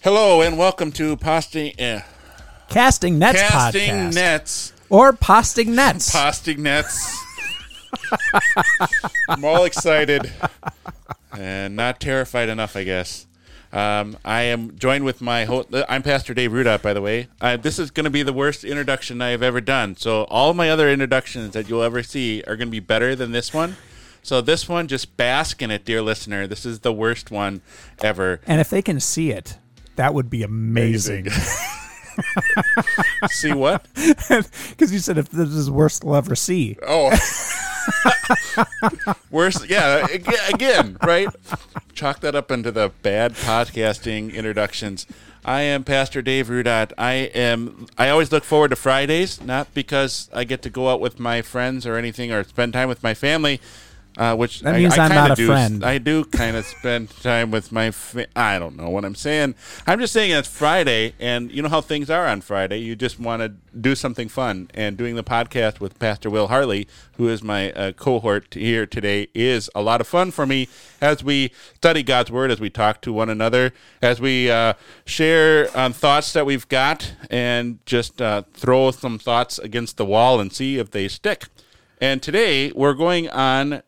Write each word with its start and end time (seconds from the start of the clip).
Hello 0.00 0.40
and 0.40 0.56
welcome 0.56 0.92
to 0.92 1.16
Posting 1.18 1.72
eh, 1.78 2.00
Casting 2.68 3.18
Nets 3.18 3.40
Casting 3.40 3.90
podcast. 3.90 4.14
Nets. 4.14 4.73
Or 4.94 5.12
Posting 5.12 5.74
Nets. 5.74 6.12
Posting 6.12 6.62
Nets. 6.62 7.20
I'm 9.28 9.44
all 9.44 9.64
excited 9.64 10.30
and 11.36 11.74
not 11.74 11.98
terrified 11.98 12.48
enough, 12.48 12.76
I 12.76 12.84
guess. 12.84 13.26
Um, 13.72 14.16
I 14.24 14.42
am 14.42 14.78
joined 14.78 15.04
with 15.04 15.20
my 15.20 15.46
ho- 15.46 15.66
I'm 15.88 16.04
Pastor 16.04 16.32
Dave 16.32 16.52
Rudot, 16.52 16.80
by 16.80 16.94
the 16.94 17.00
way. 17.02 17.26
Uh, 17.40 17.56
this 17.56 17.80
is 17.80 17.90
going 17.90 18.04
to 18.04 18.10
be 18.10 18.22
the 18.22 18.32
worst 18.32 18.62
introduction 18.62 19.20
I 19.20 19.30
have 19.30 19.42
ever 19.42 19.60
done. 19.60 19.96
So 19.96 20.24
all 20.24 20.54
my 20.54 20.70
other 20.70 20.88
introductions 20.88 21.54
that 21.54 21.68
you'll 21.68 21.82
ever 21.82 22.04
see 22.04 22.44
are 22.46 22.54
going 22.54 22.68
to 22.68 22.72
be 22.72 22.78
better 22.78 23.16
than 23.16 23.32
this 23.32 23.52
one. 23.52 23.76
So 24.22 24.40
this 24.40 24.68
one, 24.68 24.86
just 24.86 25.16
bask 25.16 25.60
in 25.60 25.72
it, 25.72 25.84
dear 25.84 26.02
listener. 26.02 26.46
This 26.46 26.64
is 26.64 26.80
the 26.80 26.92
worst 26.92 27.32
one 27.32 27.62
ever. 28.00 28.40
and 28.46 28.60
if 28.60 28.70
they 28.70 28.80
can 28.80 29.00
see 29.00 29.32
it, 29.32 29.58
that 29.96 30.14
would 30.14 30.30
be 30.30 30.44
amazing. 30.44 31.26
See 33.28 33.52
what? 33.52 33.86
Because 34.70 34.92
you 34.92 34.98
said 34.98 35.18
if 35.18 35.28
this 35.30 35.50
is 35.50 35.70
worst 35.70 36.02
they'll 36.02 36.14
ever 36.14 36.34
see. 36.34 36.76
Oh. 36.86 37.10
Worse, 39.30 39.68
yeah. 39.68 40.06
Again, 40.52 40.96
right? 41.02 41.28
Chalk 41.94 42.20
that 42.20 42.34
up 42.34 42.50
into 42.50 42.72
the 42.72 42.92
bad 43.02 43.34
podcasting 43.34 44.32
introductions. 44.32 45.06
I 45.44 45.60
am 45.60 45.84
Pastor 45.84 46.22
Dave 46.22 46.48
Rudot. 46.48 46.92
I 46.96 47.12
am. 47.34 47.86
I 47.98 48.08
always 48.08 48.32
look 48.32 48.44
forward 48.44 48.68
to 48.68 48.76
Fridays, 48.76 49.42
not 49.42 49.72
because 49.74 50.30
I 50.32 50.44
get 50.44 50.62
to 50.62 50.70
go 50.70 50.88
out 50.88 51.00
with 51.00 51.20
my 51.20 51.42
friends 51.42 51.86
or 51.86 51.96
anything, 51.96 52.32
or 52.32 52.42
spend 52.44 52.72
time 52.72 52.88
with 52.88 53.02
my 53.02 53.12
family. 53.12 53.60
Uh, 54.16 54.36
which 54.36 54.60
That 54.60 54.76
I- 54.76 54.78
means 54.78 54.92
I, 54.92 55.08
kinda 55.08 55.14
not 55.16 55.30
a 55.32 55.34
do, 55.34 55.46
friend. 55.48 55.84
I 55.84 55.98
do 55.98 56.24
kind 56.24 56.56
of 56.56 56.64
spend 56.64 57.10
time 57.22 57.50
with 57.50 57.72
my. 57.72 57.90
Fa- 57.90 58.28
I 58.36 58.60
don't 58.60 58.76
know 58.76 58.88
what 58.88 59.04
I'm 59.04 59.16
saying. 59.16 59.56
I'm 59.88 59.98
just 59.98 60.12
saying 60.12 60.30
it's 60.30 60.46
Friday, 60.46 61.14
and 61.18 61.50
you 61.50 61.62
know 61.62 61.68
how 61.68 61.80
things 61.80 62.08
are 62.10 62.26
on 62.28 62.40
Friday. 62.40 62.78
You 62.78 62.94
just 62.94 63.18
want 63.18 63.42
to 63.42 63.54
do 63.76 63.96
something 63.96 64.28
fun, 64.28 64.70
and 64.72 64.96
doing 64.96 65.16
the 65.16 65.24
podcast 65.24 65.80
with 65.80 65.98
Pastor 65.98 66.30
Will 66.30 66.46
Harley, 66.46 66.86
who 67.16 67.28
is 67.28 67.42
my 67.42 67.72
uh, 67.72 67.90
cohort 67.90 68.54
here 68.54 68.86
today, 68.86 69.26
is 69.34 69.68
a 69.74 69.82
lot 69.82 70.00
of 70.00 70.06
fun 70.06 70.30
for 70.30 70.46
me 70.46 70.68
as 71.00 71.24
we 71.24 71.50
study 71.74 72.04
God's 72.04 72.30
Word, 72.30 72.52
as 72.52 72.60
we 72.60 72.70
talk 72.70 73.00
to 73.00 73.12
one 73.12 73.28
another, 73.28 73.72
as 74.00 74.20
we 74.20 74.48
uh, 74.48 74.74
share 75.04 75.68
um, 75.76 75.92
thoughts 75.92 76.32
that 76.34 76.46
we've 76.46 76.68
got, 76.68 77.14
and 77.30 77.84
just 77.84 78.22
uh, 78.22 78.42
throw 78.52 78.92
some 78.92 79.18
thoughts 79.18 79.58
against 79.58 79.96
the 79.96 80.04
wall 80.04 80.38
and 80.40 80.52
see 80.52 80.78
if 80.78 80.92
they 80.92 81.08
stick. 81.08 81.46
And 82.00 82.22
today 82.22 82.70
we're 82.72 82.94
going 82.94 83.28
on 83.30 83.82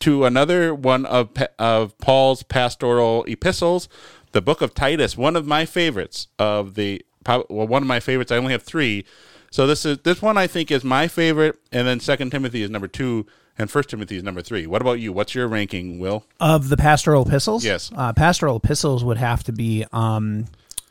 to 0.00 0.24
another 0.24 0.74
one 0.74 1.06
of 1.06 1.30
of 1.58 1.96
Paul's 1.98 2.42
pastoral 2.42 3.24
epistles, 3.24 3.88
the 4.32 4.42
book 4.42 4.60
of 4.60 4.74
Titus, 4.74 5.16
one 5.16 5.36
of 5.36 5.46
my 5.46 5.64
favorites 5.64 6.28
of 6.38 6.74
the 6.74 7.04
well, 7.26 7.66
one 7.66 7.82
of 7.82 7.88
my 7.88 8.00
favorites. 8.00 8.32
I 8.32 8.36
only 8.36 8.52
have 8.52 8.62
three, 8.62 9.04
so 9.50 9.66
this 9.66 9.84
is 9.84 9.98
this 9.98 10.22
one 10.22 10.38
I 10.38 10.46
think 10.46 10.70
is 10.70 10.84
my 10.84 11.08
favorite, 11.08 11.58
and 11.72 11.86
then 11.86 12.00
Second 12.00 12.30
Timothy 12.30 12.62
is 12.62 12.70
number 12.70 12.88
two, 12.88 13.26
and 13.58 13.70
First 13.70 13.90
Timothy 13.90 14.16
is 14.16 14.22
number 14.22 14.42
three. 14.42 14.66
What 14.66 14.80
about 14.80 15.00
you? 15.00 15.12
What's 15.12 15.34
your 15.34 15.48
ranking, 15.48 15.98
Will? 15.98 16.24
Of 16.40 16.68
the 16.68 16.76
pastoral 16.76 17.26
epistles? 17.26 17.64
Yes. 17.64 17.90
Uh, 17.94 18.12
pastoral 18.12 18.56
epistles 18.56 19.04
would 19.04 19.18
have 19.18 19.42
to 19.44 19.52
be. 19.52 19.84
Um, 19.92 20.46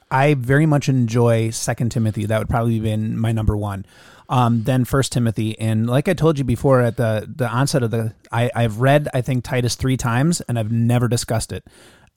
I 0.10 0.36
very 0.36 0.66
much 0.66 0.88
enjoy 0.88 1.50
Second 1.50 1.92
Timothy. 1.92 2.26
That 2.26 2.40
would 2.40 2.50
probably 2.50 2.80
be 2.80 2.96
my 2.96 3.32
number 3.32 3.58
one. 3.58 3.86
Um, 4.30 4.64
then 4.64 4.84
First 4.84 5.14
Timothy, 5.14 5.58
and 5.58 5.90
like 5.90 6.10
I 6.10 6.14
told 6.14 6.38
you 6.38 6.44
before 6.44 6.82
at 6.82 6.98
the 6.98 7.32
the 7.34 7.48
onset 7.48 7.82
of 7.82 7.92
the, 7.92 8.14
I, 8.32 8.52
I've 8.54 8.82
read 8.82 9.08
I 9.14 9.22
think 9.22 9.46
Titus 9.46 9.76
three 9.76 9.96
times, 9.96 10.42
and 10.42 10.60
I've 10.60 10.72
never 10.72 11.08
discussed 11.08 11.54
it 11.54 11.66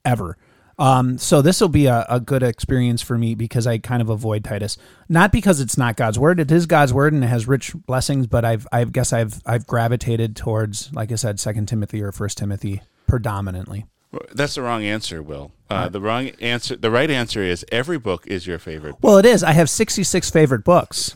ever. 0.03 0.37
Um, 0.81 1.19
so 1.19 1.43
this 1.43 1.61
will 1.61 1.69
be 1.69 1.85
a, 1.85 2.05
a 2.09 2.19
good 2.19 2.41
experience 2.41 3.03
for 3.03 3.15
me 3.15 3.35
because 3.35 3.67
I 3.67 3.77
kind 3.77 4.01
of 4.01 4.09
avoid 4.09 4.43
Titus, 4.43 4.77
not 5.07 5.31
because 5.31 5.59
it's 5.59 5.77
not 5.77 5.95
God's 5.95 6.17
word. 6.17 6.39
It 6.39 6.51
is 6.51 6.65
God's 6.65 6.91
word 6.91 7.13
and 7.13 7.23
it 7.23 7.27
has 7.27 7.47
rich 7.47 7.73
blessings, 7.85 8.25
but 8.25 8.43
I've 8.43 8.67
I 8.71 8.83
guess 8.85 9.13
I've 9.13 9.41
I've 9.45 9.67
gravitated 9.67 10.35
towards, 10.35 10.91
like 10.91 11.11
I 11.11 11.15
said, 11.15 11.39
Second 11.39 11.67
Timothy 11.67 12.01
or 12.01 12.11
First 12.11 12.39
Timothy 12.39 12.81
predominantly. 13.07 13.85
That's 14.33 14.55
the 14.55 14.61
wrong 14.61 14.83
answer, 14.83 15.21
Will. 15.21 15.51
Uh, 15.69 15.87
the 15.87 16.01
wrong 16.01 16.31
answer. 16.41 16.75
The 16.75 16.91
right 16.91 17.09
answer 17.09 17.43
is 17.43 17.65
every 17.71 17.97
book 17.97 18.27
is 18.27 18.45
your 18.45 18.59
favorite. 18.59 18.95
Well, 19.01 19.17
it 19.17 19.25
is. 19.25 19.43
I 19.43 19.51
have 19.51 19.69
66 19.69 20.29
favorite 20.31 20.65
books. 20.65 21.15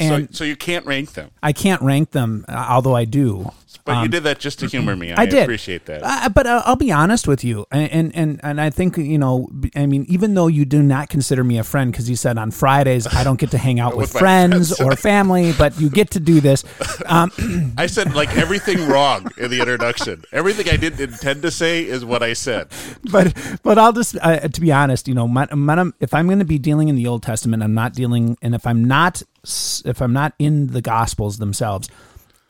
And 0.00 0.28
so, 0.30 0.38
so 0.38 0.44
you 0.44 0.56
can't 0.56 0.84
rank 0.86 1.12
them, 1.12 1.30
I 1.42 1.52
can't 1.52 1.82
rank 1.82 2.10
them, 2.12 2.44
uh, 2.48 2.66
although 2.70 2.96
I 2.96 3.04
do. 3.04 3.50
but 3.84 4.02
you 4.02 4.08
did 4.08 4.22
that 4.24 4.38
just 4.38 4.58
to 4.60 4.66
humor 4.66 4.94
me. 4.96 5.10
I, 5.10 5.14
Um, 5.14 5.20
I 5.20 5.26
did. 5.26 5.42
appreciate 5.42 5.86
that. 5.86 6.00
Uh, 6.04 6.28
but 6.28 6.46
uh, 6.46 6.62
I'll 6.66 6.76
be 6.76 6.92
honest 6.92 7.26
with 7.28 7.42
you, 7.44 7.66
and, 7.70 8.14
and 8.14 8.40
and 8.42 8.60
I 8.60 8.70
think 8.70 8.96
you 8.96 9.18
know. 9.18 9.48
I 9.76 9.86
mean, 9.86 10.04
even 10.08 10.34
though 10.34 10.46
you 10.48 10.64
do 10.64 10.82
not 10.82 11.08
consider 11.08 11.42
me 11.44 11.58
a 11.58 11.64
friend, 11.64 11.90
because 11.92 12.08
you 12.10 12.16
said 12.16 12.38
on 12.38 12.50
Fridays 12.50 13.06
I 13.06 13.24
don't 13.24 13.38
get 13.38 13.50
to 13.52 13.58
hang 13.58 13.78
out 13.80 13.96
with, 13.96 14.12
With 14.12 14.20
friends, 14.20 14.76
friends. 14.76 14.80
or 14.80 14.96
family, 14.96 15.52
but 15.56 15.78
you 15.80 15.88
get 15.90 16.10
to 16.12 16.20
do 16.20 16.40
this. 16.40 16.64
Um, 17.06 17.30
I 17.78 17.86
said 17.86 18.14
like 18.14 18.36
everything 18.36 18.86
wrong 18.88 19.30
in 19.38 19.50
the 19.50 19.60
introduction. 19.60 20.24
Everything 20.32 20.68
I 20.72 20.76
didn't 20.76 21.00
intend 21.12 21.42
to 21.42 21.50
say 21.50 21.84
is 21.84 22.04
what 22.04 22.22
I 22.22 22.32
said. 22.34 22.68
but 23.10 23.34
but 23.62 23.78
I'll 23.78 23.92
just 23.92 24.16
uh, 24.20 24.48
to 24.48 24.60
be 24.60 24.72
honest, 24.72 25.08
you 25.08 25.14
know, 25.14 25.26
my, 25.28 25.46
my, 25.54 25.90
if 26.00 26.12
I'm 26.14 26.26
going 26.26 26.38
to 26.40 26.44
be 26.44 26.58
dealing 26.58 26.88
in 26.88 26.96
the 26.96 27.06
Old 27.06 27.22
Testament, 27.22 27.62
I'm 27.62 27.74
not 27.74 27.92
dealing, 27.94 28.36
and 28.42 28.54
if 28.54 28.66
I'm 28.66 28.84
not 28.84 29.22
if 29.44 30.00
I'm 30.00 30.12
not 30.12 30.34
in 30.38 30.68
the 30.68 30.82
Gospels 30.82 31.38
themselves, 31.38 31.88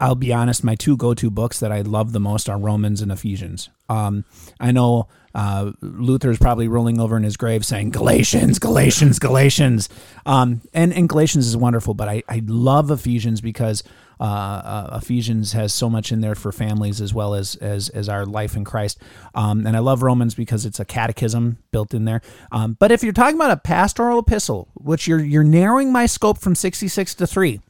I'll 0.01 0.15
be 0.15 0.33
honest. 0.33 0.65
My 0.65 0.75
two 0.75 0.97
go-to 0.97 1.31
books 1.31 1.61
that 1.61 1.71
I 1.71 1.83
love 1.83 2.13
the 2.13 2.21
most 2.21 2.49
are 2.49 2.59
Romans 2.59 3.03
and 3.03 3.13
Ephesians. 3.13 3.69
Um, 3.89 4.25
I 4.59 4.73
know 4.73 5.09
uh, 5.35 5.73
is 5.83 6.39
probably 6.39 6.69
rolling 6.69 6.99
over 6.99 7.17
in 7.17 7.23
his 7.23 7.37
grave 7.37 7.65
saying 7.65 7.91
Galatians, 7.91 8.59
Galatians, 8.59 9.19
Galatians, 9.19 9.89
um, 10.27 10.63
and 10.73 10.93
and 10.93 11.09
Galatians 11.09 11.47
is 11.47 11.57
wonderful, 11.57 11.95
but 11.95 12.09
I 12.09 12.23
I 12.29 12.43
love 12.47 12.91
Ephesians 12.91 13.41
because. 13.41 13.83
Uh, 14.21 14.25
uh, 14.25 14.99
Ephesians 15.01 15.53
has 15.53 15.73
so 15.73 15.89
much 15.89 16.13
in 16.13 16.21
there 16.21 16.35
for 16.35 16.53
families 16.53 17.01
as 17.01 17.15
well 17.15 17.35
as 17.35 17.57
as, 17.57 17.89
as 17.89 18.09
our 18.09 18.27
life 18.27 18.55
in 18.55 18.65
Christ, 18.65 19.01
um, 19.35 19.67
and 19.67 19.77
I 19.77 19.81
love 19.81 20.03
Romans 20.03 20.35
because 20.35 20.67
it's 20.67 20.79
a 20.79 20.85
catechism 20.85 21.57
built 21.73 21.95
in 21.95 22.05
there. 22.05 22.21
Um, 22.53 22.77
but 22.79 22.93
if 22.93 23.03
you're 23.03 23.15
talking 23.15 23.37
about 23.37 23.51
a 23.51 23.57
pastoral 23.57 24.19
epistle, 24.19 24.69
which 24.75 25.09
you're 25.09 25.21
you're 25.21 25.43
narrowing 25.43 25.91
my 25.91 26.05
scope 26.05 26.39
from 26.39 26.55
66 26.55 27.15
to 27.15 27.27
three, 27.27 27.61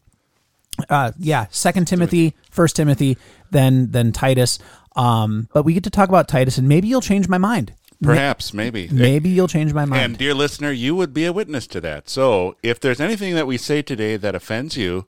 uh, 0.88 1.12
yeah, 1.18 1.46
Second 1.50 1.86
Timothy, 1.86 2.34
First 2.50 2.76
Timothy, 2.76 3.16
then 3.50 3.92
then 3.92 4.10
Titus. 4.10 4.58
Um, 4.96 5.48
but 5.52 5.64
we 5.64 5.72
get 5.72 5.84
to 5.84 5.90
talk 5.90 6.08
about 6.08 6.26
Titus, 6.26 6.58
and 6.58 6.68
maybe 6.68 6.88
you'll 6.88 7.00
change 7.00 7.28
my 7.28 7.38
mind. 7.38 7.74
Perhaps, 8.02 8.54
maybe. 8.54 8.88
Maybe 8.90 9.28
you'll 9.28 9.48
change 9.48 9.74
my 9.74 9.84
mind. 9.84 10.02
And 10.02 10.18
dear 10.18 10.32
listener, 10.32 10.72
you 10.72 10.94
would 10.94 11.12
be 11.12 11.26
a 11.26 11.32
witness 11.32 11.66
to 11.68 11.80
that. 11.82 12.08
So 12.08 12.56
if 12.62 12.80
there's 12.80 13.00
anything 13.00 13.34
that 13.34 13.46
we 13.46 13.58
say 13.58 13.82
today 13.82 14.16
that 14.16 14.34
offends 14.34 14.76
you, 14.76 15.06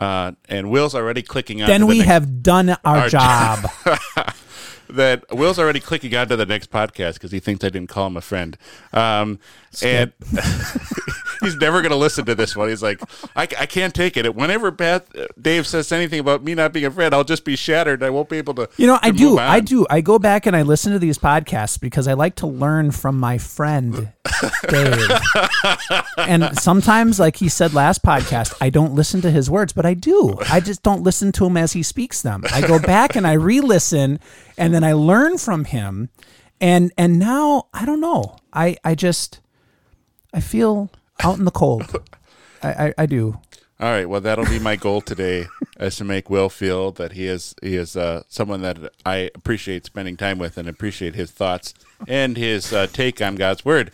uh, 0.00 0.32
and 0.48 0.70
Will's 0.70 0.94
already 0.94 1.22
clicking 1.22 1.62
on, 1.62 1.68
Then 1.68 1.80
to 1.80 1.86
the 1.86 1.88
we 1.88 1.98
next- 1.98 2.08
have 2.08 2.42
done 2.42 2.70
our, 2.70 2.78
our 2.84 3.08
job. 3.10 3.68
that 4.90 5.24
Will's 5.30 5.58
already 5.58 5.80
clicking 5.80 6.14
on 6.14 6.28
to 6.28 6.36
the 6.36 6.44
next 6.46 6.70
podcast 6.70 7.14
because 7.14 7.32
he 7.32 7.40
thinks 7.40 7.64
I 7.64 7.68
didn't 7.70 7.88
call 7.88 8.08
him 8.08 8.16
a 8.16 8.20
friend. 8.20 8.58
Um, 8.92 9.38
and 9.82 10.12
he's 11.42 11.56
never 11.56 11.80
going 11.82 11.90
to 11.90 11.96
listen 11.96 12.24
to 12.26 12.34
this 12.34 12.56
one. 12.56 12.68
He's 12.68 12.82
like, 12.82 13.00
I, 13.36 13.42
I 13.42 13.66
can't 13.66 13.94
take 13.94 14.16
it. 14.16 14.34
Whenever 14.34 14.70
Beth, 14.70 15.14
uh, 15.16 15.26
Dave 15.40 15.66
says 15.66 15.92
anything 15.92 16.20
about 16.20 16.42
me 16.42 16.54
not 16.54 16.72
being 16.72 16.86
a 16.86 16.90
friend, 16.90 17.14
I'll 17.14 17.24
just 17.24 17.44
be 17.44 17.56
shattered. 17.56 18.02
I 18.02 18.10
won't 18.10 18.28
be 18.28 18.38
able 18.38 18.54
to. 18.54 18.68
You 18.76 18.86
know, 18.86 18.98
I 19.02 19.10
to 19.10 19.16
do. 19.16 19.30
move 19.30 19.38
I 19.38 19.60
do. 19.60 19.86
I 19.90 20.00
go 20.00 20.18
back 20.18 20.46
and 20.46 20.56
I 20.56 20.62
listen 20.62 20.92
to 20.92 20.98
these 20.98 21.18
podcasts 21.18 21.78
because 21.80 22.08
I 22.08 22.14
like 22.14 22.36
to 22.36 22.46
learn 22.46 22.90
from 22.90 23.18
my 23.18 23.38
friend 23.38 24.12
Dave. 24.68 25.10
and 26.16 26.58
sometimes, 26.58 27.18
like 27.20 27.36
he 27.36 27.48
said 27.48 27.74
last 27.74 28.02
podcast, 28.02 28.54
I 28.60 28.70
don't 28.70 28.94
listen 28.94 29.20
to 29.22 29.30
his 29.30 29.50
words, 29.50 29.72
but 29.72 29.86
I 29.86 29.94
do. 29.94 30.38
I 30.50 30.60
just 30.60 30.82
don't 30.82 31.02
listen 31.02 31.32
to 31.32 31.46
him 31.46 31.56
as 31.56 31.72
he 31.72 31.82
speaks 31.82 32.22
them. 32.22 32.42
I 32.52 32.66
go 32.66 32.78
back 32.78 33.16
and 33.16 33.26
I 33.26 33.34
re-listen, 33.34 34.20
and 34.56 34.74
then 34.74 34.84
I 34.84 34.92
learn 34.92 35.38
from 35.38 35.64
him. 35.64 36.10
And 36.60 36.92
and 36.96 37.18
now 37.18 37.66
I 37.74 37.84
don't 37.84 38.00
know. 38.00 38.36
I 38.52 38.76
I 38.84 38.94
just 38.94 39.40
I 40.32 40.40
feel 40.40 40.90
out 41.24 41.38
in 41.38 41.44
the 41.44 41.50
cold. 41.50 42.02
I 42.62 42.86
I, 42.86 42.94
I 42.98 43.06
do. 43.06 43.38
All 43.80 43.90
right. 43.90 44.08
Well, 44.08 44.20
that'll 44.20 44.44
be 44.44 44.60
my 44.60 44.76
goal 44.76 45.00
today, 45.00 45.46
is 45.80 45.96
to 45.96 46.04
make 46.04 46.30
Will 46.30 46.48
feel 46.48 46.92
that 46.92 47.12
he 47.12 47.26
is 47.26 47.54
he 47.62 47.74
is 47.76 47.96
uh, 47.96 48.22
someone 48.28 48.62
that 48.62 48.92
I 49.04 49.30
appreciate 49.34 49.86
spending 49.86 50.16
time 50.16 50.38
with 50.38 50.56
and 50.56 50.68
appreciate 50.68 51.16
his 51.16 51.32
thoughts 51.32 51.74
and 52.06 52.36
his 52.36 52.72
uh, 52.72 52.86
take 52.86 53.20
on 53.20 53.34
God's 53.34 53.64
word. 53.64 53.90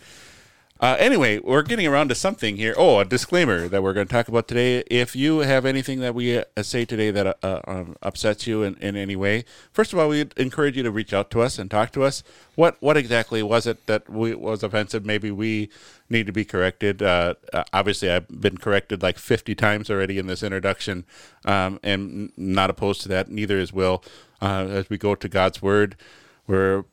Uh, 0.81 0.95
anyway, 0.97 1.39
we're 1.39 1.61
getting 1.61 1.85
around 1.85 2.07
to 2.07 2.15
something 2.15 2.55
here. 2.55 2.73
Oh, 2.77 2.99
a 2.99 3.05
disclaimer 3.05 3.67
that 3.67 3.83
we're 3.83 3.91
going 3.91 4.07
to 4.07 4.13
talk 4.13 4.29
about 4.29 4.47
today. 4.47 4.79
If 4.89 5.13
you 5.13 5.39
have 5.39 5.65
anything 5.65 5.99
that 5.99 6.15
we 6.15 6.37
uh, 6.37 6.43
say 6.61 6.85
today 6.85 7.11
that 7.11 7.37
uh, 7.43 7.59
um, 7.67 7.97
upsets 8.01 8.47
you 8.47 8.63
in, 8.63 8.75
in 8.75 8.95
any 8.95 9.17
way, 9.17 9.43
first 9.73 9.91
of 9.91 9.99
all, 9.99 10.07
we 10.07 10.25
encourage 10.37 10.77
you 10.77 10.83
to 10.83 10.91
reach 10.91 11.11
out 11.11 11.31
to 11.31 11.41
us 11.41 11.59
and 11.59 11.69
talk 11.69 11.91
to 11.91 12.03
us. 12.03 12.23
What 12.55 12.77
what 12.79 12.95
exactly 12.95 13.43
was 13.43 13.67
it 13.67 13.87
that 13.87 14.09
we, 14.09 14.33
was 14.33 14.63
offensive? 14.63 15.05
Maybe 15.05 15.31
we 15.31 15.69
need 16.09 16.27
to 16.27 16.31
be 16.31 16.45
corrected. 16.45 17.01
Uh, 17.03 17.33
uh 17.51 17.65
obviously, 17.73 18.09
I've 18.09 18.29
been 18.29 18.57
corrected 18.57 19.03
like 19.03 19.17
50 19.17 19.55
times 19.55 19.89
already 19.89 20.17
in 20.17 20.27
this 20.27 20.43
introduction, 20.43 21.03
um, 21.43 21.81
and 21.83 22.31
not 22.37 22.69
opposed 22.69 23.01
to 23.01 23.09
that. 23.09 23.29
Neither 23.29 23.59
is 23.59 23.73
Will. 23.73 24.01
Uh, 24.41 24.65
as 24.69 24.89
we 24.89 24.97
go 24.97 25.13
to 25.13 25.27
God's 25.27 25.61
Word, 25.61 25.97
we're 26.47 26.85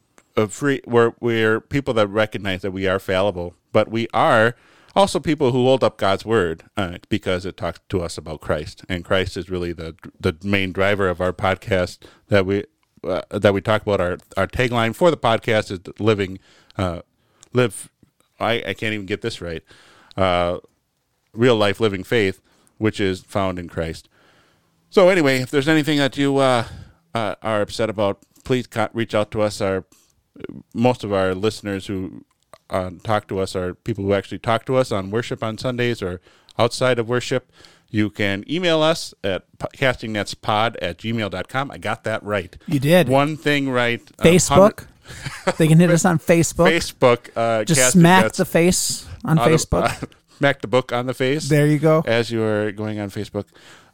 free. 0.48 0.80
We're 0.86 1.12
we're 1.20 1.60
people 1.60 1.94
that 1.94 2.08
recognize 2.08 2.62
that 2.62 2.72
we 2.72 2.86
are 2.86 2.98
fallible 2.98 3.54
but 3.76 3.90
we 3.90 4.08
are 4.14 4.56
also 4.94 5.20
people 5.20 5.52
who 5.52 5.64
hold 5.64 5.84
up 5.84 5.98
God's 5.98 6.24
word 6.24 6.64
uh, 6.78 6.96
because 7.10 7.44
it 7.44 7.58
talks 7.58 7.78
to 7.90 8.00
us 8.00 8.16
about 8.16 8.40
Christ, 8.40 8.86
and 8.88 9.04
Christ 9.04 9.36
is 9.36 9.50
really 9.50 9.74
the 9.74 9.94
the 10.18 10.34
main 10.42 10.72
driver 10.72 11.10
of 11.10 11.20
our 11.20 11.34
podcast 11.34 11.98
that 12.28 12.46
we 12.46 12.64
uh, 13.04 13.20
that 13.28 13.52
we 13.52 13.60
talk 13.60 13.82
about. 13.82 14.00
Our 14.00 14.16
our 14.34 14.46
tagline 14.46 14.94
for 14.94 15.10
the 15.10 15.18
podcast 15.18 15.70
is 15.70 15.80
living, 16.00 16.38
uh, 16.78 17.02
live. 17.52 17.90
I, 18.40 18.62
I 18.66 18.72
can't 18.72 18.94
even 18.94 19.04
get 19.04 19.20
this 19.20 19.42
right. 19.42 19.62
Uh, 20.16 20.60
real 21.34 21.56
life 21.56 21.78
living 21.80 22.02
faith, 22.02 22.40
which 22.78 22.98
is 22.98 23.20
found 23.20 23.58
in 23.58 23.68
Christ. 23.68 24.08
So 24.88 25.10
anyway, 25.10 25.40
if 25.42 25.50
there's 25.50 25.68
anything 25.68 25.98
that 25.98 26.16
you 26.16 26.38
uh, 26.38 26.64
uh, 27.14 27.34
are 27.42 27.60
upset 27.60 27.90
about, 27.90 28.22
please 28.42 28.66
reach 28.94 29.14
out 29.14 29.30
to 29.32 29.42
us. 29.42 29.60
Our 29.60 29.84
most 30.74 31.04
of 31.04 31.12
our 31.12 31.34
listeners 31.34 31.86
who 31.86 32.24
uh, 32.70 32.90
talk 33.02 33.28
to 33.28 33.38
us 33.38 33.54
are 33.54 33.74
people 33.74 34.04
who 34.04 34.12
actually 34.14 34.38
talk 34.38 34.64
to 34.66 34.76
us 34.76 34.90
on 34.92 35.10
worship 35.10 35.42
on 35.42 35.58
Sundays 35.58 36.02
or 36.02 36.20
outside 36.58 36.98
of 36.98 37.08
worship. 37.08 37.50
You 37.90 38.10
can 38.10 38.44
email 38.50 38.82
us 38.82 39.14
at 39.22 39.44
castingnetspod 39.58 40.76
at 40.82 40.98
gmail.com. 40.98 41.70
I 41.70 41.78
got 41.78 42.04
that 42.04 42.22
right. 42.22 42.56
You 42.66 42.80
did. 42.80 43.08
One 43.08 43.36
thing 43.36 43.70
right. 43.70 44.04
Facebook. 44.18 44.82
Um, 45.46 45.54
they 45.56 45.68
can 45.68 45.78
hit 45.78 45.90
us 45.90 46.04
on 46.04 46.18
Facebook. 46.32 46.68
Facebook. 46.68 47.30
Uh, 47.36 47.64
Just 47.64 47.92
smack 47.92 48.32
the 48.32 48.44
face 48.44 49.06
on 49.24 49.38
Facebook. 49.38 50.02
uh, 50.02 50.06
smack 50.38 50.60
the 50.62 50.68
book 50.68 50.92
on 50.92 51.06
the 51.06 51.14
face. 51.14 51.48
There 51.48 51.66
you 51.66 51.78
go. 51.78 52.02
As 52.06 52.30
you 52.30 52.42
are 52.42 52.72
going 52.72 52.98
on 52.98 53.10
Facebook. 53.10 53.44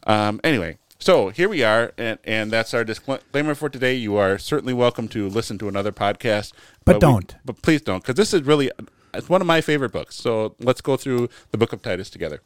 Um, 0.06 0.40
anyway, 0.42 0.78
so 1.02 1.30
here 1.30 1.48
we 1.48 1.64
are, 1.64 1.92
and, 1.98 2.18
and 2.22 2.50
that's 2.50 2.72
our 2.72 2.84
disclaimer 2.84 3.56
for 3.56 3.68
today. 3.68 3.94
You 3.94 4.16
are 4.16 4.38
certainly 4.38 4.72
welcome 4.72 5.08
to 5.08 5.28
listen 5.28 5.58
to 5.58 5.68
another 5.68 5.90
podcast, 5.90 6.52
but, 6.84 6.94
but 6.94 7.00
don't. 7.00 7.32
We, 7.32 7.38
but 7.46 7.62
please 7.62 7.82
don't, 7.82 8.02
because 8.02 8.14
this 8.14 8.32
is 8.32 8.42
really 8.42 8.70
uh, 8.70 8.84
it's 9.12 9.28
one 9.28 9.40
of 9.40 9.46
my 9.46 9.60
favorite 9.60 9.90
books. 9.90 10.14
So 10.14 10.54
let's 10.60 10.80
go 10.80 10.96
through 10.96 11.28
the 11.50 11.58
book 11.58 11.72
of 11.72 11.82
Titus 11.82 12.08
together. 12.08 12.40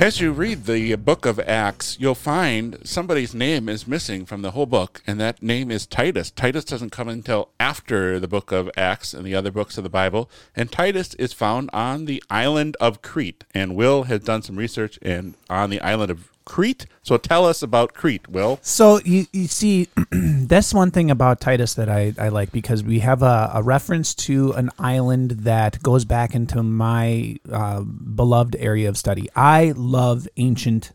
As 0.00 0.18
you 0.18 0.32
read 0.32 0.64
the 0.64 0.94
book 0.94 1.26
of 1.26 1.38
Acts, 1.40 1.98
you'll 2.00 2.14
find 2.14 2.78
somebody's 2.84 3.34
name 3.34 3.68
is 3.68 3.86
missing 3.86 4.24
from 4.24 4.40
the 4.40 4.52
whole 4.52 4.64
book, 4.64 5.02
and 5.06 5.20
that 5.20 5.42
name 5.42 5.70
is 5.70 5.86
Titus. 5.86 6.30
Titus 6.30 6.64
doesn't 6.64 6.88
come 6.88 7.10
until 7.10 7.50
after 7.60 8.18
the 8.18 8.26
book 8.26 8.50
of 8.50 8.70
Acts 8.78 9.12
and 9.12 9.26
the 9.26 9.34
other 9.34 9.50
books 9.50 9.76
of 9.76 9.84
the 9.84 9.90
Bible, 9.90 10.30
and 10.56 10.72
Titus 10.72 11.12
is 11.16 11.34
found 11.34 11.68
on 11.74 12.06
the 12.06 12.22
island 12.30 12.78
of 12.80 13.02
Crete. 13.02 13.44
And 13.52 13.76
Will 13.76 14.04
has 14.04 14.22
done 14.22 14.40
some 14.40 14.56
research 14.56 14.98
and 15.02 15.34
on 15.50 15.68
the 15.68 15.82
island 15.82 16.10
of 16.10 16.29
Crete. 16.44 16.86
So 17.02 17.16
tell 17.16 17.46
us 17.46 17.62
about 17.62 17.94
Crete, 17.94 18.28
Will. 18.28 18.58
So 18.62 19.00
you, 19.04 19.26
you 19.32 19.46
see, 19.46 19.88
that's 20.12 20.74
one 20.74 20.90
thing 20.90 21.10
about 21.10 21.40
Titus 21.40 21.74
that 21.74 21.88
I, 21.88 22.12
I 22.18 22.28
like 22.28 22.52
because 22.52 22.82
we 22.82 23.00
have 23.00 23.22
a, 23.22 23.50
a 23.54 23.62
reference 23.62 24.14
to 24.16 24.52
an 24.52 24.70
island 24.78 25.30
that 25.42 25.82
goes 25.82 26.04
back 26.04 26.34
into 26.34 26.62
my 26.62 27.36
uh, 27.50 27.82
beloved 27.82 28.56
area 28.56 28.88
of 28.88 28.96
study. 28.96 29.28
I 29.36 29.72
love 29.76 30.28
ancient 30.36 30.92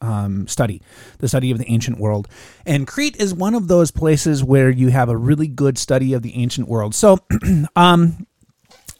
um, 0.00 0.46
study, 0.46 0.82
the 1.18 1.28
study 1.28 1.50
of 1.50 1.58
the 1.58 1.68
ancient 1.68 1.98
world. 1.98 2.28
And 2.66 2.86
Crete 2.86 3.16
is 3.16 3.34
one 3.34 3.54
of 3.54 3.68
those 3.68 3.90
places 3.90 4.44
where 4.44 4.70
you 4.70 4.88
have 4.88 5.08
a 5.08 5.16
really 5.16 5.48
good 5.48 5.78
study 5.78 6.12
of 6.12 6.22
the 6.22 6.34
ancient 6.36 6.68
world. 6.68 6.94
So, 6.94 7.18
um, 7.76 8.26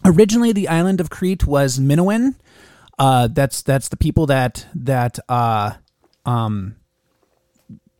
originally, 0.04 0.52
the 0.52 0.68
island 0.68 1.00
of 1.00 1.10
Crete 1.10 1.46
was 1.46 1.78
Minoan. 1.78 2.36
Uh, 2.98 3.28
that's 3.28 3.62
that's 3.62 3.88
the 3.88 3.96
people 3.96 4.26
that 4.26 4.66
that 4.74 5.20
uh, 5.28 5.74
um, 6.28 6.76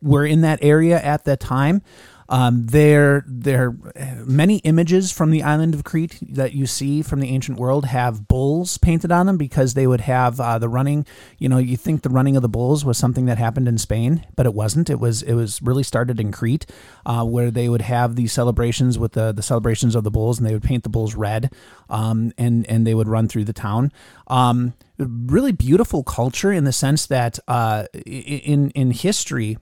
were 0.01 0.25
in 0.25 0.41
that 0.41 0.59
area 0.61 1.01
at 1.01 1.25
that 1.25 1.39
time. 1.39 1.81
Um, 2.29 2.67
there, 2.67 3.25
there, 3.27 3.75
many 4.23 4.57
images 4.57 5.11
from 5.11 5.31
the 5.31 5.41
island 5.41 5.73
of 5.73 5.83
Crete 5.83 6.19
that 6.21 6.53
you 6.53 6.67
see 6.67 7.01
from 7.01 7.21
the 7.21 7.29
ancient 7.29 7.57
world 7.57 7.85
have 7.85 8.27
bulls 8.27 8.77
painted 8.77 9.11
on 9.11 9.25
them 9.25 9.35
because 9.35 9.73
they 9.73 9.87
would 9.87 10.01
have 10.01 10.39
uh, 10.39 10.59
the 10.59 10.69
running. 10.69 11.07
You 11.39 11.49
know, 11.49 11.57
you 11.57 11.75
think 11.75 12.03
the 12.03 12.09
running 12.09 12.35
of 12.35 12.43
the 12.43 12.47
bulls 12.47 12.85
was 12.85 12.99
something 12.99 13.25
that 13.25 13.39
happened 13.39 13.67
in 13.67 13.79
Spain, 13.79 14.27
but 14.35 14.45
it 14.45 14.53
wasn't. 14.53 14.91
It 14.91 14.99
was 14.99 15.23
it 15.23 15.33
was 15.33 15.59
really 15.63 15.81
started 15.81 16.19
in 16.19 16.31
Crete, 16.31 16.67
uh, 17.03 17.25
where 17.25 17.49
they 17.49 17.67
would 17.67 17.81
have 17.81 18.15
these 18.15 18.31
celebrations 18.31 18.99
with 18.99 19.13
the 19.13 19.31
the 19.31 19.41
celebrations 19.41 19.95
of 19.95 20.03
the 20.03 20.11
bulls, 20.11 20.37
and 20.37 20.47
they 20.47 20.53
would 20.53 20.63
paint 20.63 20.83
the 20.83 20.89
bulls 20.89 21.15
red, 21.15 21.51
um, 21.89 22.31
and 22.37 22.63
and 22.69 22.85
they 22.85 22.93
would 22.93 23.07
run 23.07 23.27
through 23.27 23.45
the 23.45 23.53
town. 23.53 23.91
Um, 24.27 24.75
really 24.99 25.51
beautiful 25.51 26.03
culture 26.03 26.51
in 26.51 26.63
the 26.63 26.73
sense 26.73 27.07
that 27.07 27.39
uh, 27.47 27.85
in 28.05 28.69
in 28.71 28.91
history, 28.91 29.57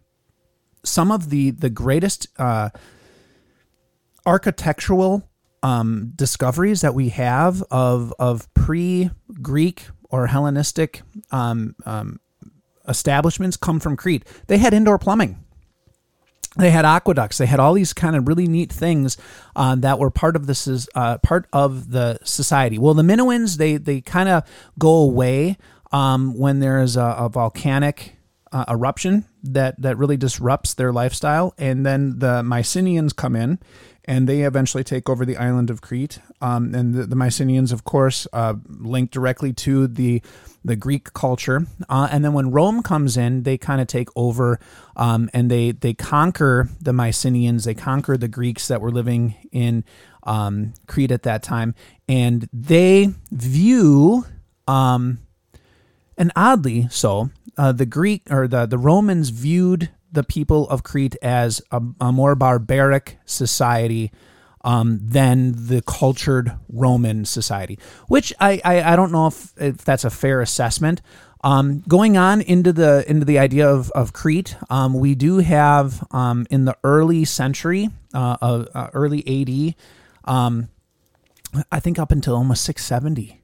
some 0.83 1.11
of 1.11 1.29
the 1.29 1.51
the 1.51 1.69
greatest 1.69 2.27
uh, 2.37 2.69
architectural 4.25 5.29
um, 5.63 6.13
discoveries 6.15 6.81
that 6.81 6.93
we 6.93 7.09
have 7.09 7.63
of 7.71 8.13
of 8.19 8.51
pre 8.53 9.09
Greek 9.41 9.87
or 10.09 10.27
Hellenistic 10.27 11.01
um, 11.31 11.75
um, 11.85 12.19
establishments 12.87 13.57
come 13.57 13.79
from 13.79 13.97
Crete. 13.97 14.23
They 14.47 14.57
had 14.57 14.73
indoor 14.73 14.97
plumbing 14.97 15.43
they 16.57 16.71
had 16.71 16.85
aqueducts. 16.85 17.37
They 17.37 17.45
had 17.45 17.59
all 17.59 17.73
these 17.73 17.93
kind 17.93 18.15
of 18.15 18.27
really 18.27 18.47
neat 18.47 18.71
things 18.71 19.17
uh, 19.55 19.75
that 19.75 19.99
were 19.99 20.09
part 20.09 20.35
of 20.35 20.47
this 20.47 20.67
is 20.67 20.89
uh, 20.95 21.17
part 21.19 21.47
of 21.53 21.91
the 21.91 22.19
society. 22.23 22.77
Well, 22.77 22.93
the 22.93 23.03
Minoans 23.03 23.57
they 23.57 23.77
they 23.77 24.01
kind 24.01 24.29
of 24.29 24.43
go 24.77 24.95
away 24.95 25.57
um, 25.91 26.37
when 26.37 26.59
there's 26.59 26.97
a, 26.97 27.15
a 27.19 27.29
volcanic 27.29 28.16
uh, 28.51 28.65
eruption 28.69 29.25
that 29.43 29.81
that 29.81 29.97
really 29.97 30.17
disrupts 30.17 30.73
their 30.73 30.91
lifestyle, 30.91 31.53
and 31.57 31.85
then 31.85 32.19
the 32.19 32.43
Mycenaeans 32.43 33.13
come 33.13 33.35
in, 33.35 33.59
and 34.05 34.27
they 34.27 34.41
eventually 34.41 34.83
take 34.83 35.09
over 35.09 35.25
the 35.25 35.37
island 35.37 35.69
of 35.69 35.81
Crete. 35.81 36.19
Um, 36.41 36.73
and 36.73 36.93
the, 36.93 37.05
the, 37.05 37.15
Mycenaeans, 37.15 37.71
of 37.71 37.83
course, 37.83 38.27
uh, 38.31 38.55
link 38.67 39.11
directly 39.11 39.53
to 39.53 39.87
the 39.87 40.21
the 40.63 40.75
Greek 40.75 41.13
culture. 41.13 41.65
Uh, 41.87 42.07
and 42.11 42.25
then 42.25 42.33
when 42.33 42.51
Rome 42.51 42.83
comes 42.83 43.15
in, 43.15 43.43
they 43.43 43.57
kind 43.57 43.79
of 43.79 43.87
take 43.87 44.09
over 44.15 44.59
um, 44.95 45.29
and 45.33 45.51
they 45.51 45.71
they 45.71 45.93
conquer 45.93 46.69
the 46.81 46.93
Mycenaeans. 46.93 47.65
They 47.65 47.73
conquer 47.73 48.17
the 48.17 48.27
Greeks 48.27 48.67
that 48.67 48.81
were 48.81 48.91
living 48.91 49.35
in 49.51 49.83
um, 50.23 50.73
Crete 50.87 51.11
at 51.11 51.23
that 51.23 51.43
time, 51.43 51.75
and 52.07 52.47
they 52.53 53.13
view. 53.31 54.25
Um, 54.67 55.19
and 56.17 56.31
oddly 56.35 56.87
so, 56.89 57.29
uh, 57.57 57.71
the 57.71 57.85
Greek 57.85 58.23
or 58.29 58.47
the, 58.47 58.65
the 58.65 58.77
Romans 58.77 59.29
viewed 59.29 59.89
the 60.11 60.23
people 60.23 60.69
of 60.69 60.83
Crete 60.83 61.15
as 61.21 61.61
a, 61.71 61.81
a 61.99 62.11
more 62.11 62.35
barbaric 62.35 63.17
society 63.25 64.11
um, 64.63 64.99
than 65.01 65.67
the 65.67 65.81
cultured 65.81 66.51
Roman 66.69 67.25
society, 67.25 67.79
which 68.07 68.33
I, 68.39 68.61
I, 68.63 68.93
I 68.93 68.95
don't 68.95 69.11
know 69.11 69.27
if, 69.27 69.53
if 69.57 69.77
that's 69.77 70.03
a 70.03 70.09
fair 70.09 70.41
assessment. 70.41 71.01
Um, 71.43 71.83
going 71.87 72.17
on 72.17 72.41
into 72.41 72.73
the 72.73 73.09
into 73.09 73.23
the 73.23 73.37
idea 73.37 73.69
of, 73.69 73.91
of 73.91 74.11
Crete, 74.11 74.57
um, 74.69 74.95
we 74.95 75.13
do 75.13 75.37
have 75.37 76.05
um, 76.11 76.47
in 76.49 76.65
the 76.65 76.75
early 76.83 77.25
century, 77.25 77.89
uh, 78.13 78.37
uh, 78.41 78.89
early 78.93 79.23
AD, 79.27 79.75
um, 80.29 80.69
I 81.71 81.79
think 81.79 81.99
up 81.99 82.11
until 82.11 82.35
almost 82.35 82.65
670, 82.65 83.36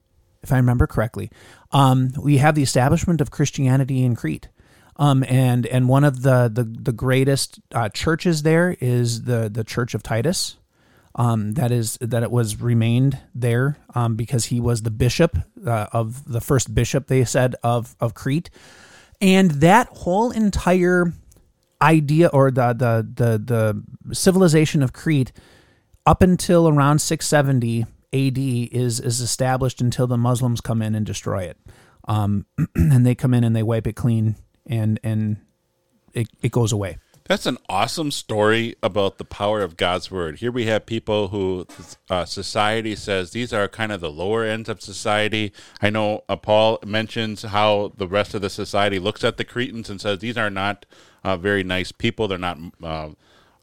if 0.44 0.52
I 0.52 0.56
remember 0.56 0.86
correctly, 0.86 1.30
um, 1.72 2.12
we 2.20 2.38
have 2.38 2.54
the 2.54 2.62
establishment 2.62 3.20
of 3.20 3.30
Christianity 3.30 4.04
in 4.04 4.14
Crete. 4.14 4.48
Um, 4.96 5.24
and 5.26 5.66
and 5.66 5.88
one 5.88 6.04
of 6.04 6.22
the 6.22 6.48
the, 6.52 6.62
the 6.62 6.92
greatest 6.92 7.58
uh, 7.74 7.88
churches 7.88 8.44
there 8.44 8.76
is 8.80 9.24
the 9.24 9.48
the 9.48 9.64
Church 9.64 9.94
of 9.94 10.04
Titus. 10.04 10.56
Um, 11.16 11.52
that 11.52 11.72
is 11.72 11.98
that 12.00 12.22
it 12.22 12.30
was 12.30 12.60
remained 12.60 13.18
there 13.34 13.76
um, 13.94 14.14
because 14.14 14.46
he 14.46 14.60
was 14.60 14.82
the 14.82 14.90
bishop 14.92 15.36
uh, 15.66 15.86
of 15.92 16.24
the 16.30 16.40
first 16.40 16.74
bishop 16.74 17.08
they 17.08 17.24
said 17.24 17.56
of 17.64 17.96
of 17.98 18.14
Crete, 18.14 18.50
and 19.20 19.50
that 19.52 19.88
whole 19.88 20.30
entire 20.30 21.12
idea 21.82 22.28
or 22.28 22.52
the 22.52 22.72
the 22.72 23.06
the 23.14 23.38
the 23.38 24.14
civilization 24.14 24.80
of 24.80 24.92
Crete 24.92 25.32
up 26.06 26.22
until 26.22 26.68
around 26.68 27.00
670 27.00 27.86
AD 28.14 28.38
is 28.38 29.00
is 29.00 29.20
established 29.20 29.80
until 29.80 30.06
the 30.06 30.16
Muslims 30.16 30.60
come 30.60 30.80
in 30.80 30.94
and 30.94 31.04
destroy 31.04 31.44
it. 31.44 31.58
Um, 32.06 32.46
and 32.74 33.04
they 33.04 33.14
come 33.14 33.34
in 33.34 33.44
and 33.44 33.54
they 33.56 33.62
wipe 33.62 33.86
it 33.86 33.96
clean 33.96 34.36
and 34.66 35.00
and 35.02 35.38
it, 36.12 36.28
it 36.40 36.52
goes 36.52 36.72
away. 36.72 36.98
That's 37.26 37.46
an 37.46 37.56
awesome 37.70 38.10
story 38.10 38.76
about 38.82 39.16
the 39.16 39.24
power 39.24 39.62
of 39.62 39.78
God's 39.78 40.10
word. 40.10 40.40
Here 40.40 40.52
we 40.52 40.66
have 40.66 40.84
people 40.84 41.28
who 41.28 41.66
uh, 42.10 42.26
society 42.26 42.94
says 42.94 43.30
these 43.30 43.50
are 43.50 43.66
kind 43.66 43.92
of 43.92 44.02
the 44.02 44.10
lower 44.10 44.44
ends 44.44 44.68
of 44.68 44.82
society. 44.82 45.50
I 45.80 45.88
know 45.88 46.22
uh, 46.28 46.36
Paul 46.36 46.78
mentions 46.84 47.42
how 47.42 47.92
the 47.96 48.06
rest 48.06 48.34
of 48.34 48.42
the 48.42 48.50
society 48.50 48.98
looks 48.98 49.24
at 49.24 49.38
the 49.38 49.44
Cretans 49.44 49.88
and 49.88 50.02
says 50.02 50.18
these 50.18 50.36
are 50.36 50.50
not 50.50 50.84
uh, 51.24 51.38
very 51.38 51.64
nice 51.64 51.92
people. 51.92 52.28
They're 52.28 52.36
not. 52.36 52.58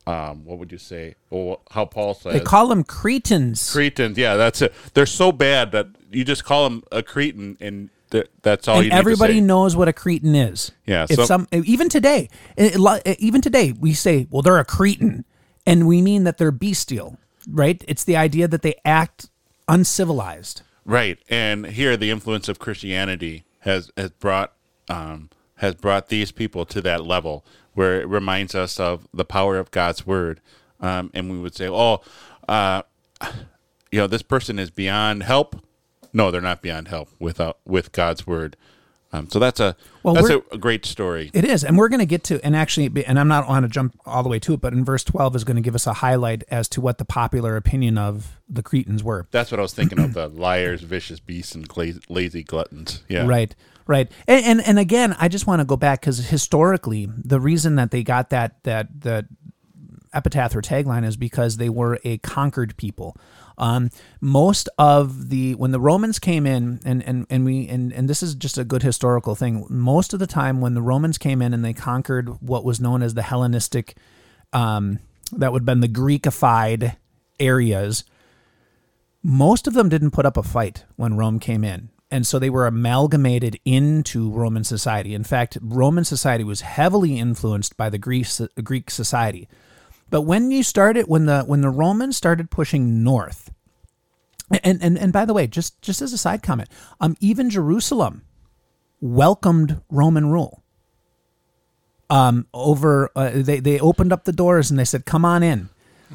Um, 0.08 0.46
what 0.46 0.58
would 0.58 0.72
you 0.72 0.78
say? 0.80 1.16
Well, 1.30 1.62
how 1.72 1.86
Paul 1.86 2.14
says 2.16 2.34
They 2.34 2.40
call 2.40 2.68
them 2.68 2.84
Cretans. 2.84 3.72
Cretans. 3.72 4.18
Yeah, 4.18 4.36
that's 4.36 4.62
it. 4.62 4.74
They're 4.94 5.06
so 5.06 5.32
bad 5.32 5.72
that 5.74 5.88
you 6.12 6.26
just 6.26 6.44
call 6.44 6.64
them 6.68 6.84
a 6.92 7.04
Cretan, 7.04 7.58
and 7.62 7.90
th- 8.10 8.28
that's 8.42 8.68
all. 8.68 8.78
and 8.78 8.86
you 8.86 8.90
need 8.90 8.96
to 8.96 8.98
everybody 9.00 9.42
knows 9.42 9.76
what 9.76 9.88
a 9.88 9.94
Cretan 9.94 10.34
is. 10.36 10.72
Yeah, 10.88 11.06
If 11.10 11.18
so- 11.18 11.26
some 11.26 11.48
even 11.52 11.88
today, 11.88 12.30
it- 12.58 12.76
it- 13.06 13.20
even 13.20 13.42
today, 13.42 13.74
we 13.74 13.94
say, 13.94 14.28
"Well, 14.32 14.42
they're 14.42 14.58
a 14.58 14.66
Cretan," 14.66 15.24
and 15.68 15.88
we 15.88 16.02
mean 16.02 16.24
that 16.24 16.38
they're 16.40 16.52
bestial, 16.52 17.18
right? 17.48 17.84
It's 17.88 18.04
the 18.04 18.18
idea 18.18 18.48
that 18.48 18.64
they 18.64 18.76
act 18.84 19.30
uncivilized. 19.68 20.62
Right, 20.84 21.20
and 21.30 21.68
here 21.68 21.96
the 21.96 22.10
influence 22.10 22.50
of 22.50 22.58
Christianity 22.60 23.46
has 23.60 23.92
has 23.96 24.10
brought 24.12 24.54
um, 24.90 25.30
has 25.58 25.76
brought 25.76 26.10
these 26.10 26.32
people 26.32 26.66
to 26.66 26.82
that 26.82 27.06
level 27.06 27.46
where 27.74 28.02
it 28.02 28.08
reminds 28.08 28.56
us 28.56 28.80
of 28.80 29.08
the 29.14 29.26
power 29.26 29.58
of 29.58 29.72
God's 29.72 30.06
word, 30.06 30.42
um, 30.80 31.12
and 31.14 31.32
we 31.32 31.40
would 31.40 31.56
say, 31.56 31.68
"Oh, 31.70 32.02
uh, 32.48 32.84
you 33.92 34.00
know, 34.00 34.08
this 34.08 34.24
person 34.24 34.60
is 34.60 34.70
beyond 34.70 35.24
help." 35.24 35.56
No, 36.14 36.30
they're 36.30 36.42
not 36.42 36.62
beyond 36.62 36.90
help 36.90 37.10
without 37.20 37.60
with 37.66 37.92
God's 37.92 38.28
word. 38.28 38.58
Um, 39.14 39.30
so 39.30 39.40
that's 39.40 39.60
a 39.60 39.76
Well, 40.04 40.14
that's 40.14 40.30
a, 40.30 40.42
a 40.52 40.58
great 40.58 40.86
story. 40.86 41.32
It 41.34 41.44
is, 41.44 41.64
and 41.64 41.78
we're 41.78 41.90
going 41.90 42.00
to 42.00 42.06
get 42.06 42.24
to, 42.26 42.44
and 42.46 42.56
actually, 42.56 43.06
and 43.06 43.20
I'm 43.20 43.28
not 43.28 43.48
want 43.48 43.64
to 43.64 43.70
jump 43.70 44.00
all 44.06 44.24
the 44.24 44.30
way 44.30 44.40
to 44.40 44.54
it, 44.54 44.62
but 44.62 44.74
in 44.74 44.86
verse 44.86 45.04
12 45.04 45.36
is 45.36 45.44
going 45.44 45.58
to 45.58 45.62
give 45.62 45.76
us 45.76 45.86
a 45.86 45.94
highlight 45.94 46.44
as 46.50 46.70
to 46.70 46.82
what 46.82 46.98
the 46.98 47.06
popular 47.06 47.58
opinion 47.58 47.98
of 47.98 48.40
the 48.48 48.64
Cretans 48.64 49.04
were. 49.04 49.28
That's 49.32 49.52
what 49.52 49.60
I 49.60 49.64
was 49.64 49.74
thinking 49.74 50.00
of: 50.00 50.14
the 50.14 50.30
liars, 50.30 50.82
vicious 50.82 51.20
beasts, 51.20 51.56
and 51.56 51.68
lazy 52.10 52.44
gluttons. 52.44 53.04
Yeah, 53.10 53.28
Right, 53.28 53.54
right, 53.92 54.12
and 54.28 54.46
and, 54.46 54.62
and 54.68 54.80
again, 54.80 55.16
I 55.20 55.28
just 55.28 55.46
want 55.46 55.60
to 55.60 55.66
go 55.66 55.78
back 55.78 56.02
because 56.02 56.18
historically, 56.30 57.08
the 57.08 57.40
reason 57.40 57.76
that 57.76 57.92
they 57.92 58.04
got 58.04 58.30
that 58.32 58.64
that 58.64 59.02
that 59.02 59.26
epitaph 60.14 60.56
or 60.56 60.62
tagline 60.62 61.06
is 61.06 61.16
because 61.16 61.58
they 61.58 61.70
were 61.70 62.00
a 62.04 62.18
conquered 62.20 62.76
people. 62.78 63.16
Um, 63.58 63.92
most 64.20 64.68
of 64.78 65.30
the 65.30 65.56
when 65.56 65.72
the 65.72 65.80
Romans 65.80 66.18
came 66.18 66.48
in, 66.48 66.80
and 66.84 67.04
and 67.04 67.28
and 67.30 67.46
we 67.46 67.68
and 67.68 67.94
and 67.94 68.10
this 68.10 68.24
is 68.24 68.34
just 68.34 68.58
a 68.58 68.64
good 68.64 68.82
historical 68.82 69.36
thing. 69.36 69.66
Most 69.70 70.14
of 70.14 70.20
the 70.20 70.28
time, 70.28 70.62
when 70.62 70.74
the 70.74 70.82
Romans 70.82 71.18
came 71.18 71.42
in 71.42 71.54
and 71.54 71.64
they 71.64 71.74
conquered 71.74 72.30
what 72.42 72.64
was 72.64 72.80
known 72.80 73.04
as 73.04 73.14
the 73.14 73.22
Hellenistic, 73.22 73.98
um, 74.54 75.00
that 75.34 75.52
would 75.52 75.62
have 75.62 75.66
been 75.66 75.82
the 75.82 75.88
Greekified 75.88 76.96
areas 77.40 78.04
most 79.24 79.68
of 79.68 79.74
them 79.74 79.90
didn't 79.90 80.12
put 80.12 80.26
up 80.26 80.38
a 80.38 80.44
fight 80.44 80.86
when 80.96 81.18
Rome 81.18 81.40
came 81.40 81.64
in. 81.64 81.90
And 82.12 82.28
so 82.28 82.38
they 82.40 82.50
were 82.50 82.68
amalgamated 82.68 83.58
into 83.64 84.30
Roman 84.30 84.66
society. 84.66 85.14
In 85.14 85.24
fact, 85.24 85.58
Roman 85.62 86.04
society 86.04 86.44
was 86.44 86.62
heavily 86.62 87.18
influenced 87.18 87.78
by 87.78 87.90
the 87.90 87.98
Greek, 87.98 88.28
Greek 88.62 88.92
society. 88.92 89.48
But 90.10 90.24
when 90.24 90.52
you 90.52 90.62
started, 90.62 91.08
when 91.08 91.26
the 91.26 91.44
when 91.44 91.62
the 91.62 91.70
Romans 91.70 92.18
started 92.18 92.52
pushing 92.52 93.02
north, 93.02 93.50
and 94.64 94.84
and, 94.84 94.98
and 94.98 95.14
by 95.14 95.24
the 95.24 95.34
way, 95.34 95.48
just 95.48 95.82
just 95.82 96.02
as 96.02 96.12
a 96.12 96.18
side 96.18 96.44
comment, 96.44 96.70
um, 97.00 97.16
even 97.22 97.50
Jerusalem 97.50 98.24
welcomed 99.00 99.82
Roman 99.90 100.30
rule. 100.30 100.64
Um, 102.10 102.46
over 102.54 103.10
uh, 103.16 103.32
they 103.34 103.62
they 103.62 103.80
opened 103.80 104.12
up 104.12 104.26
the 104.26 104.34
doors 104.34 104.70
and 104.70 104.78
they 104.78 104.84
said, 104.84 105.06
"Come 105.06 105.24
on 105.24 105.44
in," 105.44 105.70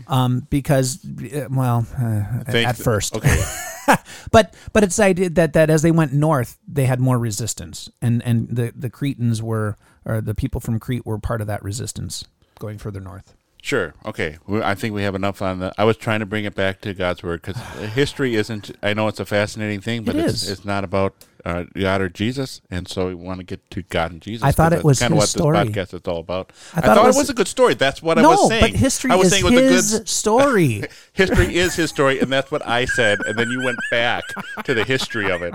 um, 0.08 0.46
because 0.50 1.02
uh, 1.04 1.48
well, 1.50 1.86
uh, 1.98 2.44
at 2.46 2.76
first, 2.76 3.16
Okay, 3.16 3.42
but 4.30 4.54
but 4.72 4.82
it's 4.82 4.98
idea 4.98 5.30
that 5.30 5.52
that 5.52 5.70
as 5.70 5.82
they 5.82 5.90
went 5.90 6.12
north, 6.12 6.58
they 6.66 6.86
had 6.86 7.00
more 7.00 7.18
resistance, 7.18 7.90
and 8.00 8.22
and 8.24 8.48
the 8.48 8.72
the 8.74 8.90
Cretans 8.90 9.42
were 9.42 9.76
or 10.04 10.20
the 10.20 10.34
people 10.34 10.60
from 10.60 10.78
Crete 10.80 11.06
were 11.06 11.18
part 11.18 11.40
of 11.40 11.46
that 11.46 11.62
resistance 11.62 12.24
going 12.58 12.78
further 12.78 13.00
north. 13.00 13.35
Sure. 13.62 13.94
Okay. 14.04 14.38
I 14.48 14.74
think 14.76 14.94
we 14.94 15.02
have 15.02 15.14
enough 15.16 15.42
on 15.42 15.58
the. 15.58 15.72
I 15.76 15.82
was 15.84 15.96
trying 15.96 16.20
to 16.20 16.26
bring 16.26 16.44
it 16.44 16.54
back 16.54 16.80
to 16.82 16.94
God's 16.94 17.22
word 17.24 17.42
because 17.42 17.60
history 17.94 18.36
isn't. 18.36 18.70
I 18.82 18.94
know 18.94 19.08
it's 19.08 19.18
a 19.18 19.24
fascinating 19.26 19.80
thing, 19.80 20.04
but 20.04 20.14
It 20.14 20.26
it's, 20.26 20.48
it's 20.48 20.64
not 20.64 20.84
about 20.84 21.14
uh, 21.44 21.64
God 21.74 22.00
or 22.00 22.08
Jesus, 22.08 22.60
and 22.70 22.86
so 22.86 23.08
we 23.08 23.14
want 23.16 23.40
to 23.40 23.44
get 23.44 23.68
to 23.72 23.82
God 23.82 24.12
and 24.12 24.20
Jesus. 24.22 24.44
I 24.44 24.52
thought 24.52 24.72
it 24.72 24.84
was 24.84 25.00
kind 25.00 25.12
of 25.12 25.18
what 25.18 25.28
story. 25.28 25.58
this 25.66 25.68
podcast 25.76 25.94
is 25.94 26.02
all 26.06 26.18
about. 26.20 26.52
I 26.74 26.78
I 26.78 26.80
thought 26.82 26.84
thought, 26.84 26.96
it 26.98 27.00
it, 27.00 27.06
was- 27.08 27.16
was, 27.16 27.30
a 27.30 27.34
good 27.34 27.48
story. 27.48 27.74
That's 27.74 28.00
what 28.00 28.18
I 28.18 28.22
was 28.22 28.46
saying. 28.48 28.60
but 28.60 28.70
history 28.78 29.10
I 29.10 29.16
was 29.16 29.26
is 29.28 29.32
saying 29.32 29.46
it 29.46 29.50
was 29.50 29.60
a 29.60 29.64
his 29.74 29.90
good 29.98 30.08
story. 30.08 30.82
history 31.12 31.56
is 31.56 31.74
his 31.74 31.90
story, 31.90 32.20
and 32.20 32.32
that's 32.32 32.52
what 32.52 32.64
I 32.64 32.84
said. 32.84 33.18
And 33.26 33.36
then 33.36 33.50
you 33.50 33.64
went 33.64 33.78
back 33.90 34.22
to 34.64 34.74
the 34.74 34.84
history 34.84 35.28
of 35.28 35.42
it, 35.42 35.54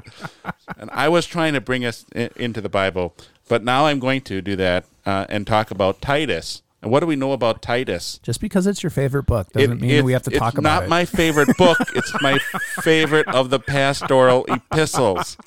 and 0.77 0.89
I 0.91 1.07
was 1.07 1.25
trying 1.25 1.53
to 1.53 1.61
bring 1.61 1.85
us 1.85 2.05
i- 2.13 2.29
into 2.35 2.59
the 2.59 2.69
Bible, 2.69 3.15
but 3.47 3.63
now 3.63 3.85
I'm 3.85 3.99
going 3.99 4.19
to 4.23 4.41
do 4.41 4.57
that 4.57 4.83
uh, 5.05 5.27
and 5.29 5.47
talk 5.47 5.71
about 5.71 6.01
Titus. 6.01 6.61
And 6.81 6.91
what 6.91 7.01
do 7.01 7.05
we 7.05 7.15
know 7.15 7.31
about 7.31 7.61
Titus? 7.61 8.19
Just 8.23 8.41
because 8.41 8.65
it's 8.65 8.81
your 8.81 8.89
favorite 8.89 9.23
book 9.27 9.51
doesn't 9.53 9.71
It- 9.71 9.81
mean 9.81 9.91
it- 9.91 10.03
we 10.03 10.13
have 10.13 10.23
to 10.23 10.31
talk 10.31 10.57
about 10.57 10.83
it. 10.83 10.85
It's 10.85 10.89
not 10.89 10.89
my 10.89 11.05
favorite 11.05 11.55
book. 11.57 11.77
it's 11.95 12.11
my 12.21 12.39
favorite 12.81 13.27
of 13.27 13.49
the 13.51 13.59
pastoral 13.59 14.45
epistles. 14.47 15.37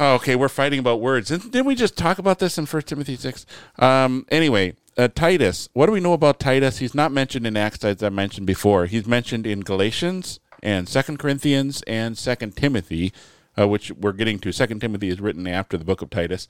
Okay, 0.00 0.34
we're 0.34 0.48
fighting 0.48 0.78
about 0.78 1.00
words. 1.00 1.28
Didn't, 1.28 1.66
we 1.66 1.74
just 1.74 1.96
talk 1.96 2.18
about 2.18 2.38
this 2.38 2.56
in 2.56 2.64
First 2.64 2.86
Timothy 2.86 3.16
six? 3.16 3.44
Um, 3.78 4.24
anyway, 4.30 4.74
uh, 4.96 5.08
Titus. 5.14 5.68
What 5.74 5.86
do 5.86 5.92
we 5.92 6.00
know 6.00 6.14
about 6.14 6.40
Titus? 6.40 6.78
He's 6.78 6.94
not 6.94 7.12
mentioned 7.12 7.46
in 7.46 7.54
Acts 7.56 7.84
as 7.84 8.02
I 8.02 8.08
mentioned 8.08 8.46
before. 8.46 8.86
He's 8.86 9.06
mentioned 9.06 9.46
in 9.46 9.60
Galatians 9.60 10.40
and 10.62 10.88
Second 10.88 11.18
Corinthians 11.18 11.82
and 11.86 12.16
Second 12.16 12.56
Timothy, 12.56 13.12
uh, 13.58 13.68
which 13.68 13.92
we're 13.92 14.12
getting 14.12 14.38
to. 14.38 14.52
Second 14.52 14.80
Timothy 14.80 15.10
is 15.10 15.20
written 15.20 15.46
after 15.46 15.76
the 15.76 15.84
book 15.84 16.00
of 16.00 16.08
Titus. 16.08 16.48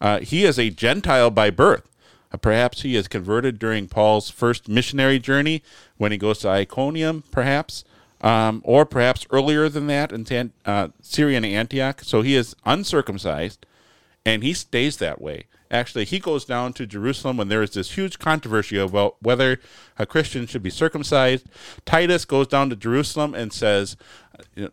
Uh, 0.00 0.20
he 0.20 0.44
is 0.44 0.56
a 0.58 0.70
Gentile 0.70 1.30
by 1.30 1.50
birth. 1.50 1.88
Uh, 2.32 2.36
perhaps 2.36 2.82
he 2.82 2.96
is 2.96 3.08
converted 3.08 3.58
during 3.58 3.88
Paul's 3.88 4.30
first 4.30 4.68
missionary 4.68 5.18
journey 5.18 5.62
when 5.96 6.12
he 6.12 6.18
goes 6.18 6.38
to 6.40 6.48
Iconium, 6.48 7.22
perhaps, 7.30 7.84
um, 8.20 8.62
or 8.64 8.86
perhaps 8.86 9.26
earlier 9.30 9.68
than 9.68 9.86
that 9.88 10.12
in 10.12 10.52
uh, 10.64 10.88
Syrian 11.00 11.44
Antioch. 11.44 12.00
So 12.02 12.22
he 12.22 12.34
is 12.36 12.54
uncircumcised, 12.64 13.66
and 14.24 14.42
he 14.42 14.52
stays 14.52 14.96
that 14.98 15.20
way. 15.20 15.46
Actually, 15.72 16.04
he 16.04 16.18
goes 16.18 16.44
down 16.44 16.74
to 16.74 16.86
Jerusalem 16.86 17.38
when 17.38 17.48
there 17.48 17.62
is 17.62 17.70
this 17.70 17.92
huge 17.92 18.18
controversy 18.18 18.76
about 18.76 19.16
whether 19.22 19.58
a 19.98 20.04
Christian 20.04 20.46
should 20.46 20.62
be 20.62 20.70
circumcised. 20.70 21.46
Titus 21.86 22.26
goes 22.26 22.46
down 22.46 22.68
to 22.68 22.76
Jerusalem 22.76 23.34
and 23.34 23.52
says, 23.52 23.96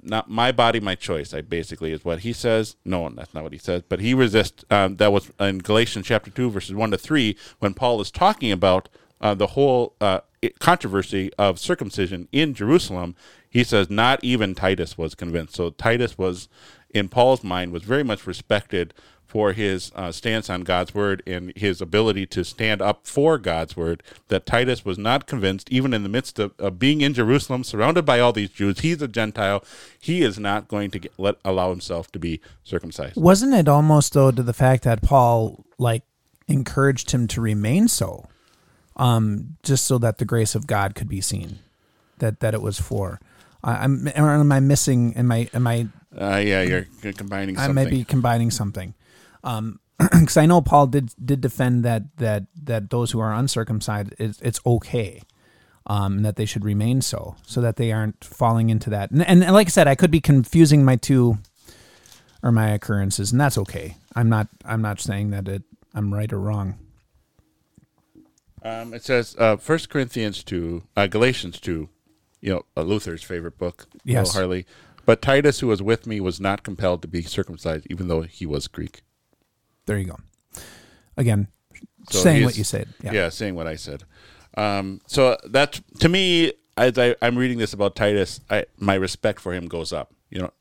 "Not 0.03 0.29
my 0.29 0.51
body, 0.51 0.81
my 0.81 0.95
choice." 0.95 1.33
I 1.33 1.39
basically 1.39 1.93
is 1.93 2.03
what 2.03 2.19
he 2.19 2.33
says. 2.33 2.75
No, 2.83 3.07
that's 3.09 3.33
not 3.33 3.43
what 3.43 3.53
he 3.53 3.59
says. 3.59 3.81
But 3.87 4.01
he 4.01 4.13
resists. 4.13 4.65
Um, 4.69 4.97
that 4.97 5.13
was 5.13 5.31
in 5.39 5.59
Galatians 5.59 6.05
chapter 6.05 6.29
two, 6.29 6.51
verses 6.51 6.75
one 6.75 6.91
to 6.91 6.97
three, 6.97 7.37
when 7.59 7.73
Paul 7.73 8.01
is 8.01 8.11
talking 8.11 8.51
about 8.51 8.89
uh, 9.21 9.33
the 9.33 9.47
whole 9.47 9.95
uh, 10.01 10.19
controversy 10.59 11.31
of 11.37 11.59
circumcision 11.59 12.27
in 12.33 12.53
Jerusalem. 12.53 13.15
He 13.49 13.63
says 13.63 13.89
not 13.89 14.23
even 14.23 14.53
Titus 14.53 14.97
was 14.97 15.15
convinced. 15.15 15.55
So 15.55 15.71
Titus 15.71 16.17
was, 16.17 16.49
in 16.93 17.09
Paul's 17.09 17.43
mind, 17.43 17.71
was 17.71 17.83
very 17.83 18.03
much 18.03 18.27
respected 18.27 18.93
for 19.29 19.53
his 19.53 19.91
uh, 19.95 20.11
stance 20.11 20.49
on 20.49 20.61
God's 20.61 20.95
word 20.95 21.21
and 21.27 21.53
his 21.55 21.81
ability 21.81 22.25
to 22.25 22.43
stand 22.43 22.81
up 22.81 23.05
for 23.05 23.37
God's 23.37 23.77
word. 23.77 24.01
That 24.29 24.47
Titus 24.47 24.83
was 24.83 24.97
not 24.97 25.27
convinced, 25.27 25.71
even 25.71 25.93
in 25.93 26.01
the 26.01 26.09
midst 26.09 26.39
of, 26.39 26.51
of 26.57 26.79
being 26.79 27.01
in 27.01 27.13
Jerusalem, 27.13 27.63
surrounded 27.63 28.05
by 28.05 28.19
all 28.19 28.33
these 28.33 28.49
Jews. 28.49 28.79
He's 28.79 29.03
a 29.03 29.07
Gentile. 29.07 29.63
He 29.99 30.23
is 30.23 30.39
not 30.39 30.67
going 30.67 30.89
to 30.89 30.99
get, 30.99 31.13
let 31.19 31.35
allow 31.45 31.69
himself 31.69 32.11
to 32.13 32.19
be 32.19 32.41
circumcised. 32.63 33.17
Wasn't 33.17 33.53
it 33.53 33.67
almost 33.67 34.13
though 34.13 34.31
to 34.31 34.41
the 34.41 34.51
fact 34.51 34.83
that 34.83 35.03
Paul 35.03 35.63
like 35.77 36.01
encouraged 36.47 37.11
him 37.11 37.27
to 37.27 37.39
remain 37.39 37.87
so, 37.87 38.25
um, 38.95 39.57
just 39.61 39.85
so 39.85 39.99
that 39.99 40.17
the 40.17 40.25
grace 40.25 40.55
of 40.55 40.65
God 40.65 40.95
could 40.95 41.07
be 41.07 41.21
seen, 41.21 41.59
that 42.17 42.39
that 42.39 42.55
it 42.55 42.63
was 42.63 42.81
for. 42.81 43.19
I, 43.63 43.83
I'm 43.83 44.07
am 44.15 44.51
I 44.51 44.59
missing? 44.59 45.15
Am 45.15 45.31
I 45.31 45.49
am 45.53 45.67
I 45.67 45.87
Uh, 46.19 46.37
yeah, 46.37 46.63
you're, 46.63 46.87
you're 47.03 47.13
combining 47.13 47.59
I 47.59 47.67
may 47.67 47.85
be 47.85 48.03
combining 48.03 48.49
something. 48.49 48.95
Um, 49.43 49.79
because 49.97 50.37
I 50.37 50.45
know 50.45 50.61
Paul 50.61 50.87
did 50.87 51.13
did 51.23 51.41
defend 51.41 51.83
that 51.83 52.15
that 52.17 52.43
that 52.63 52.89
those 52.89 53.11
who 53.11 53.19
are 53.19 53.33
uncircumcised 53.33 54.13
it's, 54.17 54.39
it's 54.41 54.61
okay, 54.65 55.21
um, 55.87 56.17
and 56.17 56.25
that 56.25 56.37
they 56.37 56.45
should 56.45 56.63
remain 56.63 57.01
so, 57.01 57.35
so 57.45 57.59
that 57.61 57.75
they 57.75 57.91
aren't 57.91 58.23
falling 58.23 58.69
into 58.69 58.89
that. 58.91 59.11
And, 59.11 59.23
and 59.25 59.41
like 59.51 59.67
I 59.67 59.69
said, 59.69 59.87
I 59.87 59.95
could 59.95 60.11
be 60.11 60.21
confusing 60.21 60.85
my 60.85 60.95
two 60.95 61.37
or 62.41 62.51
my 62.51 62.69
occurrences, 62.69 63.31
and 63.31 63.41
that's 63.41 63.57
okay. 63.57 63.97
I'm 64.15 64.29
not 64.29 64.47
I'm 64.63 64.81
not 64.81 65.01
saying 65.01 65.31
that 65.31 65.47
it 65.47 65.63
I'm 65.93 66.13
right 66.13 66.31
or 66.31 66.39
wrong. 66.39 66.75
Um, 68.61 68.93
it 68.93 69.03
says 69.03 69.35
uh, 69.39 69.55
1 69.55 69.79
Corinthians 69.89 70.43
2, 70.43 70.83
uh, 70.97 71.07
Galatians 71.07 71.61
2, 71.61 71.87
you 72.41 72.53
know, 72.53 72.63
uh, 72.75 72.81
Luther's 72.81 73.23
favorite 73.23 73.57
book, 73.57 73.87
Will 74.05 74.13
Yes. 74.13 74.33
Harley. 74.33 74.65
But 75.05 75.21
Titus, 75.21 75.61
who 75.61 75.67
was 75.67 75.81
with 75.81 76.05
me, 76.05 76.19
was 76.19 76.41
not 76.41 76.63
compelled 76.63 77.01
to 77.03 77.07
be 77.07 77.21
circumcised, 77.21 77.87
even 77.89 78.09
though 78.09 78.23
he 78.23 78.45
was 78.45 78.67
Greek. 78.67 79.01
There 79.89 79.97
you 79.97 80.05
go. 80.05 80.19
Again, 81.17 81.47
So 82.11 82.19
saying 82.19 82.43
what 82.43 82.55
you 82.59 82.63
said. 82.63 82.93
Yeah, 83.01 83.11
Yeah. 83.11 83.29
saying 83.29 83.55
what 83.55 83.65
I 83.65 83.75
said. 83.75 84.03
Um, 84.55 85.01
so 85.07 85.35
that 85.45 85.81
to 85.99 86.07
me, 86.07 86.53
as 86.77 86.99
I, 86.99 87.15
I'm 87.23 87.35
reading 87.35 87.57
this 87.57 87.73
about 87.73 87.95
Titus, 87.95 88.39
I, 88.51 88.65
my 88.77 88.93
respect 88.93 89.39
for 89.39 89.51
him 89.51 89.67
goes 89.67 89.91
up. 89.91 90.13
You 90.29 90.41
know, 90.41 90.51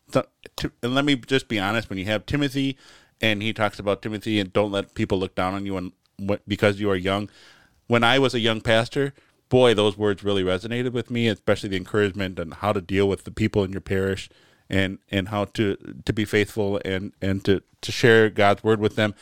to, 0.56 0.73
and 0.82 0.94
let 0.94 1.04
me 1.04 1.16
just 1.16 1.47
be 1.47 1.58
honest: 1.58 1.90
when 1.90 1.99
you 1.99 2.06
have 2.06 2.25
Timothy, 2.25 2.78
and 3.20 3.42
he 3.42 3.52
talks 3.52 3.78
about 3.78 4.00
Timothy, 4.00 4.40
and 4.40 4.50
don't 4.50 4.73
let 4.73 4.94
people 4.94 5.18
look 5.18 5.35
down 5.35 5.52
on 5.52 5.66
you, 5.66 5.76
and 5.76 5.92
what, 6.16 6.40
because 6.49 6.80
you 6.80 6.90
are 6.90 6.97
young. 6.97 7.28
When 7.87 8.02
I 8.02 8.18
was 8.18 8.32
a 8.32 8.40
young 8.40 8.62
pastor, 8.62 9.12
boy, 9.50 9.75
those 9.75 9.99
words 9.99 10.25
really 10.25 10.42
resonated 10.42 10.92
with 10.92 11.11
me, 11.11 11.28
especially 11.28 11.68
the 11.68 11.76
encouragement 11.76 12.38
and 12.38 12.54
how 12.54 12.73
to 12.73 12.80
deal 12.80 13.06
with 13.06 13.25
the 13.25 13.30
people 13.30 13.62
in 13.62 13.73
your 13.73 13.82
parish, 13.82 14.30
and 14.70 14.98
and 15.10 15.28
how 15.28 15.44
to 15.44 15.76
to 16.04 16.12
be 16.12 16.25
faithful 16.25 16.80
and 16.84 17.12
and 17.20 17.44
to 17.44 17.62
to 17.80 17.92
share 17.92 18.30
God's 18.30 18.64
word 18.64 18.80
with 18.80 18.96
them. 18.96 19.14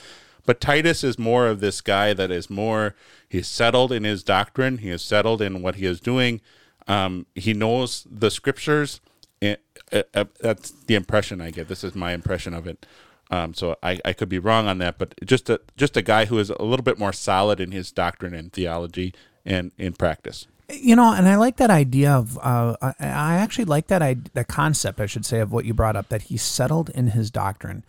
But 0.46 0.60
Titus 0.60 1.02
is 1.02 1.18
more 1.18 1.48
of 1.48 1.60
this 1.60 1.80
guy 1.80 2.14
that 2.14 2.30
is 2.30 2.48
more, 2.48 2.94
he's 3.28 3.48
settled 3.48 3.90
in 3.92 4.04
his 4.04 4.22
doctrine, 4.22 4.78
he 4.78 4.90
is 4.90 5.02
settled 5.02 5.42
in 5.42 5.60
what 5.60 5.74
he 5.74 5.84
is 5.84 6.00
doing. 6.00 6.40
Um, 6.86 7.26
he 7.34 7.52
knows 7.52 8.06
the 8.08 8.30
scriptures. 8.30 9.00
And, 9.42 9.58
uh, 9.92 10.04
uh, 10.14 10.24
that's 10.40 10.70
the 10.70 10.94
impression 10.94 11.40
I 11.40 11.50
get. 11.50 11.68
This 11.68 11.82
is 11.84 11.94
my 11.94 12.12
impression 12.12 12.54
of 12.54 12.66
it. 12.66 12.86
Um, 13.28 13.54
so 13.54 13.76
I, 13.82 13.98
I 14.04 14.12
could 14.12 14.28
be 14.28 14.38
wrong 14.38 14.68
on 14.68 14.78
that, 14.78 14.98
but 14.98 15.14
just 15.24 15.50
a 15.50 15.60
just 15.76 15.96
a 15.96 16.02
guy 16.02 16.26
who 16.26 16.38
is 16.38 16.48
a 16.48 16.62
little 16.62 16.84
bit 16.84 16.96
more 16.96 17.12
solid 17.12 17.58
in 17.58 17.72
his 17.72 17.90
doctrine 17.90 18.32
and 18.32 18.52
theology 18.52 19.12
and 19.44 19.72
in 19.76 19.94
practice. 19.94 20.46
You 20.68 20.96
know, 20.96 21.12
and 21.12 21.28
I 21.28 21.36
like 21.36 21.56
that 21.56 21.70
idea 21.70 22.12
of. 22.12 22.38
Uh, 22.38 22.76
I, 22.82 22.94
actually 23.36 23.66
like 23.66 23.86
that 23.86 24.02
I, 24.02 24.16
that 24.34 24.48
concept, 24.48 25.00
I 25.00 25.06
should 25.06 25.24
say, 25.24 25.40
of 25.40 25.52
what 25.52 25.64
you 25.64 25.74
brought 25.74 25.96
up 25.96 26.08
that 26.08 26.22
he 26.22 26.36
settled 26.36 26.90
in 26.90 27.08
his 27.08 27.30
doctrine. 27.30 27.84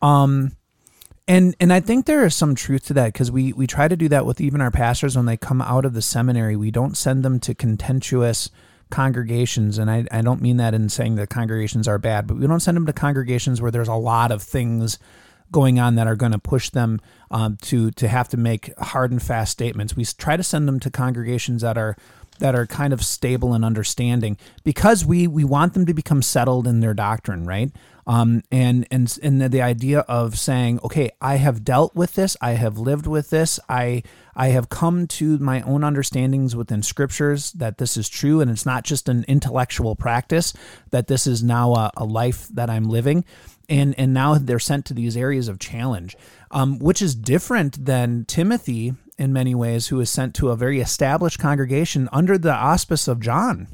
Um, 0.00 0.56
and 1.28 1.56
and 1.60 1.72
I 1.72 1.80
think 1.80 2.06
there 2.06 2.24
is 2.24 2.34
some 2.34 2.54
truth 2.54 2.86
to 2.86 2.94
that 2.94 3.12
because 3.12 3.30
we 3.30 3.52
we 3.52 3.66
try 3.66 3.88
to 3.88 3.96
do 3.96 4.08
that 4.08 4.24
with 4.24 4.40
even 4.40 4.60
our 4.60 4.70
pastors 4.70 5.16
when 5.16 5.26
they 5.26 5.36
come 5.36 5.60
out 5.60 5.84
of 5.84 5.92
the 5.92 6.02
seminary. 6.02 6.56
We 6.56 6.70
don't 6.70 6.96
send 6.96 7.24
them 7.24 7.40
to 7.40 7.54
contentious 7.54 8.50
congregations, 8.90 9.76
and 9.76 9.90
I 9.90 10.06
I 10.10 10.22
don't 10.22 10.40
mean 10.40 10.56
that 10.58 10.72
in 10.72 10.88
saying 10.88 11.16
that 11.16 11.28
congregations 11.28 11.88
are 11.88 11.98
bad, 11.98 12.26
but 12.26 12.36
we 12.36 12.46
don't 12.46 12.60
send 12.60 12.76
them 12.76 12.86
to 12.86 12.92
congregations 12.92 13.60
where 13.60 13.72
there's 13.72 13.88
a 13.88 13.94
lot 13.94 14.30
of 14.30 14.42
things 14.42 14.98
going 15.50 15.78
on 15.78 15.94
that 15.94 16.06
are 16.06 16.16
going 16.16 16.32
to 16.32 16.38
push 16.38 16.70
them 16.70 17.00
um, 17.30 17.56
to 17.62 17.90
to 17.92 18.08
have 18.08 18.28
to 18.30 18.36
make 18.36 18.76
hard 18.78 19.10
and 19.10 19.22
fast 19.22 19.52
statements. 19.52 19.96
We 19.96 20.04
try 20.04 20.36
to 20.36 20.42
send 20.42 20.68
them 20.68 20.80
to 20.80 20.90
congregations 20.90 21.62
that 21.62 21.78
are 21.78 21.96
that 22.38 22.54
are 22.54 22.66
kind 22.66 22.92
of 22.92 23.04
stable 23.04 23.54
and 23.54 23.64
understanding 23.64 24.36
because 24.64 25.04
we 25.04 25.26
we 25.26 25.44
want 25.44 25.74
them 25.74 25.86
to 25.86 25.94
become 25.94 26.22
settled 26.22 26.66
in 26.66 26.80
their 26.80 26.94
doctrine, 26.94 27.46
right? 27.46 27.70
Um, 28.06 28.42
and 28.52 28.86
and 28.90 29.18
and 29.22 29.40
the, 29.40 29.48
the 29.48 29.62
idea 29.62 30.00
of 30.00 30.38
saying, 30.38 30.78
okay, 30.84 31.10
I 31.20 31.36
have 31.36 31.64
dealt 31.64 31.96
with 31.96 32.14
this, 32.14 32.36
I 32.40 32.52
have 32.52 32.78
lived 32.78 33.06
with 33.06 33.30
this, 33.30 33.58
I 33.68 34.04
I 34.36 34.48
have 34.48 34.68
come 34.68 35.08
to 35.08 35.38
my 35.38 35.62
own 35.62 35.82
understandings 35.82 36.54
within 36.54 36.82
scriptures 36.82 37.52
that 37.52 37.78
this 37.78 37.96
is 37.96 38.08
true, 38.08 38.40
and 38.40 38.50
it's 38.50 38.66
not 38.66 38.84
just 38.84 39.08
an 39.08 39.24
intellectual 39.26 39.96
practice. 39.96 40.52
That 40.90 41.08
this 41.08 41.26
is 41.26 41.42
now 41.42 41.74
a, 41.74 41.90
a 41.96 42.04
life 42.04 42.46
that 42.48 42.70
I'm 42.70 42.84
living 42.84 43.24
and 43.68 43.94
and 43.98 44.12
now 44.12 44.34
they're 44.34 44.58
sent 44.58 44.84
to 44.86 44.94
these 44.94 45.16
areas 45.16 45.48
of 45.48 45.58
challenge, 45.58 46.16
um, 46.50 46.78
which 46.78 47.02
is 47.02 47.14
different 47.14 47.84
than 47.84 48.24
Timothy 48.24 48.94
in 49.18 49.32
many 49.32 49.54
ways, 49.54 49.88
who 49.88 50.00
is 50.00 50.10
sent 50.10 50.34
to 50.36 50.50
a 50.50 50.56
very 50.56 50.80
established 50.80 51.38
congregation 51.38 52.08
under 52.12 52.36
the 52.36 52.52
auspice 52.52 53.08
of 53.08 53.20
John. 53.20 53.68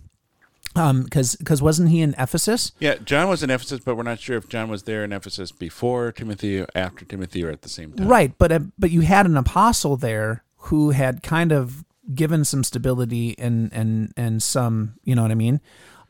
Because 0.75 1.37
because 1.37 1.61
wasn't 1.61 1.91
he 1.91 2.01
in 2.01 2.15
Ephesus? 2.19 2.73
Yeah, 2.79 2.95
John 3.05 3.29
was 3.29 3.43
in 3.43 3.51
Ephesus, 3.51 3.81
but 3.85 3.95
we're 3.95 4.05
not 4.05 4.21
sure 4.21 4.39
if 4.39 4.49
John 4.49 4.71
was 4.71 4.85
there 4.85 5.05
in 5.05 5.13
Ephesus 5.13 5.53
before 5.53 6.13
Timothy 6.13 6.61
or 6.61 6.67
after 6.75 7.05
Timothy 7.05 7.45
or 7.45 7.51
at 7.51 7.61
the 7.61 7.69
same 7.69 7.93
time. 7.93 8.09
Right, 8.09 8.33
but 8.39 8.51
uh, 8.53 8.61
but 8.79 8.91
you 8.91 9.03
had 9.03 9.27
an 9.27 9.37
apostle 9.37 9.97
there 9.99 10.45
who 10.57 10.91
had 10.91 11.23
kind 11.23 11.53
of 11.53 11.85
given 12.15 12.45
some 12.45 12.65
stability 12.65 13.39
and 13.39 13.71
and 13.73 14.13
and 14.17 14.43
some, 14.43 14.95
you 15.05 15.15
know 15.15 15.23
what 15.23 15.31
I 15.31 15.35
mean. 15.35 15.61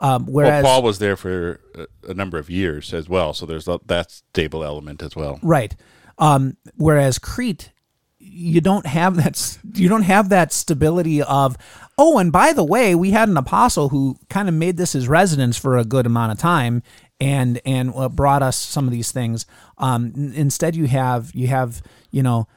Um, 0.03 0.27
Well, 0.27 0.47
whereas 0.47 0.65
Paul 0.65 0.83
was 0.83 0.99
there 0.99 1.17
for 1.17 1.61
a, 1.75 1.87
a 2.11 2.15
number 2.15 2.37
of 2.37 2.51
years 2.51 2.93
as 2.93 3.09
well, 3.09 3.33
so 3.33 3.47
there's 3.47 3.67
that 3.87 4.11
stable 4.11 4.65
element 4.65 5.01
as 5.03 5.15
well. 5.15 5.39
Right. 5.43 5.75
Um, 6.19 6.57
whereas 6.77 7.19
Crete, 7.19 7.71
you 8.19 8.61
don't 8.61 8.87
have 8.87 9.17
that. 9.17 9.59
You 9.75 9.89
don't 9.89 10.03
have 10.03 10.29
that 10.29 10.53
stability 10.53 11.23
of. 11.23 11.57
Oh, 11.97 12.19
and 12.19 12.33
by 12.33 12.53
the 12.53 12.65
way, 12.65 12.95
we 12.95 13.13
had 13.13 13.29
an 13.29 13.37
apostle 13.37 13.91
who 13.91 14.19
kind 14.29 14.49
of 14.49 14.55
made 14.55 14.77
this 14.77 14.93
his 14.93 15.07
residence 15.09 15.57
for 15.57 15.79
a 15.79 15.85
good 15.85 16.07
amount 16.07 16.33
of 16.33 16.39
time, 16.39 16.83
and 17.21 17.61
and 17.65 17.93
uh, 17.95 18.09
brought 18.09 18.43
us 18.43 18.57
some 18.57 18.87
of 18.87 18.93
these 18.93 19.13
things. 19.13 19.47
Um, 19.79 20.33
instead, 20.35 20.75
you 20.75 20.87
have 20.89 21.31
you 21.35 21.47
have 21.47 21.81
you 22.11 22.23
know 22.23 22.49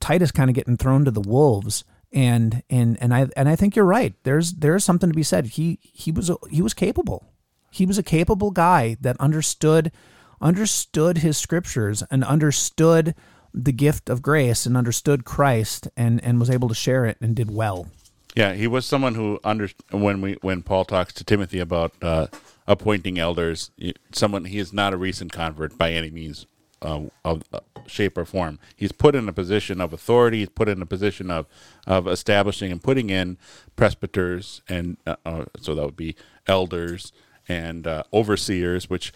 Titus 0.00 0.30
kind 0.32 0.50
of 0.50 0.56
getting 0.56 0.76
thrown 0.76 1.04
to 1.04 1.10
the 1.10 1.20
wolves. 1.20 1.84
And 2.12 2.62
and 2.68 3.00
and 3.00 3.14
I 3.14 3.28
and 3.36 3.48
I 3.48 3.56
think 3.56 3.76
you're 3.76 3.84
right. 3.84 4.14
There's 4.24 4.52
there's 4.52 4.84
something 4.84 5.08
to 5.08 5.14
be 5.14 5.22
said. 5.22 5.46
He 5.46 5.78
he 5.82 6.10
was 6.10 6.28
a, 6.28 6.36
he 6.50 6.60
was 6.60 6.74
capable. 6.74 7.24
He 7.70 7.86
was 7.86 7.98
a 7.98 8.02
capable 8.02 8.50
guy 8.50 8.96
that 9.00 9.16
understood 9.20 9.92
understood 10.40 11.18
his 11.18 11.38
scriptures 11.38 12.02
and 12.10 12.24
understood 12.24 13.14
the 13.54 13.72
gift 13.72 14.08
of 14.08 14.22
grace 14.22 14.66
and 14.66 14.76
understood 14.76 15.24
Christ 15.24 15.88
and 15.96 16.22
and 16.24 16.40
was 16.40 16.50
able 16.50 16.68
to 16.68 16.74
share 16.74 17.06
it 17.06 17.16
and 17.20 17.36
did 17.36 17.50
well. 17.50 17.86
Yeah, 18.34 18.54
he 18.54 18.66
was 18.66 18.86
someone 18.86 19.14
who 19.14 19.40
under 19.44 19.68
when 19.90 20.20
we 20.20 20.34
when 20.40 20.62
Paul 20.62 20.84
talks 20.84 21.12
to 21.14 21.24
Timothy 21.24 21.58
about 21.58 21.92
uh, 22.02 22.26
appointing 22.66 23.18
elders, 23.18 23.70
someone 24.12 24.44
he 24.44 24.58
is 24.58 24.72
not 24.72 24.92
a 24.92 24.96
recent 24.96 25.32
convert 25.32 25.76
by 25.76 25.92
any 25.92 26.10
means 26.10 26.46
uh, 26.82 27.02
of 27.24 27.42
shape 27.90 28.16
or 28.16 28.24
form. 28.24 28.58
He's 28.76 28.92
put 28.92 29.14
in 29.14 29.28
a 29.28 29.32
position 29.32 29.80
of 29.80 29.92
authority. 29.92 30.38
He's 30.38 30.48
put 30.48 30.68
in 30.68 30.80
a 30.80 30.86
position 30.86 31.30
of 31.30 31.46
of 31.86 32.06
establishing 32.06 32.70
and 32.70 32.82
putting 32.82 33.10
in 33.10 33.38
presbyters, 33.76 34.62
and 34.68 34.96
uh, 35.06 35.16
uh, 35.24 35.44
so 35.58 35.74
that 35.74 35.84
would 35.84 35.96
be 35.96 36.16
elders 36.46 37.12
and 37.48 37.86
uh, 37.86 38.02
overseers, 38.12 38.88
which 38.88 39.12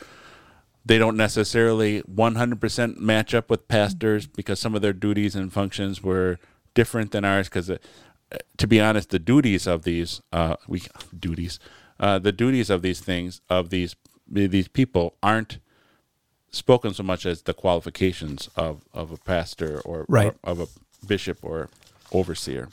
they 0.85 0.99
don't 0.99 1.17
necessarily 1.17 2.03
100% 2.03 2.99
match 2.99 3.33
up 3.33 3.49
with 3.49 3.69
pastors 3.69 4.27
because 4.27 4.61
some 4.61 4.75
of 4.75 4.83
their 4.83 4.93
duties 4.93 5.35
and 5.35 5.53
functions 5.53 6.03
were 6.03 6.39
different 6.75 7.13
than 7.13 7.25
ours 7.25 7.49
because 7.49 7.71
to 8.57 8.67
be 8.67 8.81
honest 8.81 9.11
the 9.11 9.19
duties 9.19 9.67
of 9.67 9.85
these 9.85 10.21
uh, 10.33 10.57
we 10.67 10.83
duties 11.19 11.59
uh, 12.01 12.19
the 12.19 12.33
duties 12.33 12.71
of 12.71 12.83
these 12.83 13.01
things 13.01 13.41
of 13.49 13.71
these 13.71 13.97
these 14.27 14.69
people 14.69 15.17
aren't 15.23 15.59
spoken 16.55 16.95
so 16.95 17.03
much 17.03 17.27
as 17.27 17.43
the 17.43 17.55
qualifications 17.55 18.49
of, 18.57 18.83
of 18.93 19.11
a 19.11 19.17
pastor 19.17 19.81
or, 19.85 20.07
Right. 20.09 20.33
or 20.43 20.51
of 20.53 20.61
a 20.61 20.67
bishop 21.07 21.39
or 21.43 21.69
overseer 22.13 22.69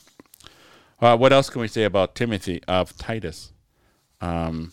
uh, 1.02 1.17
what 1.17 1.34
else 1.34 1.50
can 1.50 1.62
we 1.62 1.67
say 1.67 1.84
about 1.84 2.15
timothy 2.15 2.62
of 2.67 2.96
titus 2.98 3.52
um, 4.22 4.72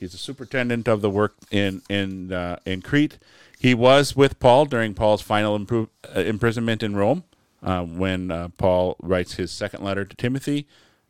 He's 0.00 0.12
a 0.12 0.18
superintendent 0.18 0.86
of 0.88 1.00
the 1.00 1.08
work 1.08 1.34
in 1.50 1.80
in 1.88 2.30
uh, 2.32 2.58
in 2.66 2.82
Crete. 2.82 3.16
He 3.58 3.72
was 3.74 4.14
with 4.14 4.38
Paul 4.40 4.66
during 4.66 4.92
Paul's 4.92 5.22
final 5.22 5.54
uh, 5.54 6.20
imprisonment 6.20 6.82
in 6.82 6.94
Rome, 6.94 7.22
uh, 7.62 7.82
when 7.84 8.30
uh, 8.30 8.48
Paul 8.58 8.96
writes 9.00 9.34
his 9.34 9.50
second 9.52 9.82
letter 9.82 10.04
to 10.04 10.14
Timothy, 10.16 10.66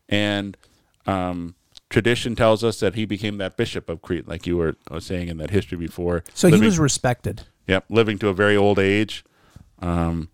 and 0.09 0.57
um, 1.07 1.57
tradition 1.95 2.35
tells 2.35 2.65
us 2.65 2.81
that 2.81 2.97
he 2.97 3.05
became 3.05 3.39
that 3.39 3.57
bishop 3.57 3.89
of 3.89 4.03
Crete, 4.03 4.27
like 4.27 4.49
you 4.49 4.57
were 4.57 4.75
saying 4.99 5.29
in 5.29 5.37
that 5.37 5.51
history 5.51 5.79
before. 5.79 6.25
So 6.35 6.49
he 6.49 6.61
was 6.61 6.77
respected. 6.77 7.45
yep, 7.69 7.85
living 7.89 8.19
to 8.19 8.29
a 8.29 8.35
very 8.35 8.57
old 8.57 8.81
age. 8.81 9.25
Um, 9.79 10.29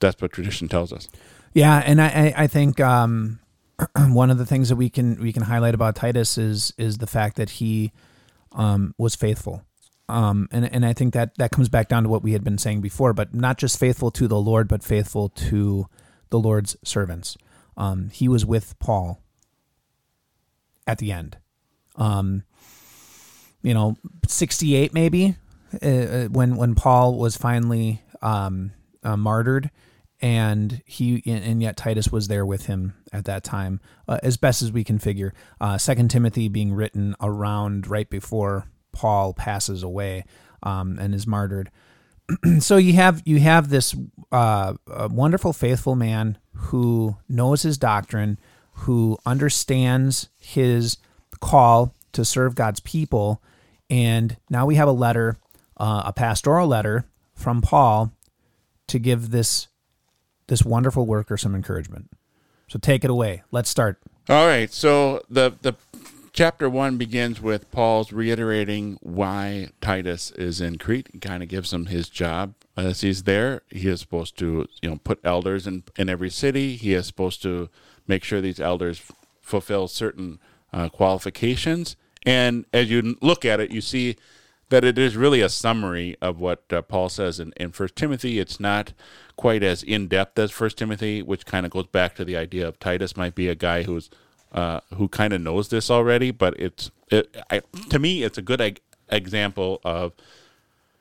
that's 0.00 0.22
what 0.22 0.32
tradition 0.32 0.68
tells 0.68 0.90
us. 0.90 1.08
Yeah, 1.52 1.82
and 1.84 2.00
I 2.00 2.06
I, 2.06 2.34
I 2.44 2.46
think 2.46 2.80
um, 2.80 3.40
one 3.98 4.30
of 4.30 4.38
the 4.38 4.46
things 4.46 4.70
that 4.70 4.76
we 4.76 4.88
can 4.88 5.20
we 5.20 5.34
can 5.34 5.42
highlight 5.42 5.74
about 5.74 5.96
Titus 5.96 6.38
is 6.38 6.72
is 6.78 6.96
the 6.96 7.06
fact 7.06 7.36
that 7.36 7.50
he 7.50 7.92
um, 8.52 8.94
was 8.96 9.14
faithful. 9.14 9.66
Um, 10.08 10.48
and 10.50 10.64
and 10.72 10.86
I 10.86 10.94
think 10.94 11.12
that 11.12 11.36
that 11.36 11.50
comes 11.50 11.68
back 11.68 11.88
down 11.88 12.04
to 12.04 12.08
what 12.08 12.22
we 12.22 12.32
had 12.32 12.42
been 12.42 12.56
saying 12.56 12.80
before, 12.80 13.12
but 13.12 13.34
not 13.34 13.58
just 13.58 13.78
faithful 13.78 14.10
to 14.12 14.26
the 14.26 14.40
Lord, 14.40 14.66
but 14.66 14.82
faithful 14.82 15.28
to 15.28 15.88
the 16.30 16.38
Lord's 16.38 16.74
servants. 16.82 17.36
Um, 17.76 18.08
he 18.08 18.28
was 18.28 18.46
with 18.46 18.78
Paul 18.78 19.21
at 20.86 20.98
the 20.98 21.12
end. 21.12 21.38
Um, 21.96 22.44
you 23.62 23.74
know, 23.74 23.96
sixty 24.26 24.74
eight 24.74 24.92
maybe 24.92 25.36
uh, 25.82 25.86
uh, 25.86 26.24
when 26.28 26.56
when 26.56 26.74
Paul 26.74 27.16
was 27.18 27.36
finally 27.36 28.02
um, 28.20 28.72
uh, 29.02 29.16
martyred, 29.16 29.70
and 30.20 30.82
he 30.84 31.22
and 31.26 31.62
yet 31.62 31.76
Titus 31.76 32.10
was 32.10 32.28
there 32.28 32.44
with 32.44 32.66
him 32.66 32.94
at 33.12 33.24
that 33.26 33.44
time, 33.44 33.80
uh, 34.08 34.18
as 34.22 34.36
best 34.36 34.62
as 34.62 34.72
we 34.72 34.84
can 34.84 34.98
figure. 34.98 35.32
Uh, 35.60 35.78
Second 35.78 36.10
Timothy 36.10 36.48
being 36.48 36.72
written 36.72 37.14
around 37.20 37.86
right 37.86 38.08
before 38.08 38.66
Paul 38.92 39.32
passes 39.34 39.82
away 39.82 40.24
um, 40.62 40.98
and 40.98 41.14
is 41.14 41.26
martyred. 41.26 41.70
so 42.60 42.76
you 42.76 42.92
have 42.94 43.22
you 43.24 43.40
have 43.40 43.68
this 43.68 43.94
uh, 44.30 44.74
wonderful, 44.88 45.52
faithful 45.52 45.96
man 45.96 46.38
who 46.54 47.16
knows 47.28 47.62
his 47.62 47.78
doctrine, 47.78 48.38
who 48.72 49.18
understands 49.24 50.28
his 50.38 50.98
call 51.40 51.94
to 52.12 52.24
serve 52.24 52.54
God's 52.54 52.80
people, 52.80 53.42
and 53.88 54.36
now 54.50 54.66
we 54.66 54.74
have 54.76 54.88
a 54.88 54.92
letter, 54.92 55.38
uh, 55.76 56.02
a 56.06 56.12
pastoral 56.12 56.68
letter 56.68 57.06
from 57.34 57.62
Paul 57.62 58.12
to 58.88 58.98
give 58.98 59.30
this 59.30 59.68
this 60.48 60.64
wonderful 60.64 61.06
worker 61.06 61.36
some 61.36 61.54
encouragement. 61.54 62.10
So 62.68 62.78
take 62.78 63.04
it 63.04 63.10
away. 63.10 63.42
Let's 63.50 63.70
start. 63.70 64.00
All 64.28 64.46
right. 64.46 64.72
So 64.72 65.22
the 65.30 65.54
the 65.62 65.74
chapter 66.32 66.68
one 66.68 66.96
begins 66.96 67.40
with 67.40 67.70
Paul's 67.70 68.12
reiterating 68.12 68.98
why 69.00 69.70
Titus 69.80 70.30
is 70.32 70.60
in 70.60 70.78
Crete. 70.78 71.08
He 71.12 71.18
kind 71.18 71.42
of 71.42 71.48
gives 71.48 71.72
him 71.72 71.86
his 71.86 72.08
job 72.08 72.54
as 72.76 73.02
he's 73.02 73.24
there. 73.24 73.62
He 73.70 73.88
is 73.88 74.00
supposed 74.00 74.38
to, 74.38 74.66
you 74.80 74.90
know, 74.90 74.98
put 75.02 75.20
elders 75.24 75.66
in 75.66 75.84
in 75.96 76.08
every 76.08 76.30
city. 76.30 76.76
He 76.76 76.94
is 76.94 77.06
supposed 77.06 77.42
to 77.42 77.68
make 78.06 78.24
sure 78.24 78.40
these 78.40 78.60
elders 78.60 79.02
fulfill 79.40 79.88
certain 79.88 80.38
uh, 80.72 80.88
qualifications. 80.88 81.96
And 82.24 82.64
as 82.72 82.90
you 82.90 83.16
look 83.20 83.44
at 83.44 83.60
it, 83.60 83.70
you 83.70 83.80
see 83.80 84.16
that 84.68 84.84
it 84.84 84.96
is 84.96 85.16
really 85.16 85.42
a 85.42 85.48
summary 85.48 86.16
of 86.22 86.40
what 86.40 86.62
uh, 86.72 86.80
Paul 86.80 87.08
says 87.10 87.38
in, 87.38 87.52
in 87.58 87.70
1 87.70 87.88
Timothy. 87.94 88.38
It's 88.38 88.58
not 88.58 88.94
quite 89.36 89.62
as 89.62 89.82
in 89.82 90.08
depth 90.08 90.38
as 90.38 90.58
1 90.58 90.70
Timothy, 90.70 91.20
which 91.20 91.44
kind 91.44 91.66
of 91.66 91.72
goes 91.72 91.86
back 91.86 92.14
to 92.14 92.24
the 92.24 92.36
idea 92.36 92.66
of 92.66 92.78
Titus 92.78 93.16
might 93.16 93.34
be 93.34 93.48
a 93.48 93.54
guy 93.54 93.82
who's 93.82 94.08
uh, 94.52 94.80
who 94.94 95.08
kind 95.08 95.32
of 95.32 95.40
knows 95.40 95.68
this 95.68 95.90
already. 95.90 96.30
But 96.30 96.58
it's 96.58 96.90
it, 97.10 97.36
I, 97.50 97.60
to 97.90 97.98
me, 97.98 98.22
it's 98.22 98.38
a 98.38 98.42
good 98.42 98.80
example 99.10 99.80
of 99.84 100.14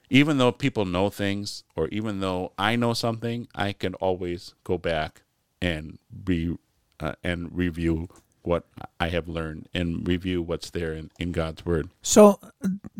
even 0.09 0.37
though 0.37 0.51
people 0.51 0.83
know 0.83 1.09
things, 1.09 1.63
or 1.75 1.87
even 1.87 2.19
though 2.19 2.51
I 2.57 2.75
know 2.75 2.93
something, 2.93 3.47
I 3.55 3.71
can 3.71 3.93
always 3.95 4.53
go 4.65 4.77
back 4.77 5.21
and 5.61 5.97
be 6.25 6.57
uh, 7.01 7.13
and 7.23 7.55
review 7.55 8.07
what 8.43 8.65
I 8.99 9.09
have 9.09 9.27
learned 9.27 9.67
and 9.73 10.07
review 10.07 10.41
what's 10.41 10.69
there 10.71 10.93
in, 10.93 11.11
in 11.19 11.31
God's 11.31 11.65
word. 11.65 11.89
So, 12.01 12.39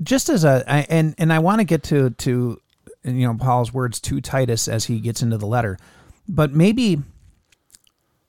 just 0.04 0.30
as 0.30 0.44
a 0.44 0.64
I, 0.68 0.86
and 0.90 1.16
and 1.18 1.34
I 1.34 1.40
want 1.40 1.60
to 1.60 1.66
get 1.66 1.84
to 1.84 2.12
to 2.12 2.60
you 3.04 3.28
know 3.28 3.36
Paul's 3.36 3.74
words 3.74 4.00
to 4.02 4.22
Titus 4.22 4.68
as 4.68 4.86
he 4.86 5.00
gets 5.00 5.22
into 5.22 5.38
the 5.38 5.48
letter, 5.48 5.78
but 6.28 6.52
maybe 6.52 7.00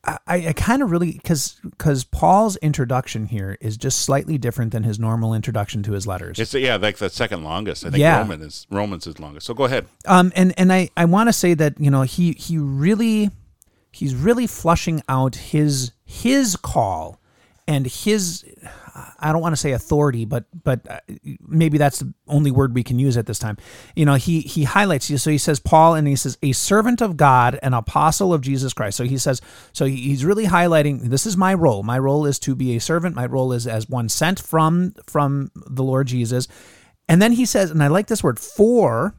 I, 0.05 0.19
I 0.27 0.53
kind 0.55 0.83
of 0.83 0.91
really 0.91 1.13
because 1.13 1.61
because 1.63 2.03
Paul's 2.05 2.57
introduction 2.57 3.27
here 3.27 3.57
is 3.61 3.77
just 3.77 4.01
slightly 4.01 4.37
different 4.37 4.73
than 4.73 4.83
his 4.83 4.99
normal 4.99 5.33
introduction 5.33 5.83
to 5.85 5.93
his 5.93 6.07
letters. 6.07 6.41
It's 6.41 6.55
yeah, 6.55 6.77
like 6.77 6.97
the 6.97 7.09
second 7.09 7.45
longest. 7.45 7.87
I 7.87 7.91
think 7.91 8.01
Yeah. 8.01 8.19
Roman 8.19 8.41
is 8.41 8.67
Romans 8.71 9.07
is 9.07 9.21
longest. 9.21 9.47
So 9.47 9.55
go 9.55 9.65
ahead. 9.65 9.87
Um, 10.07 10.33
and 10.35 10.59
and 10.59 10.73
I 10.73 10.91
I 10.97 11.05
want 11.05 11.29
to 11.29 11.33
say 11.33 11.55
that 11.55 11.79
you 11.79 11.91
know 11.91 12.03
he 12.03 12.33
he 12.33 12.59
really 12.59 13.31
he's 13.93 14.15
really 14.15 14.47
flushing 14.47 15.03
out 15.09 15.37
his 15.37 15.93
his 16.05 16.57
call 16.57 17.21
and 17.69 17.87
his 17.87 18.45
I 19.21 19.33
don't 19.33 19.41
want 19.41 19.55
to 19.55 19.61
say 19.61 19.73
authority, 19.73 20.25
but 20.25 20.45
but 20.65 20.81
uh, 20.91 20.99
maybe 21.41 21.79
that's 21.79 22.01
the 22.01 22.13
only 22.27 22.51
word 22.51 22.75
we 22.75 22.83
can 22.83 22.99
use 22.99 23.17
at 23.17 23.27
this 23.27 23.39
time. 23.39 23.57
You 23.95 24.05
know, 24.05 24.15
he 24.15 24.41
he 24.41 24.65
highlights 24.65 25.09
you. 25.09 25.17
so 25.19 25.31
he 25.31 25.39
says 25.39 25.61
Paul 25.61 25.95
and 25.95 26.07
he 26.07 26.17
says 26.17 26.37
a 26.43 26.53
servant 26.53 27.01
of 27.01 27.17
God, 27.17 27.59
an 27.63 27.73
apostle 27.73 28.35
of 28.35 28.41
Jesus 28.41 28.73
Christ. 28.73 28.97
So 28.97 29.05
he 29.05 29.19
says 29.19 29.41
so 29.73 29.87
he's 29.87 30.25
really 30.25 30.47
highlighting 30.47 31.05
this 31.05 31.27
is 31.27 31.37
my 31.37 31.55
role. 31.55 31.83
My 31.83 31.99
role 31.99 32.27
is 32.27 32.39
to 32.41 32.55
be 32.55 32.77
a 32.77 32.81
servant. 32.81 33.17
My 33.17 33.27
role 33.27 33.53
is 33.53 33.67
as 33.67 33.89
one 33.89 34.09
sent 34.09 34.41
from 34.41 34.95
from 35.07 35.51
the 35.55 35.85
Lord 35.85 36.09
Jesus. 36.09 36.49
And 37.09 37.21
then 37.21 37.33
he 37.33 37.45
says, 37.45 37.71
and 37.71 37.83
I 37.83 37.89
like 37.89 38.07
this 38.07 38.23
word 38.23 38.39
for 38.39 39.15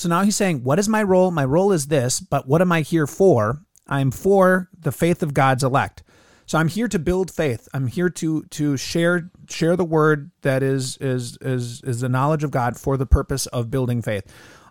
so 0.00 0.08
now 0.08 0.22
he's 0.22 0.36
saying, 0.36 0.64
What 0.64 0.78
is 0.78 0.88
my 0.88 1.02
role? 1.02 1.30
My 1.30 1.44
role 1.44 1.72
is 1.72 1.88
this, 1.88 2.20
but 2.20 2.48
what 2.48 2.62
am 2.62 2.72
I 2.72 2.80
here 2.80 3.06
for? 3.06 3.60
I'm 3.90 4.10
for 4.10 4.70
the 4.78 4.92
faith 4.92 5.22
of 5.22 5.34
God's 5.34 5.64
elect. 5.64 6.02
So 6.46 6.58
I'm 6.58 6.68
here 6.68 6.88
to 6.88 6.98
build 6.98 7.30
faith. 7.30 7.68
I'm 7.72 7.86
here 7.86 8.08
to 8.10 8.42
to 8.42 8.76
share 8.76 9.30
share 9.48 9.76
the 9.76 9.84
word 9.84 10.32
that 10.42 10.64
is 10.64 10.96
is 10.96 11.38
is 11.40 11.80
is 11.82 12.00
the 12.00 12.08
knowledge 12.08 12.42
of 12.42 12.50
God 12.50 12.76
for 12.76 12.96
the 12.96 13.06
purpose 13.06 13.46
of 13.46 13.70
building 13.70 14.02
faith. 14.02 14.24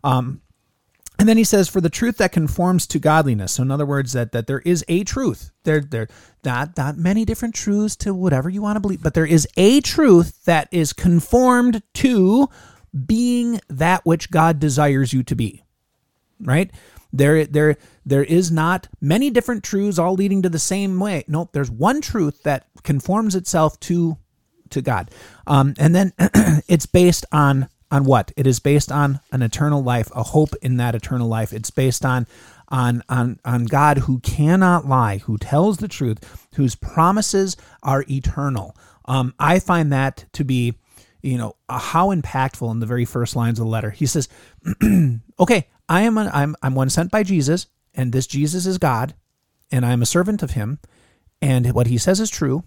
Um, 0.04 0.42
and 1.18 1.28
then 1.28 1.38
he 1.38 1.46
says, 1.46 1.70
"For 1.70 1.80
the 1.80 1.90
truth 1.90 2.18
that 2.18 2.34
conforms 2.34 2.86
to 2.88 3.00
godliness." 3.00 3.54
So 3.54 3.64
in 3.64 3.72
other 3.72 3.86
words, 3.86 4.12
that 4.12 4.34
that 4.34 4.48
there 4.48 4.60
is 4.60 4.84
a 4.90 5.06
truth. 5.06 5.52
There 5.64 5.80
there 5.80 6.10
not 6.44 6.76
not 6.78 6.98
many 6.98 7.24
different 7.24 7.56
truths 7.56 7.96
to 7.98 8.14
whatever 8.14 8.50
you 8.50 8.62
want 8.62 8.76
to 8.76 8.82
believe, 8.82 9.02
but 9.02 9.14
there 9.14 9.26
is 9.26 9.48
a 9.56 9.80
truth 9.80 10.44
that 10.44 10.68
is 10.72 10.92
conformed 10.92 11.82
to 11.96 12.50
being 13.06 13.62
that 13.70 14.06
which 14.06 14.32
God 14.32 14.60
desires 14.60 15.14
you 15.14 15.24
to 15.24 15.36
be. 15.36 15.64
Right? 16.42 16.72
There 17.14 17.46
there 17.46 17.78
there 18.10 18.24
is 18.24 18.52
not 18.52 18.88
many 19.00 19.30
different 19.30 19.64
truths 19.64 20.00
all 20.00 20.14
leading 20.14 20.42
to 20.42 20.50
the 20.50 20.60
same 20.60 21.00
way. 21.00 21.24
Nope, 21.28 21.50
there's 21.54 21.72
one 21.72 22.02
truth 22.02 22.44
that 22.44 22.68
conforms 22.84 23.36
itself 23.36 23.80
to 23.82 24.18
to 24.72 24.82
God. 24.82 25.12
Um, 25.48 25.74
and 25.78 25.96
then 25.96 26.14
it's 26.68 26.86
based 26.86 27.26
on 27.32 27.70
on 27.92 28.04
what? 28.04 28.32
It 28.38 28.46
is 28.46 28.60
based 28.60 28.92
on 28.92 29.20
an 29.32 29.42
eternal 29.42 29.84
life, 29.84 30.10
a 30.16 30.24
hope 30.24 30.54
in 30.62 30.78
that 30.78 30.96
eternal 30.96 31.28
life. 31.28 31.54
It's 31.54 31.72
based 31.72 32.06
on 32.06 32.28
on 32.70 33.04
on 33.10 33.40
on 33.46 33.66
God 33.66 34.00
who 34.00 34.20
cannot 34.20 34.88
lie, 34.88 35.18
who 35.20 35.38
tells 35.38 35.78
the 35.78 35.88
truth, 35.88 36.48
whose 36.56 36.76
promises 36.76 37.58
are 37.84 38.06
eternal. 38.10 38.76
Um, 39.06 39.34
I 39.40 39.60
find 39.60 39.92
that 39.92 40.26
to 40.34 40.44
be, 40.44 40.76
you 41.22 41.38
know, 41.38 41.56
uh, 41.68 41.80
how 41.80 42.14
impactful 42.14 42.70
in 42.72 42.80
the 42.80 42.86
very 42.86 43.06
first 43.06 43.36
lines 43.36 43.60
of 43.60 43.66
the 43.66 43.72
letter. 43.72 43.90
He 43.90 44.06
says, 44.06 44.30
"Okay, 45.40 45.68
I 45.88 46.02
am 46.02 46.18
I'm 46.18 46.56
I'm 46.62 46.76
one 46.76 46.90
sent 46.90 47.12
by 47.12 47.24
Jesus, 47.24 47.66
and 47.94 48.12
this 48.12 48.28
Jesus 48.28 48.66
is 48.66 48.78
God, 48.78 49.16
and 49.72 49.86
I 49.86 49.92
am 49.92 50.02
a 50.02 50.08
servant 50.08 50.44
of 50.44 50.52
Him, 50.52 50.80
and 51.42 51.72
what 51.74 51.88
He 51.88 51.98
says 51.98 52.20
is 52.20 52.30
true, 52.30 52.64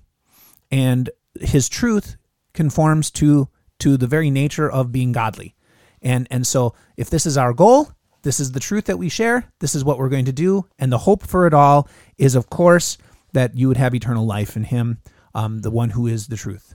and 0.71 1.11
his 1.41 1.69
truth 1.69 2.17
conforms 2.53 3.11
to 3.11 3.49
to 3.79 3.97
the 3.97 4.07
very 4.07 4.31
nature 4.31 4.71
of 4.71 4.93
being 4.93 5.13
godly. 5.13 5.55
And 6.01 6.27
and 6.31 6.47
so 6.47 6.75
if 6.97 7.11
this 7.11 7.27
is 7.27 7.39
our 7.39 7.53
goal 7.53 7.91
this 8.23 8.39
is 8.39 8.53
the 8.53 8.61
truth 8.61 8.85
that 8.85 8.99
we 8.99 9.09
share 9.09 9.51
this 9.59 9.75
is 9.75 9.85
what 9.85 9.99
we're 9.99 10.09
going 10.09 10.27
to 10.27 10.33
do 10.33 10.65
and 10.79 10.93
the 10.93 10.99
hope 10.99 11.27
for 11.27 11.47
it 11.47 11.55
all 11.55 11.89
is 12.19 12.35
of 12.35 12.49
course 12.51 12.97
that 13.33 13.57
you 13.57 13.67
would 13.67 13.77
have 13.77 13.95
eternal 13.95 14.27
life 14.27 14.57
in 14.57 14.65
him 14.65 14.99
um, 15.35 15.61
the 15.61 15.71
one 15.71 15.91
who 15.91 16.07
is 16.07 16.27
the 16.27 16.37
truth. 16.37 16.75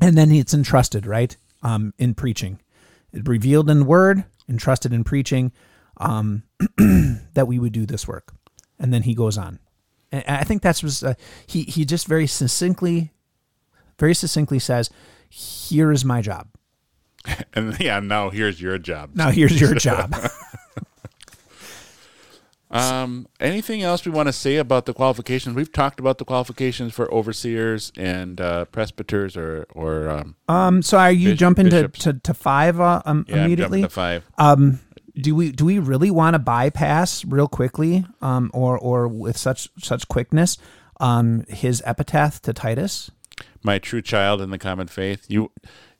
And 0.00 0.16
then 0.16 0.30
it's 0.30 0.54
entrusted 0.54 1.06
right 1.06 1.36
um, 1.62 1.92
in 1.98 2.14
preaching. 2.14 2.60
It 3.12 3.28
revealed 3.28 3.70
in 3.70 3.86
word 3.86 4.24
entrusted 4.48 4.92
in 4.92 5.04
preaching 5.04 5.52
um, 5.98 6.42
that 7.34 7.46
we 7.46 7.58
would 7.58 7.72
do 7.72 7.86
this 7.86 8.06
work 8.06 8.34
and 8.78 8.92
then 8.92 9.02
he 9.02 9.14
goes 9.14 9.38
on 9.38 9.58
and 10.12 10.24
I 10.26 10.44
think 10.44 10.62
that's 10.62 10.82
was 10.82 11.02
uh, 11.02 11.14
he 11.46 11.62
he 11.62 11.84
just 11.84 12.06
very 12.06 12.26
succinctly, 12.26 13.12
very 13.98 14.14
succinctly 14.14 14.58
says, 14.58 14.90
"Here 15.28 15.92
is 15.92 16.04
my 16.04 16.20
job. 16.20 16.48
And 17.54 17.78
yeah, 17.80 17.98
now 18.00 18.30
here's 18.30 18.60
your 18.60 18.78
job. 18.78 19.10
Now 19.14 19.30
here's 19.30 19.60
your 19.60 19.74
job." 19.88 20.14
Um, 22.68 23.28
anything 23.38 23.82
else 23.82 24.04
we 24.04 24.10
want 24.10 24.26
to 24.26 24.32
say 24.32 24.56
about 24.56 24.86
the 24.86 24.92
qualifications? 24.92 25.54
We've 25.54 25.72
talked 25.72 26.00
about 26.00 26.18
the 26.18 26.24
qualifications 26.24 26.92
for 26.92 27.10
overseers 27.14 27.92
and 27.96 28.40
uh, 28.40 28.64
presbyters, 28.66 29.36
or 29.36 29.66
or 29.72 30.10
um, 30.10 30.36
um. 30.48 30.82
So 30.82 30.98
are 30.98 31.12
you 31.12 31.34
jumping 31.34 31.70
to, 31.70 31.86
to 31.88 32.14
to 32.14 32.34
five 32.34 32.80
uh, 32.80 33.02
um, 33.06 33.24
yeah, 33.28 33.36
I'm 33.36 33.44
immediately? 33.44 33.82
to 33.82 33.88
five. 33.88 34.24
Um. 34.36 34.80
Do 35.18 35.34
we 35.34 35.50
do 35.50 35.64
we 35.64 35.78
really 35.78 36.10
want 36.10 36.34
to 36.34 36.38
bypass 36.38 37.24
real 37.24 37.48
quickly, 37.48 38.04
um, 38.20 38.50
or 38.52 38.78
or 38.78 39.08
with 39.08 39.36
such 39.36 39.68
such 39.78 40.08
quickness, 40.08 40.58
um, 41.00 41.44
his 41.48 41.82
epitaph 41.86 42.42
to 42.42 42.52
Titus? 42.52 43.10
My 43.62 43.78
true 43.78 44.02
child 44.02 44.40
in 44.42 44.50
the 44.50 44.58
common 44.58 44.86
faith. 44.86 45.24
You, 45.28 45.50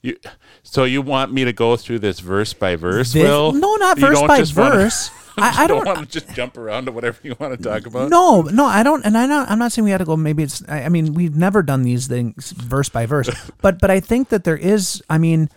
you. 0.02 0.16
So 0.62 0.84
you 0.84 1.02
want 1.02 1.32
me 1.32 1.44
to 1.44 1.52
go 1.52 1.76
through 1.76 2.00
this 2.00 2.20
verse 2.20 2.52
by 2.52 2.76
verse? 2.76 3.12
This- 3.12 3.24
Will 3.24 3.52
no, 3.52 3.74
not 3.76 3.98
verse 3.98 4.20
by 4.22 4.42
verse. 4.42 5.10
I, 5.38 5.64
I 5.64 5.66
don't, 5.66 5.84
don't. 5.84 5.96
want 5.96 6.10
to 6.10 6.20
just 6.20 6.34
jump 6.34 6.56
around 6.56 6.86
to 6.86 6.92
whatever 6.92 7.18
you 7.22 7.36
want 7.38 7.58
to 7.58 7.62
talk 7.62 7.86
about. 7.86 8.08
No, 8.08 8.40
no, 8.42 8.64
I 8.64 8.82
don't, 8.82 9.04
and 9.04 9.18
I 9.18 9.26
not, 9.26 9.50
I'm 9.50 9.58
not 9.58 9.70
saying 9.70 9.84
we 9.84 9.90
had 9.90 9.98
to 9.98 10.06
go. 10.06 10.16
Maybe 10.16 10.42
it's. 10.42 10.66
I 10.66 10.84
I 10.84 10.88
mean, 10.88 11.12
we've 11.12 11.36
never 11.36 11.62
done 11.62 11.82
these 11.82 12.06
things 12.06 12.52
verse 12.52 12.88
by 12.88 13.04
verse, 13.04 13.28
but 13.60 13.78
but 13.78 13.90
I 13.90 14.00
think 14.00 14.30
that 14.30 14.44
there 14.44 14.56
is. 14.56 15.02
I 15.10 15.18
mean, 15.18 15.50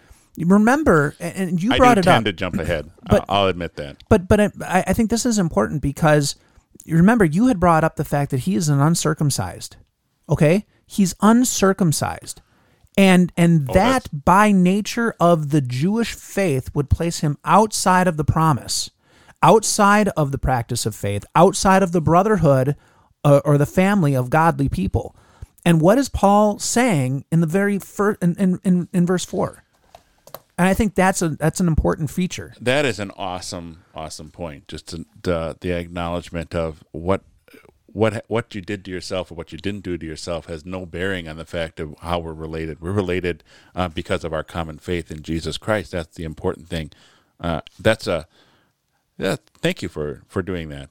remember, 0.47 1.15
and 1.19 1.61
you 1.61 1.73
I 1.73 1.77
brought 1.77 1.95
do 1.95 1.99
it 1.99 2.03
tend 2.03 2.25
up, 2.27 2.31
to 2.31 2.33
jump 2.33 2.55
ahead. 2.59 2.89
But- 3.09 3.25
I'll, 3.29 3.43
I'll 3.43 3.47
admit 3.47 3.75
that. 3.75 4.03
but 4.09 4.27
but 4.27 4.39
I, 4.39 4.51
I 4.87 4.93
think 4.93 5.09
this 5.09 5.25
is 5.25 5.37
important 5.37 5.81
because 5.81 6.35
remember 6.87 7.25
you 7.25 7.47
had 7.47 7.59
brought 7.59 7.83
up 7.83 7.95
the 7.95 8.05
fact 8.05 8.31
that 8.31 8.41
he 8.41 8.55
is 8.55 8.69
an 8.69 8.79
uncircumcised. 8.79 9.75
Okay, 10.29 10.65
he's 10.85 11.15
uncircumcised, 11.21 12.41
and 12.97 13.31
and 13.35 13.67
Oh, 13.69 13.73
that 13.73 14.07
by 14.25 14.51
nature 14.51 15.15
of 15.19 15.49
the 15.49 15.61
Jewish 15.61 16.13
faith 16.13 16.69
would 16.73 16.89
place 16.89 17.19
him 17.19 17.37
outside 17.43 18.07
of 18.07 18.17
the 18.17 18.23
promise, 18.23 18.91
outside 19.41 20.09
of 20.09 20.31
the 20.31 20.37
practice 20.37 20.85
of 20.85 20.95
faith, 20.95 21.25
outside 21.35 21.81
of 21.83 21.91
the 21.91 22.01
brotherhood 22.01 22.75
uh, 23.23 23.41
or 23.43 23.57
the 23.57 23.65
family 23.65 24.15
of 24.15 24.29
godly 24.29 24.69
people. 24.69 25.15
And 25.65 25.81
what 25.81 25.97
is 25.97 26.07
Paul 26.09 26.57
saying 26.59 27.25
in 27.31 27.41
the 27.41 27.47
very 27.47 27.79
first 27.79 28.21
in, 28.23 28.35
in, 28.35 28.59
in, 28.63 28.87
in 28.93 29.05
verse 29.05 29.25
four? 29.25 29.63
And 30.59 30.67
I 30.67 30.73
think 30.73 30.93
that's 30.93 31.21
a 31.21 31.29
that's 31.29 31.61
an 31.61 31.69
important 31.69 32.11
feature. 32.11 32.53
That 32.59 32.83
is 32.83 32.99
an 32.99 33.11
awesome, 33.15 33.85
awesome 33.95 34.29
point. 34.29 34.67
Just 34.67 34.87
to, 34.87 35.05
the 35.23 35.55
the 35.57 35.71
acknowledgement 35.71 36.53
of 36.53 36.83
what 36.91 37.21
what 37.85 38.25
what 38.27 38.53
you 38.53 38.59
did 38.59 38.83
to 38.83 38.91
yourself 38.91 39.31
or 39.31 39.35
what 39.35 39.53
you 39.53 39.57
didn't 39.57 39.85
do 39.85 39.97
to 39.97 40.05
yourself 40.05 40.47
has 40.47 40.65
no 40.65 40.85
bearing 40.85 41.29
on 41.29 41.37
the 41.37 41.45
fact 41.45 41.79
of 41.79 41.95
how 42.01 42.19
we're 42.19 42.33
related. 42.33 42.81
We're 42.81 42.91
related 42.91 43.41
uh, 43.73 43.87
because 43.87 44.25
of 44.25 44.33
our 44.33 44.43
common 44.43 44.79
faith 44.79 45.09
in 45.09 45.23
Jesus 45.23 45.57
Christ. 45.57 45.93
That's 45.93 46.17
the 46.17 46.25
important 46.25 46.67
thing. 46.67 46.91
Uh, 47.39 47.61
that's 47.79 48.05
a 48.05 48.27
yeah. 49.17 49.37
Thank 49.61 49.81
you 49.81 49.87
for 49.87 50.23
for 50.27 50.41
doing 50.41 50.67
that. 50.67 50.89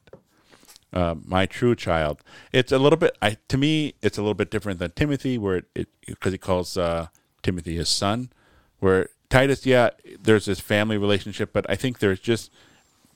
Uh, 0.95 1.17
my 1.27 1.45
true 1.45 1.75
child. 1.75 2.23
It's 2.55 2.73
a 2.73 2.79
little 2.79 2.97
bit. 2.97 3.19
I 3.21 3.37
to 3.49 3.59
me, 3.59 3.97
it's 4.01 4.17
a 4.17 4.23
little 4.23 4.33
bit 4.33 4.51
different 4.51 4.79
than 4.79 4.93
Timothy, 4.93 5.37
where 5.37 5.65
it 5.75 5.91
because 6.07 6.33
he 6.33 6.39
calls 6.39 6.79
uh, 6.79 7.09
Timothy 7.43 7.77
his 7.77 7.91
son. 7.91 8.31
Where 8.81 9.11
Titus, 9.31 9.67
yeah, 9.67 9.91
there's 10.21 10.47
this 10.47 10.61
family 10.61 10.97
relationship, 10.97 11.53
but 11.53 11.67
I 11.69 11.75
think 11.75 11.99
there's 11.99 12.21
just 12.21 12.51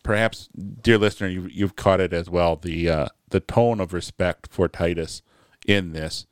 perhaps, 0.02 0.48
dear 0.82 0.98
listener, 0.98 1.28
you, 1.28 1.48
you've 1.50 1.76
caught 1.76 2.00
it 2.00 2.12
as 2.12 2.28
well. 2.28 2.56
The 2.56 2.88
uh, 2.88 3.06
the 3.30 3.40
tone 3.40 3.80
of 3.80 3.92
respect 3.92 4.48
for 4.50 4.68
Titus 4.68 5.22
in 5.66 5.92
this 5.92 6.26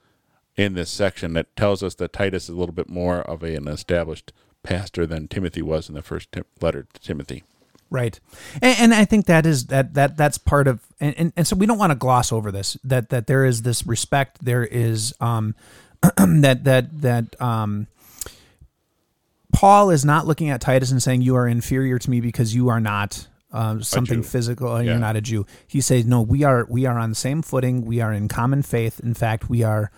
in 0.56 0.74
this 0.74 0.90
section 0.90 1.32
that 1.34 1.54
tells 1.56 1.82
us 1.82 1.94
that 1.94 2.12
Titus 2.12 2.44
is 2.44 2.50
a 2.50 2.56
little 2.56 2.74
bit 2.74 2.88
more 2.88 3.20
of 3.22 3.42
a, 3.42 3.54
an 3.54 3.68
established 3.68 4.32
pastor 4.62 5.06
than 5.06 5.28
Timothy 5.28 5.62
was 5.62 5.88
in 5.88 5.94
the 5.94 6.02
first 6.02 6.30
tim- 6.32 6.44
letter 6.60 6.86
to 6.92 7.00
Timothy. 7.00 7.44
Right, 7.88 8.20
and, 8.62 8.78
and, 8.78 8.94
I 8.94 9.04
think 9.04 9.26
that 9.26 9.46
is 9.46 9.66
that 9.66 9.94
that 9.94 10.16
that's 10.16 10.38
part 10.38 10.68
of, 10.68 10.86
and, 11.00 11.14
and, 11.18 11.32
and 11.36 11.46
so 11.46 11.56
we 11.56 11.66
don't 11.66 11.78
want 11.78 11.90
to 11.90 11.96
gloss 11.96 12.30
over 12.30 12.52
this. 12.52 12.76
That 12.84 13.08
that 13.08 13.26
there 13.26 13.44
is 13.44 13.62
this 13.62 13.84
respect. 13.84 14.44
There 14.44 14.64
is 14.64 15.12
um, 15.20 15.56
that 16.16 16.62
that 16.62 17.00
that 17.00 17.40
um, 17.42 17.88
Paul 19.52 19.90
is 19.90 20.04
not 20.04 20.26
looking 20.26 20.50
at 20.50 20.60
Titus 20.60 20.90
and 20.90 21.02
saying 21.02 21.22
you 21.22 21.36
are 21.36 21.46
inferior 21.46 21.98
to 21.98 22.10
me 22.10 22.20
because 22.20 22.54
you 22.54 22.68
are 22.68 22.80
not 22.80 23.26
uh, 23.52 23.80
something 23.80 24.22
physical. 24.22 24.76
Yeah. 24.78 24.92
You're 24.92 25.00
not 25.00 25.16
a 25.16 25.20
Jew. 25.20 25.46
He 25.66 25.80
says 25.80 26.06
no. 26.06 26.22
We 26.22 26.44
are 26.44 26.66
we 26.68 26.86
are 26.86 26.98
on 26.98 27.10
the 27.10 27.16
same 27.16 27.42
footing. 27.42 27.84
We 27.84 28.00
are 28.00 28.12
in 28.12 28.28
common 28.28 28.62
faith. 28.62 29.00
In 29.00 29.14
fact, 29.14 29.48
we 29.48 29.62
are. 29.62 29.90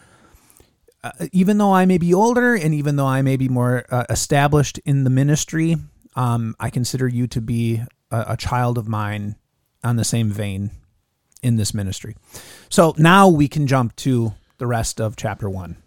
Uh, 1.05 1.11
even 1.33 1.59
though 1.59 1.75
I 1.75 1.85
may 1.85 1.99
be 1.99 2.15
older 2.15 2.55
and 2.55 2.73
even 2.73 2.95
though 2.95 3.07
I 3.07 3.23
may 3.23 3.37
be 3.37 3.49
more 3.49 3.85
uh, 3.91 4.05
established 4.09 4.79
in 4.85 5.03
the 5.03 5.11
ministry, 5.11 5.75
um, 6.15 6.55
I 6.61 6.71
consider 6.71 7.09
you 7.09 7.27
to 7.27 7.41
be 7.41 7.83
a, 8.13 8.25
a 8.29 8.37
child 8.37 8.79
of 8.79 8.87
mine 8.87 9.35
on 9.83 9.97
the 9.97 10.05
same 10.05 10.31
vein 10.31 10.71
in 11.43 11.57
this 11.57 11.75
ministry. 11.75 12.17
So 12.69 12.95
now 12.99 13.29
we 13.29 13.49
can 13.49 13.67
jump 13.67 13.97
to 13.97 14.35
the 14.59 14.67
rest 14.69 15.01
of 15.01 15.17
chapter 15.17 15.51
one. 15.51 15.82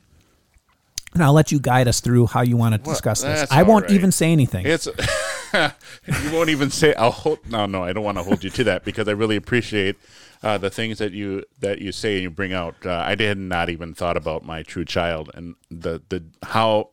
And 1.16 1.24
I'll 1.24 1.34
let 1.34 1.50
you 1.50 1.60
guide 1.60 1.88
us 1.88 2.02
through 2.02 2.28
how 2.28 2.42
you 2.42 2.58
want 2.58 2.76
to 2.76 2.78
discuss 2.78 3.24
well, 3.24 3.32
this. 3.32 3.50
I 3.50 3.64
won't 3.64 3.86
right. 3.86 3.94
even 3.94 4.12
say 4.12 4.34
anything. 4.34 4.66
It's 4.66 4.86
you 5.54 6.32
won't 6.34 6.50
even 6.50 6.70
say. 6.70 6.94
I'll 6.96 7.12
hold. 7.12 7.40
No, 7.50 7.66
no, 7.66 7.84
I 7.84 7.94
don't 7.94 8.04
want 8.04 8.18
to 8.18 8.24
hold 8.24 8.44
you 8.44 8.50
to 8.50 8.66
that 8.66 8.84
because 8.84 9.08
I 9.08 9.12
really 9.12 9.38
appreciate 9.38 9.96
uh, 10.44 10.58
the 10.58 10.70
things 10.70 10.98
that 10.98 11.14
you 11.14 11.46
that 11.62 11.80
you 11.80 11.94
say 11.94 12.16
and 12.16 12.24
you 12.24 12.30
bring 12.30 12.52
out. 12.52 12.76
Uh, 12.86 13.02
I 13.06 13.16
did 13.16 13.38
not 13.38 13.70
even 13.70 13.94
thought 13.94 14.18
about 14.18 14.44
my 14.44 14.62
true 14.62 14.84
child 14.84 15.32
and 15.34 15.56
the 15.72 16.02
the 16.10 16.22
how 16.44 16.90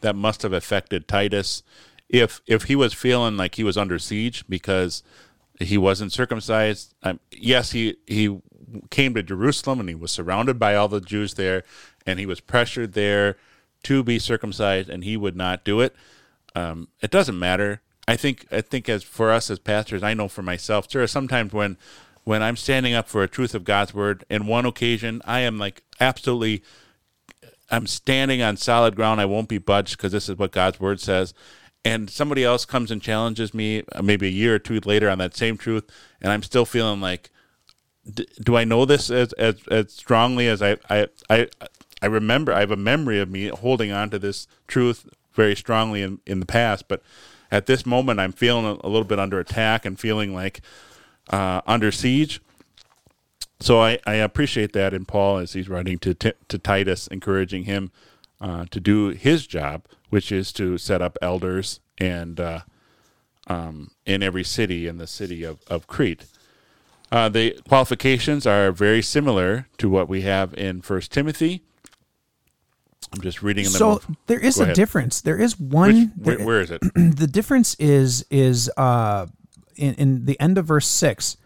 that 0.00 0.16
must 0.16 0.40
have 0.40 0.54
affected 0.54 1.06
Titus 1.06 1.62
if 2.08 2.40
if 2.46 2.64
he 2.64 2.76
was 2.76 2.94
feeling 2.94 3.36
like 3.36 3.56
he 3.56 3.64
was 3.64 3.76
under 3.76 3.98
siege 3.98 4.42
because 4.48 5.02
he 5.60 5.76
wasn't 5.76 6.14
circumcised. 6.14 6.94
Um, 7.02 7.20
yes, 7.30 7.72
he 7.72 7.96
he 8.06 8.40
came 8.88 9.12
to 9.12 9.22
Jerusalem 9.22 9.80
and 9.80 9.88
he 9.90 9.94
was 9.94 10.12
surrounded 10.12 10.58
by 10.58 10.74
all 10.74 10.88
the 10.88 11.02
Jews 11.02 11.34
there, 11.34 11.62
and 12.06 12.18
he 12.18 12.24
was 12.24 12.40
pressured 12.40 12.94
there 12.94 13.36
to 13.84 14.02
be 14.02 14.18
circumcised, 14.18 14.88
and 14.88 15.04
he 15.04 15.16
would 15.16 15.36
not 15.36 15.64
do 15.64 15.80
it. 15.80 15.94
Um, 16.54 16.88
it 17.00 17.10
doesn't 17.10 17.38
matter. 17.38 17.82
I 18.08 18.16
think 18.16 18.46
I 18.50 18.60
think 18.60 18.88
as 18.88 19.02
for 19.02 19.30
us 19.30 19.50
as 19.50 19.58
pastors, 19.58 20.02
I 20.02 20.14
know 20.14 20.28
for 20.28 20.42
myself, 20.42 20.88
there 20.88 21.02
are 21.02 21.06
sometimes 21.06 21.52
when 21.52 21.76
when 22.24 22.42
I'm 22.42 22.56
standing 22.56 22.94
up 22.94 23.08
for 23.08 23.22
a 23.22 23.28
truth 23.28 23.54
of 23.54 23.64
God's 23.64 23.94
word. 23.94 24.24
In 24.30 24.46
one 24.46 24.66
occasion, 24.66 25.22
I 25.24 25.40
am 25.40 25.58
like 25.58 25.82
absolutely 26.00 26.62
I'm 27.70 27.86
standing 27.86 28.42
on 28.42 28.56
solid 28.56 28.94
ground. 28.94 29.20
I 29.20 29.26
won't 29.26 29.48
be 29.48 29.58
budged 29.58 29.96
because 29.96 30.12
this 30.12 30.28
is 30.28 30.38
what 30.38 30.52
God's 30.52 30.78
word 30.78 31.00
says 31.00 31.34
and 31.86 32.10
somebody 32.10 32.42
else 32.42 32.64
comes 32.64 32.90
and 32.90 33.00
challenges 33.00 33.54
me 33.54 33.84
uh, 33.92 34.02
maybe 34.02 34.26
a 34.26 34.30
year 34.30 34.56
or 34.56 34.58
two 34.58 34.80
later 34.84 35.08
on 35.08 35.18
that 35.18 35.36
same 35.36 35.56
truth 35.56 35.84
and 36.20 36.32
i'm 36.32 36.42
still 36.42 36.64
feeling 36.64 37.00
like 37.00 37.30
do 38.40 38.56
i 38.56 38.64
know 38.64 38.84
this 38.84 39.08
as, 39.10 39.32
as, 39.34 39.56
as 39.70 39.92
strongly 39.92 40.48
as 40.48 40.60
I, 40.62 40.76
I 40.90 41.06
i 41.30 41.48
i 42.02 42.06
remember 42.06 42.52
i 42.52 42.60
have 42.60 42.70
a 42.70 42.76
memory 42.76 43.18
of 43.18 43.30
me 43.30 43.48
holding 43.48 43.92
on 43.92 44.10
to 44.10 44.18
this 44.18 44.46
truth 44.66 45.08
very 45.34 45.56
strongly 45.56 46.02
in, 46.02 46.20
in 46.26 46.40
the 46.40 46.46
past 46.46 46.88
but 46.88 47.02
at 47.50 47.66
this 47.66 47.84
moment 47.86 48.20
i'm 48.20 48.32
feeling 48.32 48.64
a, 48.64 48.86
a 48.86 48.88
little 48.88 49.04
bit 49.04 49.18
under 49.18 49.38
attack 49.38 49.84
and 49.84 49.98
feeling 49.98 50.34
like 50.34 50.60
uh, 51.30 51.60
under 51.66 51.90
siege 51.90 52.40
so 53.58 53.80
I, 53.80 53.98
I 54.06 54.14
appreciate 54.14 54.72
that 54.74 54.92
in 54.94 55.04
paul 55.04 55.38
as 55.38 55.54
he's 55.54 55.68
writing 55.68 55.98
to, 56.00 56.14
to 56.14 56.58
titus 56.58 57.06
encouraging 57.06 57.64
him 57.64 57.90
uh, 58.40 58.66
to 58.70 58.80
do 58.80 59.08
his 59.08 59.46
job, 59.46 59.84
which 60.10 60.30
is 60.30 60.52
to 60.52 60.78
set 60.78 61.02
up 61.02 61.18
elders 61.22 61.80
and 61.98 62.38
uh, 62.38 62.60
um, 63.46 63.90
in 64.04 64.22
every 64.22 64.44
city 64.44 64.86
in 64.86 64.98
the 64.98 65.06
city 65.06 65.42
of, 65.44 65.60
of 65.68 65.86
Crete. 65.86 66.24
Uh, 67.10 67.28
the 67.28 67.58
qualifications 67.68 68.46
are 68.46 68.72
very 68.72 69.00
similar 69.00 69.68
to 69.78 69.88
what 69.88 70.08
we 70.08 70.22
have 70.22 70.52
in 70.54 70.82
First 70.82 71.12
Timothy. 71.12 71.62
I'm 73.12 73.20
just 73.20 73.42
reading 73.42 73.64
them. 73.64 73.72
So 73.72 74.00
there 74.26 74.38
is 74.38 74.56
Go 74.56 74.62
a 74.62 74.64
ahead. 74.64 74.76
difference. 74.76 75.20
There 75.20 75.40
is 75.40 75.58
one. 75.58 76.12
Which, 76.16 76.38
where, 76.38 76.46
where 76.46 76.60
is 76.60 76.70
it? 76.70 76.80
the 76.94 77.28
difference 77.30 77.74
is 77.78 78.24
is 78.30 78.70
uh, 78.76 79.26
in, 79.76 79.94
in 79.94 80.24
the 80.26 80.38
end 80.40 80.58
of 80.58 80.66
verse 80.66 80.86
six, 80.88 81.36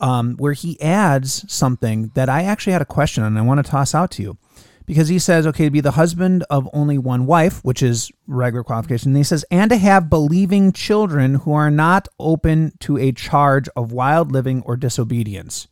um, 0.00 0.36
where 0.36 0.54
he 0.54 0.80
adds 0.80 1.44
something 1.52 2.10
that 2.14 2.28
I 2.28 2.44
actually 2.44 2.72
had 2.72 2.82
a 2.82 2.86
question 2.86 3.22
on. 3.22 3.28
and 3.28 3.38
I 3.38 3.42
want 3.42 3.64
to 3.64 3.70
toss 3.70 3.94
out 3.94 4.10
to 4.12 4.22
you 4.22 4.38
because 4.86 5.08
he 5.08 5.18
says, 5.18 5.46
okay, 5.46 5.66
to 5.66 5.70
be 5.70 5.80
the 5.80 5.92
husband 5.92 6.44
of 6.50 6.68
only 6.72 6.98
one 6.98 7.26
wife, 7.26 7.62
which 7.64 7.82
is 7.82 8.10
regular 8.26 8.64
qualification. 8.64 9.10
And 9.10 9.16
he 9.16 9.22
says, 9.22 9.44
and 9.50 9.70
to 9.70 9.76
have 9.76 10.10
believing 10.10 10.72
children 10.72 11.36
who 11.36 11.52
are 11.52 11.70
not 11.70 12.08
open 12.18 12.72
to 12.80 12.96
a 12.98 13.12
charge 13.12 13.68
of 13.76 13.92
wild 13.92 14.32
living 14.32 14.62
or 14.62 14.76
disobedience. 14.76 15.68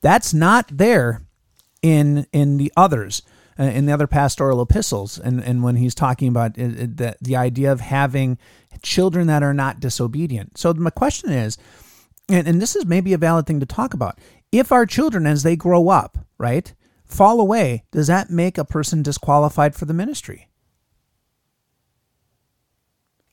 That's 0.00 0.32
not 0.32 0.68
there 0.70 1.22
in 1.82 2.26
in 2.32 2.56
the 2.56 2.72
others, 2.76 3.22
uh, 3.58 3.64
in 3.64 3.86
the 3.86 3.92
other 3.92 4.06
pastoral 4.06 4.60
epistles, 4.60 5.18
and 5.18 5.42
and 5.42 5.62
when 5.62 5.76
he's 5.76 5.94
talking 5.94 6.28
about 6.28 6.58
it, 6.58 6.78
it, 6.78 6.96
the 6.96 7.16
the 7.20 7.36
idea 7.36 7.70
of 7.70 7.80
having 7.80 8.38
children 8.82 9.26
that 9.28 9.42
are 9.42 9.54
not 9.54 9.80
disobedient. 9.80 10.58
So 10.58 10.72
my 10.74 10.90
question 10.90 11.30
is, 11.30 11.56
and, 12.28 12.46
and 12.46 12.60
this 12.60 12.76
is 12.76 12.86
maybe 12.86 13.12
a 13.12 13.18
valid 13.18 13.46
thing 13.46 13.60
to 13.60 13.66
talk 13.66 13.94
about. 13.94 14.18
If 14.52 14.72
our 14.72 14.86
children, 14.86 15.26
as 15.26 15.42
they 15.42 15.56
grow 15.56 15.88
up, 15.88 16.18
right, 16.38 16.72
fall 17.04 17.40
away, 17.40 17.84
does 17.90 18.06
that 18.06 18.30
make 18.30 18.58
a 18.58 18.64
person 18.64 19.02
disqualified 19.02 19.74
for 19.74 19.84
the 19.84 19.94
ministry? 19.94 20.48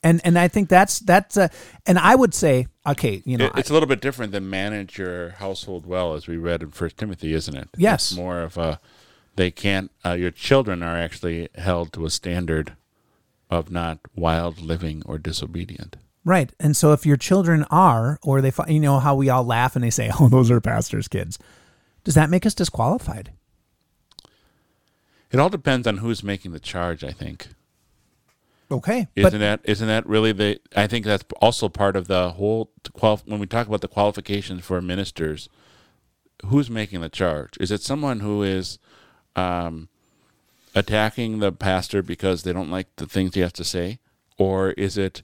And 0.03 0.19
and 0.23 0.37
I 0.37 0.47
think 0.47 0.67
that's 0.67 0.99
that's 0.99 1.37
a, 1.37 1.51
and 1.85 1.99
I 1.99 2.15
would 2.15 2.33
say 2.33 2.67
okay, 2.85 3.21
you 3.23 3.37
know, 3.37 3.51
it's 3.55 3.69
a 3.69 3.73
little 3.73 3.87
bit 3.87 4.01
different 4.01 4.31
than 4.31 4.49
manage 4.49 4.97
your 4.97 5.29
household 5.31 5.85
well, 5.85 6.15
as 6.15 6.27
we 6.27 6.37
read 6.37 6.63
in 6.63 6.71
First 6.71 6.97
Timothy, 6.97 7.33
isn't 7.33 7.55
it? 7.55 7.69
Yes, 7.77 8.11
it's 8.11 8.17
more 8.17 8.41
of 8.41 8.57
a 8.57 8.79
they 9.41 9.49
can't. 9.49 9.89
Uh, 10.05 10.13
your 10.13 10.29
children 10.29 10.83
are 10.83 10.95
actually 10.95 11.49
held 11.55 11.91
to 11.93 12.05
a 12.05 12.11
standard 12.11 12.75
of 13.49 13.71
not 13.71 13.97
wild 14.15 14.61
living 14.61 15.01
or 15.07 15.17
disobedient. 15.17 15.97
Right, 16.23 16.51
and 16.59 16.77
so 16.77 16.93
if 16.93 17.07
your 17.07 17.17
children 17.17 17.65
are, 17.71 18.19
or 18.21 18.39
they, 18.41 18.51
you 18.67 18.79
know, 18.79 18.99
how 18.99 19.15
we 19.15 19.29
all 19.29 19.43
laugh 19.43 19.75
and 19.75 19.83
they 19.83 19.89
say, 19.89 20.11
"Oh, 20.19 20.29
those 20.29 20.51
are 20.51 20.61
pastors' 20.61 21.07
kids," 21.07 21.39
does 22.03 22.13
that 22.13 22.29
make 22.29 22.45
us 22.45 22.53
disqualified? 22.53 23.31
It 25.31 25.39
all 25.39 25.49
depends 25.49 25.87
on 25.87 25.97
who's 25.97 26.23
making 26.23 26.51
the 26.51 26.59
charge. 26.59 27.03
I 27.03 27.11
think. 27.11 27.47
Okay, 28.69 29.07
isn't 29.15 29.39
that 29.39 29.61
isn't 29.63 29.87
that 29.87 30.05
really 30.05 30.33
the? 30.33 30.59
I 30.75 30.85
think 30.85 31.05
that's 31.05 31.25
also 31.41 31.67
part 31.67 31.95
of 31.95 32.07
the 32.07 32.29
whole 32.33 32.69
qual. 32.93 33.19
When 33.25 33.39
we 33.39 33.47
talk 33.47 33.65
about 33.65 33.81
the 33.81 33.87
qualifications 33.87 34.63
for 34.63 34.79
ministers, 34.83 35.49
who's 36.45 36.69
making 36.69 37.01
the 37.01 37.09
charge? 37.09 37.57
Is 37.59 37.71
it 37.71 37.81
someone 37.81 38.19
who 38.19 38.43
is 38.43 38.77
um, 39.35 39.89
attacking 40.75 41.39
the 41.39 41.51
pastor 41.51 42.01
because 42.01 42.43
they 42.43 42.53
don't 42.53 42.71
like 42.71 42.87
the 42.97 43.07
things 43.07 43.35
he 43.35 43.41
has 43.41 43.53
to 43.53 43.63
say, 43.63 43.99
or 44.37 44.71
is 44.71 44.97
it 44.97 45.21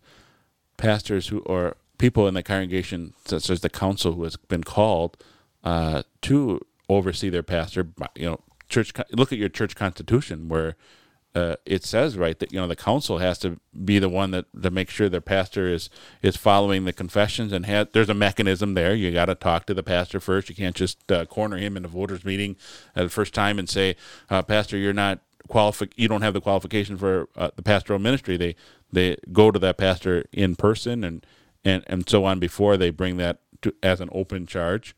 pastors 0.77 1.27
who 1.27 1.39
or 1.39 1.75
people 1.97 2.27
in 2.27 2.33
the 2.33 2.43
congregation, 2.43 3.13
such 3.25 3.49
as 3.49 3.61
the 3.61 3.69
council, 3.69 4.13
who 4.13 4.23
has 4.23 4.35
been 4.35 4.63
called 4.63 5.17
uh, 5.63 6.03
to 6.21 6.61
oversee 6.89 7.29
their 7.29 7.43
pastor, 7.43 7.87
you 8.15 8.25
know, 8.25 8.39
church 8.69 8.93
look 9.11 9.31
at 9.31 9.37
your 9.37 9.49
church 9.49 9.75
constitution 9.75 10.49
where 10.49 10.75
uh, 11.35 11.55
it 11.65 11.83
says 11.83 12.17
right 12.17 12.39
that 12.39 12.51
you 12.51 12.59
know 12.59 12.67
the 12.67 12.75
council 12.75 13.19
has 13.19 13.37
to 13.39 13.59
be 13.85 13.99
the 13.99 14.09
one 14.09 14.31
that 14.31 14.45
to 14.61 14.71
make 14.71 14.89
sure 14.89 15.09
their 15.09 15.21
pastor 15.21 15.67
is 15.71 15.89
is 16.21 16.35
following 16.35 16.85
the 16.85 16.93
confessions 16.93 17.53
and 17.53 17.65
has, 17.65 17.87
there's 17.93 18.09
a 18.09 18.13
mechanism 18.13 18.73
there. 18.73 18.95
You 18.95 19.11
got 19.11 19.25
to 19.25 19.35
talk 19.35 19.65
to 19.67 19.73
the 19.73 19.83
pastor 19.83 20.19
first. 20.19 20.49
You 20.49 20.55
can't 20.55 20.75
just 20.75 21.11
uh, 21.11 21.25
corner 21.25 21.57
him 21.57 21.77
in 21.77 21.85
a 21.85 21.87
voters 21.87 22.25
meeting 22.25 22.55
at 22.95 23.03
the 23.03 23.09
first 23.09 23.33
time 23.33 23.59
and 23.59 23.69
say, 23.69 23.95
uh, 24.29 24.41
"Pastor, 24.41 24.77
you're 24.77 24.93
not 24.93 25.19
qualifi- 25.47 25.91
you 25.95 26.07
don't 26.07 26.21
have 26.21 26.33
the 26.33 26.41
qualification 26.41 26.97
for 26.97 27.29
uh, 27.35 27.51
the 27.55 27.63
pastoral 27.63 27.99
ministry, 27.99 28.37
they 28.37 28.55
they 28.91 29.17
go 29.31 29.51
to 29.51 29.59
that 29.59 29.77
pastor 29.77 30.25
in 30.31 30.55
person 30.55 31.03
and 31.03 31.25
and 31.63 31.83
and 31.87 32.07
so 32.07 32.25
on 32.25 32.39
before 32.39 32.77
they 32.77 32.89
bring 32.89 33.17
that 33.17 33.39
to, 33.61 33.73
as 33.81 34.01
an 34.01 34.09
open 34.11 34.45
charge. 34.45 34.95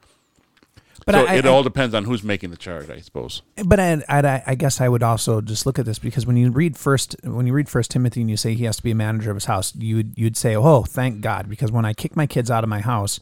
But 1.11 1.25
so 1.25 1.25
I- 1.31 1.35
it 1.35 1.45
I- 1.45 1.49
all 1.49 1.63
depends 1.63 1.93
on 1.95 2.03
who's 2.05 2.23
making 2.23 2.51
the 2.51 2.57
charge, 2.57 2.89
I 2.89 2.99
suppose. 3.01 3.41
But 3.65 3.79
I, 3.79 4.03
I, 4.07 4.43
I 4.47 4.55
guess 4.55 4.79
I 4.79 4.87
would 4.87 5.03
also 5.03 5.41
just 5.41 5.65
look 5.65 5.79
at 5.79 5.85
this 5.85 5.99
because 5.99 6.25
when 6.25 6.37
you 6.37 6.51
read 6.51 6.77
first 6.77 7.15
when 7.23 7.47
you 7.47 7.53
read 7.53 7.67
First 7.69 7.91
Timothy 7.91 8.21
and 8.21 8.29
you 8.29 8.37
say 8.37 8.53
he 8.53 8.65
has 8.65 8.77
to 8.77 8.83
be 8.83 8.91
a 8.91 8.95
manager 8.95 9.31
of 9.31 9.35
his 9.37 9.45
house, 9.45 9.73
you'd 9.75 10.17
you'd 10.17 10.37
say, 10.37 10.55
oh, 10.55 10.83
thank 10.83 11.21
God, 11.21 11.49
because 11.49 11.71
when 11.71 11.85
I 11.85 11.93
kick 11.93 12.15
my 12.15 12.27
kids 12.27 12.51
out 12.51 12.63
of 12.63 12.69
my 12.69 12.79
house 12.81 13.19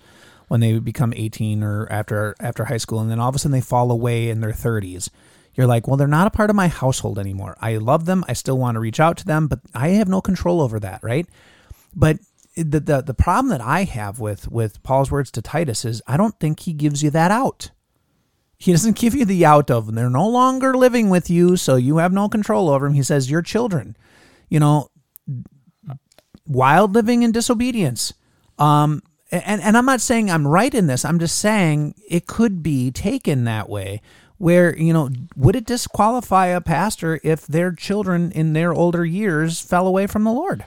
when 0.47 0.59
they 0.61 0.79
become 0.79 1.13
eighteen 1.15 1.63
or 1.63 1.87
after 1.91 2.35
after 2.39 2.65
high 2.65 2.77
school, 2.77 2.99
and 2.99 3.09
then 3.11 3.19
all 3.19 3.29
of 3.29 3.35
a 3.35 3.39
sudden 3.39 3.51
they 3.51 3.61
fall 3.61 3.91
away 3.91 4.29
in 4.29 4.39
their 4.41 4.53
thirties, 4.53 5.09
you're 5.55 5.67
like, 5.67 5.87
well, 5.87 5.97
they're 5.97 6.07
not 6.07 6.27
a 6.27 6.31
part 6.31 6.49
of 6.49 6.55
my 6.55 6.67
household 6.67 7.17
anymore. 7.19 7.57
I 7.59 7.77
love 7.77 8.05
them, 8.05 8.23
I 8.27 8.33
still 8.33 8.57
want 8.57 8.75
to 8.75 8.79
reach 8.79 8.99
out 8.99 9.17
to 9.17 9.25
them, 9.25 9.47
but 9.47 9.59
I 9.73 9.89
have 9.89 10.07
no 10.07 10.21
control 10.21 10.61
over 10.61 10.79
that, 10.79 11.01
right? 11.03 11.25
But 11.95 12.19
the 12.55 12.79
the 12.79 13.01
the 13.01 13.13
problem 13.13 13.49
that 13.49 13.61
I 13.61 13.83
have 13.83 14.19
with 14.19 14.49
with 14.51 14.81
Paul's 14.83 15.11
words 15.11 15.31
to 15.31 15.41
Titus 15.41 15.83
is 15.85 16.01
I 16.07 16.15
don't 16.17 16.39
think 16.39 16.61
he 16.61 16.73
gives 16.73 17.03
you 17.03 17.09
that 17.11 17.29
out. 17.29 17.71
He 18.57 18.71
doesn't 18.71 18.97
give 18.97 19.13
you 19.13 19.23
the 19.23 19.45
out 19.45 19.69
of 19.69 19.85
them. 19.85 19.95
they're 19.95 20.09
no 20.09 20.27
longer 20.27 20.75
living 20.75 21.09
with 21.09 21.29
you, 21.29 21.57
so 21.57 21.75
you 21.75 21.97
have 21.97 22.11
no 22.11 22.27
control 22.27 22.69
over 22.69 22.87
them. 22.87 22.95
He 22.95 23.03
says 23.03 23.29
your 23.29 23.43
children, 23.43 23.95
you 24.49 24.59
know, 24.59 24.89
wild 26.47 26.95
living 26.95 27.21
in 27.21 27.31
disobedience. 27.31 28.13
Um, 28.57 29.03
and 29.31 29.61
and 29.61 29.77
I'm 29.77 29.85
not 29.85 30.01
saying 30.01 30.31
I'm 30.31 30.47
right 30.47 30.73
in 30.73 30.87
this. 30.87 31.05
I'm 31.05 31.19
just 31.19 31.37
saying 31.37 31.95
it 32.09 32.27
could 32.27 32.63
be 32.63 32.91
taken 32.91 33.43
that 33.43 33.69
way. 33.69 34.01
Where 34.37 34.77
you 34.77 34.93
know, 34.93 35.09
would 35.35 35.55
it 35.55 35.65
disqualify 35.65 36.47
a 36.47 36.61
pastor 36.61 37.19
if 37.23 37.45
their 37.45 37.71
children 37.71 38.31
in 38.31 38.53
their 38.53 38.73
older 38.73 39.03
years 39.05 39.59
fell 39.61 39.87
away 39.87 40.07
from 40.07 40.23
the 40.23 40.31
Lord? 40.31 40.65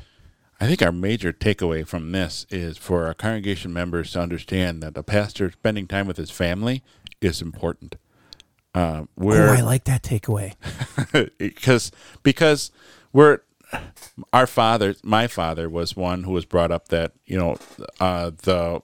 I 0.60 0.66
think 0.66 0.82
our 0.82 0.92
major 0.92 1.32
takeaway 1.32 1.86
from 1.86 2.12
this 2.12 2.46
is 2.50 2.76
for 2.76 3.06
our 3.06 3.14
congregation 3.14 3.72
members 3.72 4.12
to 4.12 4.20
understand 4.20 4.82
that 4.82 4.96
a 4.96 5.02
pastor 5.02 5.50
spending 5.50 5.86
time 5.86 6.06
with 6.06 6.18
his 6.18 6.30
family 6.30 6.82
is 7.20 7.42
important. 7.42 7.96
Uh, 8.74 9.02
Oh, 9.02 9.08
where 9.16 9.50
I 9.50 9.60
like 9.62 9.84
that 9.84 10.02
takeaway. 10.02 10.54
because 11.38 11.90
because 12.22 12.70
we're 13.12 13.40
our 14.32 14.46
father 14.46 14.94
my 15.02 15.26
father 15.26 15.68
was 15.68 15.96
one 15.96 16.24
who 16.24 16.32
was 16.32 16.44
brought 16.44 16.70
up 16.72 16.88
that 16.88 17.12
you 17.24 17.38
know 17.38 17.56
uh 18.00 18.30
the 18.42 18.80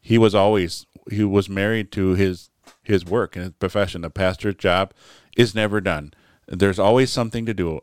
he 0.00 0.18
was 0.18 0.34
always 0.34 0.86
he 1.10 1.22
was 1.22 1.48
married 1.48 1.92
to 1.92 2.14
his 2.14 2.50
his 2.82 3.04
work 3.04 3.36
and 3.36 3.44
his 3.44 3.52
profession 3.54 4.00
the 4.00 4.10
pastor's 4.10 4.56
job 4.56 4.92
is 5.36 5.54
never 5.54 5.80
done 5.80 6.12
there's 6.48 6.78
always 6.78 7.10
something 7.10 7.46
to 7.46 7.54
do 7.54 7.78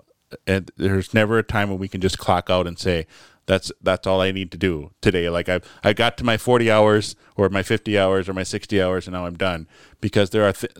and 0.45 0.71
there's 0.75 1.13
never 1.13 1.37
a 1.37 1.43
time 1.43 1.69
when 1.69 1.79
we 1.79 1.87
can 1.87 2.01
just 2.01 2.17
clock 2.17 2.49
out 2.49 2.67
and 2.67 2.77
say 2.77 3.07
that's 3.47 3.71
that's 3.81 4.05
all 4.05 4.21
I 4.21 4.31
need 4.31 4.51
to 4.51 4.57
do 4.57 4.91
today. 5.01 5.29
Like 5.29 5.49
I 5.49 5.61
I 5.83 5.93
got 5.93 6.17
to 6.17 6.23
my 6.23 6.37
40 6.37 6.69
hours 6.69 7.15
or 7.35 7.49
my 7.49 7.63
50 7.63 7.97
hours 7.97 8.29
or 8.29 8.33
my 8.33 8.43
60 8.43 8.81
hours 8.81 9.07
and 9.07 9.13
now 9.13 9.25
I'm 9.25 9.35
done 9.37 9.67
because 10.01 10.29
there 10.29 10.43
are 10.43 10.53
th- 10.53 10.71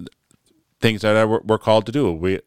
things 0.79 1.01
that 1.01 1.15
I, 1.17 1.25
we're 1.25 1.57
called 1.57 1.85
to 1.87 1.91
do. 1.91 2.11
We 2.11 2.41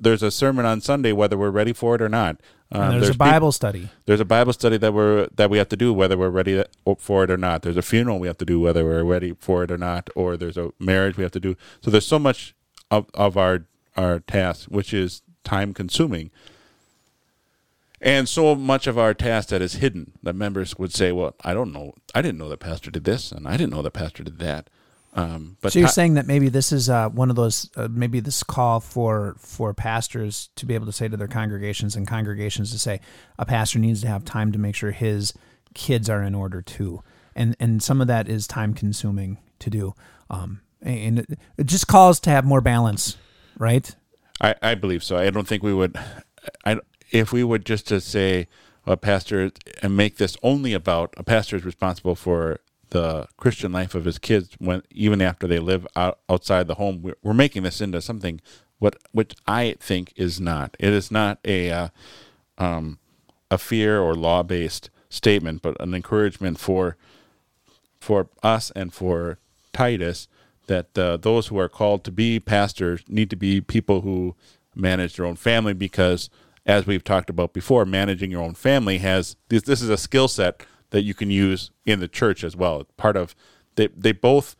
there's 0.00 0.22
a 0.22 0.30
sermon 0.30 0.64
on 0.64 0.80
Sunday 0.80 1.12
whether 1.12 1.36
we're 1.36 1.50
ready 1.50 1.72
for 1.72 1.96
it 1.96 2.00
or 2.02 2.08
not. 2.08 2.40
Um, 2.70 2.80
And 2.82 3.02
there's, 3.02 3.14
a 3.14 3.18
Bible 3.18 3.52
study. 3.52 3.88
there's 4.06 4.20
a 4.20 4.24
Bible 4.24 4.52
study 4.52 4.76
that 4.78 4.94
we're 4.94 5.26
that 5.34 5.50
we 5.50 5.58
have 5.58 5.68
to 5.70 5.76
do 5.76 5.92
whether 5.92 6.16
we're 6.16 6.30
ready 6.30 6.64
for 6.98 7.24
it 7.24 7.30
or 7.30 7.36
not. 7.36 7.62
There's 7.62 7.76
a 7.76 7.82
funeral 7.82 8.18
we 8.20 8.26
have 8.28 8.38
to 8.38 8.44
do 8.44 8.60
whether 8.60 8.84
we're 8.84 9.04
ready 9.04 9.34
for 9.38 9.64
it 9.64 9.70
or 9.70 9.78
not. 9.78 10.08
Or 10.14 10.36
there's 10.36 10.56
a 10.56 10.70
marriage 10.78 11.16
we 11.16 11.24
have 11.24 11.32
to 11.32 11.40
do. 11.40 11.56
So 11.82 11.90
there's 11.90 12.06
so 12.06 12.18
much 12.18 12.54
of 12.90 13.06
of 13.14 13.36
our 13.36 13.66
our 13.96 14.20
task 14.20 14.68
which 14.68 14.94
is 14.94 15.22
time 15.42 15.74
consuming. 15.74 16.30
And 18.04 18.28
so 18.28 18.54
much 18.54 18.86
of 18.86 18.98
our 18.98 19.14
task 19.14 19.48
that 19.48 19.62
is 19.62 19.74
hidden 19.76 20.12
that 20.22 20.36
members 20.36 20.76
would 20.78 20.92
say, 20.92 21.10
"Well, 21.10 21.34
I 21.42 21.54
don't 21.54 21.72
know. 21.72 21.94
I 22.14 22.20
didn't 22.20 22.36
know 22.36 22.50
that 22.50 22.60
pastor 22.60 22.90
did 22.90 23.04
this, 23.04 23.32
and 23.32 23.48
I 23.48 23.56
didn't 23.56 23.72
know 23.72 23.80
that 23.80 23.92
pastor 23.92 24.22
did 24.22 24.38
that." 24.40 24.68
Um, 25.14 25.56
but 25.62 25.72
So 25.72 25.78
you're 25.78 25.88
ti- 25.88 25.94
saying 25.94 26.14
that 26.14 26.26
maybe 26.26 26.50
this 26.50 26.70
is 26.70 26.90
uh, 26.90 27.08
one 27.08 27.30
of 27.30 27.36
those, 27.36 27.70
uh, 27.76 27.88
maybe 27.90 28.20
this 28.20 28.42
call 28.42 28.80
for 28.80 29.36
for 29.38 29.72
pastors 29.72 30.50
to 30.56 30.66
be 30.66 30.74
able 30.74 30.84
to 30.84 30.92
say 30.92 31.08
to 31.08 31.16
their 31.16 31.28
congregations 31.28 31.96
and 31.96 32.06
congregations 32.06 32.72
to 32.72 32.78
say 32.78 33.00
a 33.38 33.46
pastor 33.46 33.78
needs 33.78 34.02
to 34.02 34.08
have 34.08 34.22
time 34.24 34.52
to 34.52 34.58
make 34.58 34.74
sure 34.74 34.90
his 34.90 35.32
kids 35.72 36.10
are 36.10 36.22
in 36.22 36.34
order 36.34 36.60
too, 36.60 37.02
and 37.34 37.56
and 37.58 37.82
some 37.82 38.02
of 38.02 38.06
that 38.08 38.28
is 38.28 38.46
time 38.46 38.74
consuming 38.74 39.38
to 39.60 39.70
do, 39.70 39.94
um, 40.28 40.60
and 40.82 41.20
it, 41.20 41.38
it 41.56 41.66
just 41.66 41.86
calls 41.86 42.20
to 42.20 42.28
have 42.28 42.44
more 42.44 42.60
balance, 42.60 43.16
right? 43.56 43.94
I, 44.42 44.54
I 44.60 44.74
believe 44.74 45.02
so. 45.02 45.16
I 45.16 45.30
don't 45.30 45.48
think 45.48 45.62
we 45.62 45.72
would. 45.72 45.96
I 46.66 46.80
if 47.10 47.32
we 47.32 47.44
would 47.44 47.64
just 47.64 47.86
to 47.88 48.00
say 48.00 48.48
a 48.86 48.96
pastor 48.96 49.50
and 49.82 49.96
make 49.96 50.16
this 50.16 50.36
only 50.42 50.72
about 50.72 51.14
a 51.16 51.22
pastor 51.22 51.56
is 51.56 51.64
responsible 51.64 52.14
for 52.14 52.60
the 52.90 53.26
Christian 53.36 53.72
life 53.72 53.94
of 53.94 54.04
his 54.04 54.18
kids 54.18 54.50
when 54.58 54.82
even 54.90 55.20
after 55.22 55.46
they 55.46 55.58
live 55.58 55.86
out, 55.96 56.18
outside 56.28 56.66
the 56.66 56.74
home. 56.74 57.02
We're, 57.02 57.16
we're 57.22 57.34
making 57.34 57.62
this 57.62 57.80
into 57.80 58.00
something 58.00 58.40
what 58.78 58.96
which 59.12 59.34
I 59.46 59.76
think 59.80 60.12
is 60.16 60.40
not. 60.40 60.76
It 60.78 60.92
is 60.92 61.10
not 61.10 61.38
a 61.44 61.70
uh, 61.70 61.88
um, 62.58 62.98
a 63.50 63.58
fear 63.58 64.00
or 64.00 64.14
law 64.14 64.42
based 64.42 64.90
statement, 65.08 65.62
but 65.62 65.80
an 65.80 65.94
encouragement 65.94 66.58
for 66.58 66.96
for 68.00 68.28
us 68.42 68.70
and 68.72 68.92
for 68.92 69.38
Titus 69.72 70.28
that 70.66 70.96
uh, 70.96 71.16
those 71.16 71.48
who 71.48 71.58
are 71.58 71.68
called 71.68 72.04
to 72.04 72.12
be 72.12 72.40
pastors 72.40 73.02
need 73.08 73.30
to 73.30 73.36
be 73.36 73.60
people 73.60 74.02
who 74.02 74.34
manage 74.74 75.16
their 75.16 75.26
own 75.26 75.36
family 75.36 75.72
because 75.72 76.30
as 76.66 76.86
we've 76.86 77.04
talked 77.04 77.30
about 77.30 77.52
before 77.52 77.84
managing 77.84 78.30
your 78.30 78.42
own 78.42 78.54
family 78.54 78.98
has 78.98 79.36
this, 79.48 79.62
this 79.62 79.82
is 79.82 79.90
a 79.90 79.96
skill 79.98 80.28
set 80.28 80.64
that 80.90 81.02
you 81.02 81.14
can 81.14 81.30
use 81.30 81.70
in 81.84 82.00
the 82.00 82.08
church 82.08 82.42
as 82.44 82.56
well 82.56 82.86
part 82.96 83.16
of 83.16 83.34
they, 83.76 83.88
they 83.88 84.12
both 84.12 84.56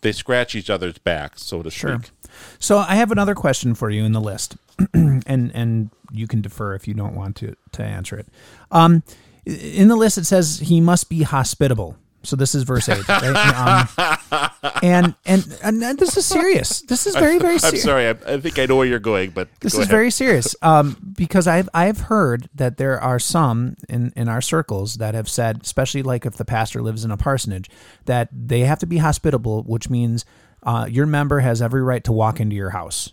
they 0.00 0.12
scratch 0.12 0.54
each 0.54 0.68
other's 0.68 0.98
back, 0.98 1.38
so 1.38 1.62
to 1.62 1.70
Sure. 1.70 1.98
speak 1.98 2.10
So 2.58 2.78
I 2.78 2.94
have 2.96 3.10
another 3.10 3.34
question 3.34 3.74
for 3.74 3.88
you 3.88 4.04
in 4.04 4.12
the 4.12 4.20
list, 4.20 4.56
and 4.94 5.24
and 5.26 5.90
you 6.12 6.26
can 6.26 6.42
defer 6.42 6.74
if 6.74 6.86
you 6.86 6.94
don't 6.94 7.14
want 7.14 7.36
to 7.36 7.56
to 7.72 7.82
answer 7.82 8.18
it. 8.18 8.26
Um, 8.70 9.02
in 9.46 9.88
the 9.88 9.96
list 9.96 10.18
it 10.18 10.24
says 10.24 10.60
he 10.60 10.80
must 10.80 11.08
be 11.08 11.22
hospitable. 11.22 11.96
So 12.24 12.36
this 12.36 12.54
is 12.54 12.62
verse 12.64 12.88
eight, 12.88 13.06
right? 13.08 13.88
Um, 13.94 14.74
and, 14.82 15.14
and 15.26 15.58
and 15.62 15.98
this 15.98 16.16
is 16.16 16.26
serious. 16.26 16.80
This 16.82 17.06
is 17.06 17.14
very 17.14 17.38
very 17.38 17.58
serious. 17.58 17.84
i'm 17.84 17.88
sorry 17.88 18.06
I, 18.08 18.34
I 18.34 18.40
think 18.40 18.58
i 18.58 18.66
know 18.66 18.76
where 18.76 18.86
you're 18.86 18.98
going 18.98 19.30
but 19.30 19.48
This 19.60 19.72
go 19.74 19.80
is 19.80 19.84
ahead. 19.86 19.90
very 19.90 20.10
serious 20.10 20.56
um, 20.62 20.96
because 21.16 21.46
I've 21.46 21.68
I've 21.74 22.00
heard 22.00 22.48
that 22.54 22.76
there 22.76 23.00
are 23.00 23.18
some 23.18 23.76
in, 23.88 24.12
in 24.16 24.28
our 24.28 24.40
circles 24.40 24.94
that 24.96 25.14
have 25.14 25.28
said, 25.28 25.60
especially 25.62 26.02
like 26.02 26.26
if 26.26 26.36
the 26.36 26.44
pastor 26.44 26.82
lives 26.82 27.04
in 27.04 27.10
a 27.10 27.16
parsonage, 27.16 27.70
that 28.06 28.28
they 28.32 28.60
have 28.60 28.78
to 28.80 28.86
be 28.86 28.98
hospitable, 28.98 29.62
which 29.64 29.88
means 29.90 30.24
uh, 30.62 30.86
your 30.90 31.06
member 31.06 31.40
has 31.40 31.60
every 31.62 31.82
right 31.82 32.02
to 32.04 32.12
walk 32.12 32.40
into 32.40 32.56
your 32.56 32.70
house, 32.70 33.12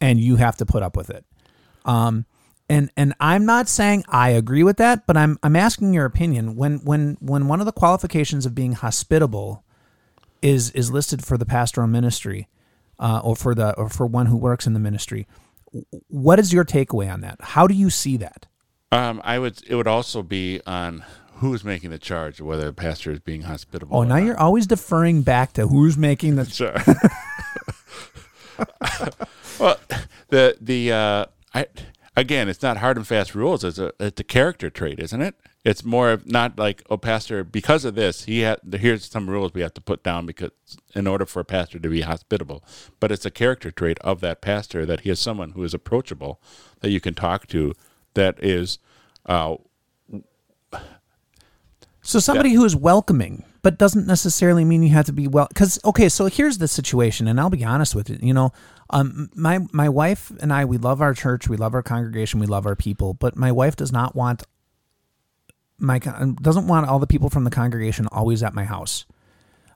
and 0.00 0.18
you 0.20 0.36
have 0.36 0.56
to 0.56 0.66
put 0.66 0.82
up 0.82 0.96
with 0.96 1.10
it. 1.10 1.24
Um, 1.84 2.24
and 2.68 2.90
and 2.96 3.14
I'm 3.20 3.44
not 3.44 3.68
saying 3.68 4.04
I 4.08 4.30
agree 4.30 4.62
with 4.62 4.76
that, 4.78 5.06
but 5.06 5.16
I'm 5.16 5.38
I'm 5.42 5.56
asking 5.56 5.92
your 5.94 6.04
opinion. 6.06 6.56
When 6.56 6.78
when 6.84 7.16
when 7.20 7.48
one 7.48 7.60
of 7.60 7.66
the 7.66 7.72
qualifications 7.72 8.46
of 8.46 8.54
being 8.54 8.72
hospitable 8.72 9.64
is 10.42 10.70
is 10.72 10.90
listed 10.90 11.24
for 11.24 11.36
the 11.38 11.46
pastoral 11.46 11.86
ministry, 11.86 12.48
uh, 12.98 13.20
or 13.22 13.36
for 13.36 13.54
the 13.54 13.74
or 13.76 13.88
for 13.88 14.06
one 14.06 14.26
who 14.26 14.36
works 14.36 14.66
in 14.66 14.72
the 14.74 14.80
ministry, 14.80 15.26
what 16.08 16.38
is 16.38 16.52
your 16.52 16.64
takeaway 16.64 17.12
on 17.12 17.20
that? 17.22 17.36
How 17.40 17.66
do 17.66 17.74
you 17.74 17.90
see 17.90 18.16
that? 18.18 18.46
um, 18.92 19.20
i 19.24 19.38
would 19.40 19.60
it 19.66 19.74
would 19.74 19.88
also 19.88 20.22
be 20.22 20.60
on 20.68 21.02
who's 21.38 21.64
making 21.64 21.90
the 21.90 21.98
charge 21.98 22.40
whether 22.40 22.66
the 22.66 22.72
pastor 22.72 23.10
is 23.10 23.18
being 23.18 23.42
hospitable 23.42 23.96
Oh, 23.96 24.04
now 24.04 24.16
not. 24.16 24.24
you're 24.24 24.38
always 24.38 24.68
deferring 24.68 25.22
back 25.22 25.52
to 25.54 25.66
who's 25.66 25.96
making 25.96 26.36
the. 26.36 26.44
Sure. 26.60 26.74
well, 29.58 29.76
the 30.28 30.56
the 30.60 30.92
uh, 30.92 31.24
I 31.52 31.66
again, 32.16 32.48
it's 32.48 32.62
not 32.62 32.78
hard 32.78 32.96
and 32.96 33.06
fast 33.06 33.34
rules. 33.34 33.64
It's 33.64 33.78
a 33.78 33.92
it's 33.98 34.20
a 34.20 34.24
character 34.24 34.70
trait, 34.70 34.98
isn't 34.98 35.20
it? 35.20 35.34
It's 35.64 35.84
more 35.84 36.10
of 36.10 36.26
not 36.26 36.58
like 36.58 36.82
oh, 36.90 36.96
pastor, 36.96 37.44
because 37.44 37.84
of 37.84 37.94
this, 37.94 38.24
he 38.24 38.40
had 38.40 38.60
here's 38.72 39.06
some 39.06 39.30
rules 39.30 39.54
we 39.54 39.62
have 39.62 39.74
to 39.74 39.80
put 39.80 40.02
down 40.02 40.26
because 40.26 40.50
in 40.94 41.06
order 41.06 41.26
for 41.26 41.40
a 41.40 41.44
pastor 41.44 41.78
to 41.78 41.88
be 41.88 42.02
hospitable. 42.02 42.64
But 43.00 43.12
it's 43.12 43.24
a 43.24 43.30
character 43.30 43.70
trait 43.70 43.98
of 44.00 44.20
that 44.20 44.40
pastor 44.40 44.84
that 44.86 45.00
he 45.00 45.10
is 45.10 45.18
someone 45.18 45.52
who 45.52 45.64
is 45.64 45.74
approachable, 45.74 46.40
that 46.80 46.90
you 46.90 47.00
can 47.00 47.14
talk 47.14 47.46
to, 47.48 47.74
that 48.14 48.42
is. 48.42 48.78
Uh, 49.26 49.56
So 52.06 52.18
somebody 52.18 52.52
who 52.52 52.66
is 52.66 52.76
welcoming, 52.76 53.44
but 53.62 53.78
doesn't 53.78 54.06
necessarily 54.06 54.62
mean 54.62 54.82
you 54.82 54.90
have 54.90 55.06
to 55.06 55.12
be 55.12 55.26
well. 55.26 55.46
Because 55.48 55.80
okay, 55.86 56.10
so 56.10 56.26
here's 56.26 56.58
the 56.58 56.68
situation, 56.68 57.26
and 57.26 57.40
I'll 57.40 57.48
be 57.48 57.64
honest 57.64 57.94
with 57.94 58.10
you. 58.10 58.18
You 58.20 58.34
know, 58.34 58.52
um, 58.90 59.30
my 59.34 59.60
my 59.72 59.88
wife 59.88 60.32
and 60.40 60.52
I, 60.52 60.64
we 60.64 60.78
love 60.78 61.00
our 61.00 61.14
church, 61.14 61.48
we 61.48 61.56
love 61.56 61.74
our 61.74 61.82
congregation, 61.82 62.40
we 62.40 62.46
love 62.46 62.66
our 62.66 62.76
people, 62.76 63.14
but 63.14 63.36
my 63.36 63.52
wife 63.52 63.76
does 63.76 63.92
not 63.92 64.14
want 64.14 64.44
my 65.78 65.98
doesn't 65.98 66.66
want 66.66 66.88
all 66.88 66.98
the 66.98 67.06
people 67.06 67.30
from 67.30 67.44
the 67.44 67.50
congregation 67.50 68.06
always 68.12 68.42
at 68.42 68.54
my 68.54 68.64
house. 68.64 69.06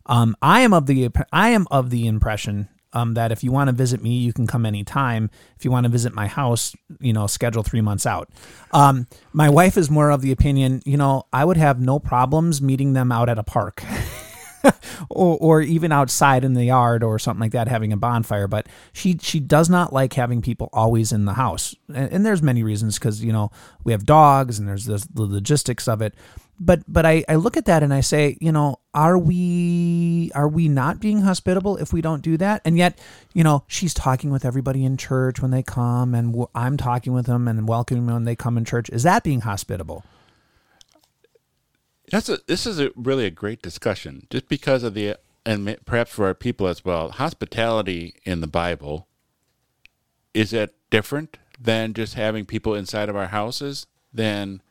Um, 0.06 0.36
I 0.40 0.60
am 0.60 0.72
of 0.72 0.86
the 0.86 1.10
I 1.32 1.50
am 1.50 1.66
of 1.70 1.90
the 1.90 2.06
impression, 2.06 2.68
um, 2.92 3.14
that 3.14 3.32
if 3.32 3.44
you 3.44 3.52
want 3.52 3.68
to 3.68 3.72
visit 3.72 4.02
me, 4.02 4.18
you 4.18 4.32
can 4.32 4.46
come 4.46 4.64
anytime. 4.64 5.30
If 5.56 5.64
you 5.64 5.70
want 5.70 5.84
to 5.84 5.90
visit 5.90 6.14
my 6.14 6.26
house, 6.26 6.74
you 7.00 7.12
know, 7.12 7.26
schedule 7.26 7.62
three 7.62 7.80
months 7.80 8.06
out. 8.06 8.30
Um, 8.72 9.06
my 9.32 9.50
wife 9.50 9.76
is 9.76 9.90
more 9.90 10.10
of 10.10 10.22
the 10.22 10.32
opinion, 10.32 10.82
you 10.84 10.96
know, 10.96 11.24
I 11.32 11.44
would 11.44 11.56
have 11.56 11.80
no 11.80 11.98
problems 11.98 12.62
meeting 12.62 12.94
them 12.94 13.12
out 13.12 13.28
at 13.28 13.38
a 13.38 13.42
park. 13.42 13.84
or, 15.10 15.36
or 15.40 15.62
even 15.62 15.92
outside 15.92 16.44
in 16.44 16.54
the 16.54 16.64
yard 16.64 17.02
or 17.02 17.18
something 17.18 17.40
like 17.40 17.52
that, 17.52 17.68
having 17.68 17.92
a 17.92 17.96
bonfire. 17.96 18.48
But 18.48 18.68
she 18.92 19.18
she 19.20 19.40
does 19.40 19.68
not 19.68 19.92
like 19.92 20.14
having 20.14 20.42
people 20.42 20.68
always 20.72 21.12
in 21.12 21.24
the 21.24 21.34
house, 21.34 21.74
and, 21.88 22.12
and 22.12 22.26
there's 22.26 22.42
many 22.42 22.62
reasons 22.62 22.98
because 22.98 23.22
you 23.22 23.32
know 23.32 23.50
we 23.84 23.92
have 23.92 24.04
dogs 24.04 24.58
and 24.58 24.68
there's 24.68 24.86
the, 24.86 25.06
the 25.12 25.22
logistics 25.22 25.88
of 25.88 26.02
it 26.02 26.14
but 26.60 26.82
but 26.88 27.06
I, 27.06 27.24
I 27.28 27.36
look 27.36 27.56
at 27.56 27.66
that 27.66 27.82
and 27.82 27.94
I 27.94 28.00
say, 28.00 28.36
you 28.40 28.52
know, 28.52 28.80
are 28.94 29.16
we 29.16 30.30
are 30.34 30.48
we 30.48 30.68
not 30.68 31.00
being 31.00 31.20
hospitable 31.20 31.76
if 31.76 31.92
we 31.92 32.00
don't 32.00 32.22
do 32.22 32.36
that? 32.38 32.62
And 32.64 32.76
yet, 32.76 32.98
you 33.32 33.44
know, 33.44 33.64
she's 33.68 33.94
talking 33.94 34.30
with 34.30 34.44
everybody 34.44 34.84
in 34.84 34.96
church 34.96 35.40
when 35.40 35.50
they 35.50 35.62
come, 35.62 36.14
and 36.14 36.46
I'm 36.54 36.76
talking 36.76 37.12
with 37.12 37.26
them 37.26 37.46
and 37.46 37.68
welcoming 37.68 38.06
them 38.06 38.14
when 38.14 38.24
they 38.24 38.36
come 38.36 38.58
in 38.58 38.64
church. 38.64 38.90
Is 38.90 39.04
that 39.04 39.22
being 39.22 39.42
hospitable? 39.42 40.04
That's 42.10 42.28
a, 42.28 42.38
this 42.46 42.66
is 42.66 42.80
a 42.80 42.90
really 42.96 43.26
a 43.26 43.30
great 43.30 43.62
discussion, 43.62 44.26
just 44.30 44.48
because 44.48 44.82
of 44.82 44.94
the 44.94 45.16
and 45.44 45.76
perhaps 45.86 46.10
for 46.10 46.26
our 46.26 46.34
people 46.34 46.66
as 46.66 46.84
well. 46.84 47.10
Hospitality 47.10 48.14
in 48.24 48.40
the 48.40 48.46
Bible 48.46 49.08
is 50.34 50.52
it 50.52 50.74
different 50.90 51.38
than 51.58 51.94
just 51.94 52.14
having 52.14 52.44
people 52.44 52.74
inside 52.74 53.08
of 53.08 53.16
our 53.16 53.28
houses 53.28 53.86
than 54.12 54.62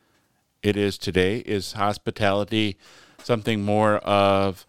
it 0.62 0.78
is 0.78 0.98
today? 0.98 1.40
Is 1.40 1.74
hospitality 1.74 2.78
something 3.24 3.64
more 3.64 3.98
of 3.98 4.66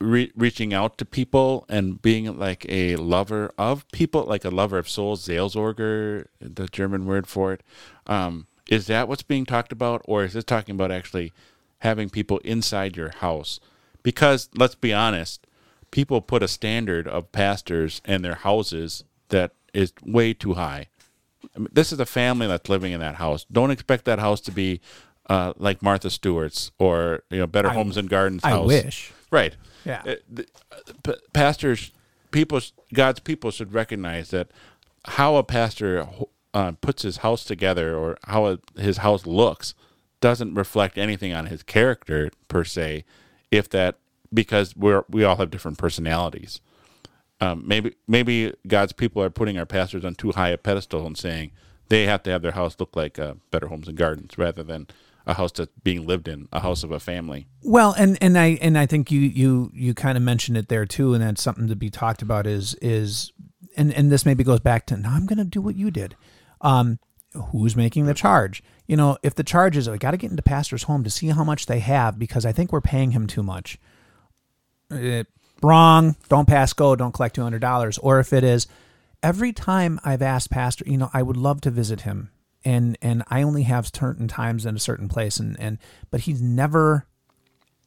re- 0.00 0.32
reaching 0.36 0.72
out 0.72 0.98
to 0.98 1.04
people 1.04 1.64
and 1.68 2.00
being 2.00 2.38
like 2.38 2.66
a 2.68 2.96
lover 2.96 3.52
of 3.58 3.88
people, 3.92 4.24
like 4.24 4.44
a 4.44 4.50
lover 4.50 4.78
of 4.78 4.88
souls, 4.88 5.26
Seelsorger, 5.26 6.26
the 6.40 6.68
German 6.68 7.06
word 7.06 7.26
for 7.26 7.52
it? 7.52 7.62
Um, 8.06 8.46
is 8.68 8.86
that 8.86 9.08
what's 9.08 9.22
being 9.22 9.44
talked 9.44 9.72
about, 9.72 10.02
or 10.04 10.24
is 10.24 10.34
this 10.34 10.44
talking 10.44 10.74
about 10.74 10.90
actually 10.90 11.32
having 11.84 12.10
people 12.10 12.38
inside 12.38 12.96
your 12.96 13.10
house? 13.10 13.60
Because 14.02 14.48
let's 14.56 14.74
be 14.74 14.92
honest, 14.92 15.46
people 15.92 16.20
put 16.20 16.42
a 16.42 16.48
standard 16.48 17.06
of 17.06 17.30
pastors 17.30 18.02
and 18.04 18.24
their 18.24 18.34
houses 18.34 19.04
that 19.28 19.52
is 19.72 19.92
way 20.04 20.34
too 20.34 20.54
high. 20.54 20.88
I 21.54 21.58
mean, 21.58 21.68
this 21.72 21.92
is 21.92 22.00
a 22.00 22.06
family 22.06 22.46
that's 22.46 22.68
living 22.68 22.92
in 22.92 23.00
that 23.00 23.16
house. 23.16 23.46
Don't 23.52 23.70
expect 23.70 24.04
that 24.06 24.18
house 24.18 24.40
to 24.42 24.50
be 24.50 24.80
uh, 25.30 25.52
like 25.56 25.82
Martha 25.82 26.10
Stewart's 26.10 26.72
or 26.78 27.22
you 27.30 27.38
know 27.38 27.46
Better 27.46 27.68
I, 27.68 27.74
Homes 27.74 27.96
and 27.96 28.08
Gardens 28.08 28.42
I 28.44 28.50
house. 28.50 28.66
wish. 28.66 29.12
Right. 29.30 29.56
Yeah. 29.84 30.02
Uh, 30.06 30.14
the, 30.30 30.46
uh, 31.06 31.12
pastors, 31.32 31.92
people, 32.30 32.60
God's 32.92 33.20
people 33.20 33.50
should 33.50 33.72
recognize 33.72 34.30
that 34.30 34.48
how 35.06 35.36
a 35.36 35.42
pastor 35.42 36.08
uh, 36.54 36.72
puts 36.80 37.02
his 37.02 37.18
house 37.18 37.44
together 37.44 37.96
or 37.96 38.16
how 38.24 38.46
a, 38.46 38.58
his 38.76 38.98
house 38.98 39.26
looks 39.26 39.74
doesn't 40.24 40.54
reflect 40.54 40.96
anything 40.96 41.34
on 41.34 41.44
his 41.44 41.62
character 41.62 42.30
per 42.48 42.64
se. 42.64 43.04
If 43.50 43.68
that 43.68 43.98
because 44.32 44.74
we're 44.74 45.04
we 45.10 45.22
all 45.22 45.36
have 45.36 45.50
different 45.50 45.76
personalities. 45.76 46.62
Um, 47.42 47.62
maybe 47.66 47.94
maybe 48.08 48.54
God's 48.66 48.94
people 48.94 49.22
are 49.22 49.28
putting 49.28 49.58
our 49.58 49.66
pastors 49.66 50.02
on 50.02 50.14
too 50.14 50.32
high 50.32 50.48
a 50.48 50.56
pedestal 50.56 51.06
and 51.06 51.18
saying 51.18 51.50
they 51.90 52.06
have 52.06 52.22
to 52.22 52.30
have 52.30 52.40
their 52.40 52.52
house 52.52 52.74
look 52.80 52.96
like 52.96 53.18
uh, 53.18 53.34
Better 53.50 53.66
Homes 53.66 53.86
and 53.86 53.98
Gardens 53.98 54.38
rather 54.38 54.62
than 54.62 54.86
a 55.26 55.34
house 55.34 55.52
that's 55.52 55.70
being 55.82 56.06
lived 56.06 56.26
in, 56.26 56.48
a 56.52 56.60
house 56.60 56.82
of 56.82 56.90
a 56.90 57.00
family. 57.00 57.46
Well, 57.62 57.94
and 57.98 58.16
and 58.22 58.38
I 58.38 58.58
and 58.62 58.78
I 58.78 58.86
think 58.86 59.10
you 59.10 59.20
you 59.20 59.70
you 59.74 59.92
kind 59.92 60.16
of 60.16 60.22
mentioned 60.22 60.56
it 60.56 60.70
there 60.70 60.86
too, 60.86 61.12
and 61.12 61.22
that's 61.22 61.42
something 61.42 61.68
to 61.68 61.76
be 61.76 61.90
talked 61.90 62.22
about. 62.22 62.46
Is 62.46 62.74
is 62.80 63.30
and 63.76 63.92
and 63.92 64.10
this 64.10 64.24
maybe 64.24 64.42
goes 64.42 64.60
back 64.60 64.86
to 64.86 64.96
now 64.96 65.12
I'm 65.12 65.26
going 65.26 65.36
to 65.36 65.44
do 65.44 65.60
what 65.60 65.76
you 65.76 65.90
did. 65.90 66.16
Um, 66.62 66.98
who's 67.50 67.76
making 67.76 68.06
the 68.06 68.14
charge? 68.14 68.62
You 68.86 68.96
know, 68.96 69.18
if 69.22 69.34
the 69.34 69.44
charge 69.44 69.76
is 69.76 69.88
I 69.88 69.96
got 69.96 70.12
to 70.12 70.16
get 70.16 70.30
into 70.30 70.42
pastor's 70.42 70.84
home 70.84 71.04
to 71.04 71.10
see 71.10 71.28
how 71.28 71.44
much 71.44 71.66
they 71.66 71.80
have 71.80 72.18
because 72.18 72.44
I 72.44 72.52
think 72.52 72.72
we're 72.72 72.80
paying 72.80 73.12
him 73.12 73.26
too 73.26 73.42
much. 73.42 73.78
Uh, 74.90 75.24
wrong. 75.62 76.16
Don't 76.28 76.46
pass 76.46 76.72
go. 76.72 76.94
Don't 76.96 77.12
collect 77.12 77.34
two 77.34 77.42
hundred 77.42 77.60
dollars. 77.60 77.98
Or 77.98 78.20
if 78.20 78.32
it 78.32 78.44
is 78.44 78.66
every 79.22 79.52
time 79.52 79.98
I've 80.04 80.22
asked 80.22 80.50
pastor, 80.50 80.84
you 80.86 80.98
know, 80.98 81.10
I 81.12 81.22
would 81.22 81.36
love 81.36 81.60
to 81.62 81.70
visit 81.70 82.02
him 82.02 82.30
and 82.64 82.96
and 83.02 83.22
I 83.28 83.42
only 83.42 83.64
have 83.64 83.88
certain 83.88 84.28
times 84.28 84.66
in 84.66 84.76
a 84.76 84.80
certain 84.80 85.08
place 85.08 85.38
and 85.38 85.58
and 85.60 85.78
but 86.10 86.22
he's 86.22 86.40
never 86.40 87.06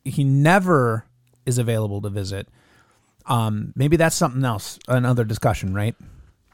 he 0.04 0.24
never 0.24 1.06
is 1.46 1.58
available 1.58 2.02
to 2.02 2.10
visit. 2.10 2.48
Um 3.26 3.74
maybe 3.76 3.98
that's 3.98 4.16
something 4.16 4.44
else, 4.44 4.80
another 4.88 5.24
discussion, 5.24 5.74
right? 5.74 5.96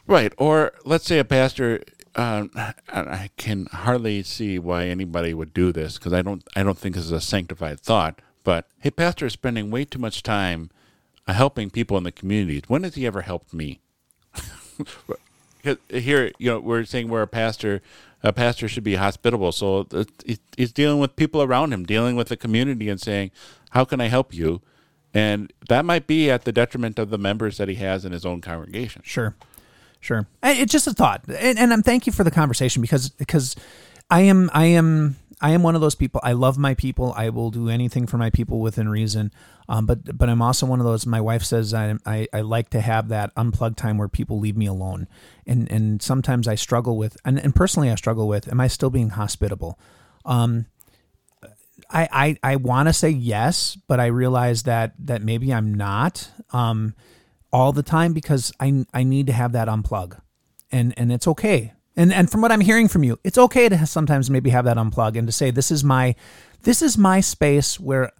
Right. 0.05 0.33
Or 0.37 0.73
let's 0.83 1.05
say 1.05 1.19
a 1.19 1.25
pastor 1.25 1.81
um, 2.15 2.51
I 2.89 3.29
can 3.37 3.67
hardly 3.67 4.23
see 4.23 4.59
why 4.59 4.85
anybody 4.85 5.33
would 5.33 5.53
do 5.53 5.71
this 5.71 5.97
because 5.97 6.13
I 6.13 6.21
don't 6.21 6.43
I 6.55 6.63
don't 6.63 6.77
think 6.77 6.95
this 6.95 7.05
is 7.05 7.11
a 7.11 7.21
sanctified 7.21 7.79
thought, 7.79 8.21
but 8.43 8.67
hey 8.79 8.91
pastor 8.91 9.25
is 9.25 9.33
spending 9.33 9.71
way 9.71 9.85
too 9.85 9.99
much 9.99 10.23
time 10.23 10.69
uh, 11.27 11.33
helping 11.33 11.69
people 11.69 11.97
in 11.97 12.03
the 12.03 12.11
communities. 12.11 12.63
When 12.67 12.83
has 12.83 12.95
he 12.95 13.05
ever 13.05 13.21
helped 13.21 13.53
me? 13.53 13.79
here, 15.89 16.31
you 16.37 16.51
know, 16.51 16.59
we're 16.59 16.85
saying 16.85 17.09
we're 17.09 17.21
a 17.21 17.27
pastor. 17.27 17.81
A 18.21 18.31
pastor 18.31 18.67
should 18.67 18.83
be 18.83 18.95
hospitable. 18.95 19.51
So 19.51 19.87
he's 20.55 20.71
dealing 20.71 20.99
with 20.99 21.15
people 21.15 21.41
around 21.41 21.73
him, 21.73 21.83
dealing 21.85 22.15
with 22.15 22.29
the 22.29 22.37
community, 22.37 22.89
and 22.89 22.99
saying, 22.99 23.31
"How 23.71 23.83
can 23.83 23.99
I 23.99 24.07
help 24.07 24.33
you?" 24.33 24.61
And 25.13 25.51
that 25.67 25.83
might 25.83 26.07
be 26.07 26.31
at 26.31 26.45
the 26.45 26.51
detriment 26.51 26.97
of 26.97 27.09
the 27.09 27.17
members 27.17 27.57
that 27.57 27.67
he 27.67 27.75
has 27.75 28.05
in 28.05 28.11
his 28.11 28.25
own 28.25 28.39
congregation. 28.39 29.01
Sure, 29.03 29.35
sure. 30.03 30.27
It's 30.43 30.71
just 30.71 30.87
a 30.87 30.93
thought, 30.93 31.23
and, 31.27 31.57
and 31.57 31.73
I'm 31.73 31.83
thank 31.83 32.05
you 32.05 32.13
for 32.13 32.23
the 32.23 32.31
conversation 32.31 32.81
because 32.81 33.09
because 33.09 33.55
I 34.09 34.21
am 34.21 34.49
I 34.53 34.65
am 34.65 35.15
I 35.43 35.49
am 35.49 35.61
one 35.61 35.75
of 35.75 35.81
those 35.81 35.95
people. 35.95 36.21
I 36.23 36.31
love 36.31 36.57
my 36.57 36.73
people. 36.73 37.13
I 37.17 37.29
will 37.29 37.51
do 37.51 37.67
anything 37.67 38.07
for 38.07 38.17
my 38.17 38.29
people 38.29 38.61
within 38.61 38.87
reason. 38.87 39.31
Um, 39.67 39.85
but 39.85 40.17
but 40.17 40.29
I'm 40.29 40.41
also 40.41 40.65
one 40.65 40.79
of 40.79 40.85
those. 40.85 41.05
My 41.05 41.19
wife 41.19 41.43
says 41.43 41.73
I, 41.73 41.95
I, 42.05 42.27
I 42.31 42.41
like 42.41 42.69
to 42.69 42.79
have 42.79 43.09
that 43.09 43.31
unplugged 43.35 43.77
time 43.77 43.97
where 43.97 44.07
people 44.07 44.39
leave 44.39 44.55
me 44.55 44.67
alone, 44.67 45.07
and 45.45 45.69
and 45.69 46.01
sometimes 46.01 46.47
I 46.47 46.55
struggle 46.55 46.97
with 46.97 47.17
and, 47.25 47.37
and 47.39 47.53
personally 47.53 47.91
I 47.91 47.95
struggle 47.95 48.27
with. 48.27 48.49
Am 48.49 48.61
I 48.61 48.67
still 48.67 48.89
being 48.89 49.09
hospitable? 49.09 49.77
Um, 50.25 50.67
I 51.89 52.07
I, 52.43 52.53
I 52.53 52.55
want 52.55 52.87
to 52.87 52.93
say 52.93 53.09
yes, 53.09 53.77
but 53.87 53.99
I 53.99 54.07
realize 54.07 54.63
that 54.63 54.93
that 54.99 55.21
maybe 55.21 55.53
I'm 55.53 55.73
not 55.73 56.29
um, 56.51 56.95
all 57.53 57.71
the 57.71 57.83
time 57.83 58.11
because 58.11 58.51
I 58.59 58.85
I 58.93 59.03
need 59.03 59.27
to 59.27 59.33
have 59.33 59.53
that 59.53 59.69
unplug, 59.69 60.19
and 60.71 60.93
and 60.97 61.11
it's 61.11 61.27
okay. 61.27 61.73
And 61.95 62.11
and 62.11 62.29
from 62.29 62.41
what 62.41 62.51
I'm 62.51 62.61
hearing 62.61 62.87
from 62.87 63.03
you, 63.03 63.19
it's 63.23 63.37
okay 63.37 63.69
to 63.69 63.85
sometimes 63.85 64.29
maybe 64.29 64.49
have 64.49 64.65
that 64.65 64.77
unplug 64.77 65.15
and 65.15 65.27
to 65.27 65.31
say 65.31 65.51
this 65.51 65.71
is 65.71 65.83
my 65.83 66.15
this 66.63 66.81
is 66.81 66.97
my 66.97 67.21
space 67.21 67.79
where 67.79 68.11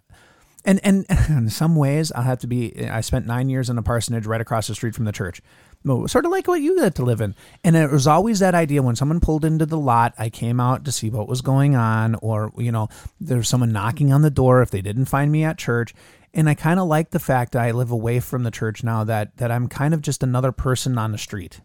and 0.63 0.79
and 0.83 1.05
in 1.29 1.49
some 1.49 1.75
ways 1.75 2.11
I'll 2.11 2.23
have 2.23 2.39
to 2.39 2.47
be 2.47 2.87
I 2.87 3.01
spent 3.01 3.25
9 3.25 3.49
years 3.49 3.69
in 3.69 3.77
a 3.77 3.81
parsonage 3.81 4.27
right 4.27 4.39
across 4.39 4.67
the 4.67 4.75
street 4.75 4.93
from 4.93 5.05
the 5.05 5.11
church. 5.11 5.41
Sort 5.85 6.23
of 6.23 6.31
like 6.31 6.47
what 6.47 6.61
you 6.61 6.79
get 6.79 6.95
to 6.95 7.03
live 7.03 7.19
in. 7.19 7.35
And 7.61 7.75
it 7.75 7.91
was 7.91 8.07
always 8.07 8.39
that 8.39 8.55
idea 8.55 8.81
when 8.81 8.95
someone 8.95 9.19
pulled 9.19 9.43
into 9.43 9.65
the 9.65 9.77
lot, 9.77 10.13
I 10.17 10.29
came 10.29 10.61
out 10.61 10.85
to 10.85 10.93
see 10.93 11.09
what 11.09 11.27
was 11.27 11.41
going 11.41 11.75
on 11.75 12.15
or 12.21 12.53
you 12.57 12.71
know, 12.71 12.87
there's 13.19 13.49
someone 13.49 13.73
knocking 13.73 14.13
on 14.13 14.21
the 14.21 14.29
door 14.29 14.61
if 14.61 14.69
they 14.69 14.81
didn't 14.81 15.05
find 15.05 15.31
me 15.31 15.43
at 15.43 15.57
church. 15.57 15.93
And 16.33 16.49
I 16.49 16.55
kind 16.55 16.79
of 16.79 16.87
like 16.87 17.11
the 17.11 17.19
fact 17.19 17.51
that 17.51 17.61
I 17.61 17.71
live 17.71 17.91
away 17.91 18.19
from 18.19 18.43
the 18.43 18.51
church 18.51 18.83
now 18.83 19.03
that 19.03 19.37
that 19.37 19.51
I'm 19.51 19.67
kind 19.67 19.93
of 19.93 20.01
just 20.01 20.23
another 20.23 20.51
person 20.51 20.97
on 20.97 21.11
the 21.11 21.17
street. 21.17 21.61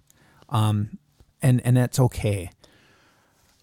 Um, 0.50 0.98
and 1.40 1.60
and 1.64 1.78
it's 1.78 1.98
okay. 1.98 2.50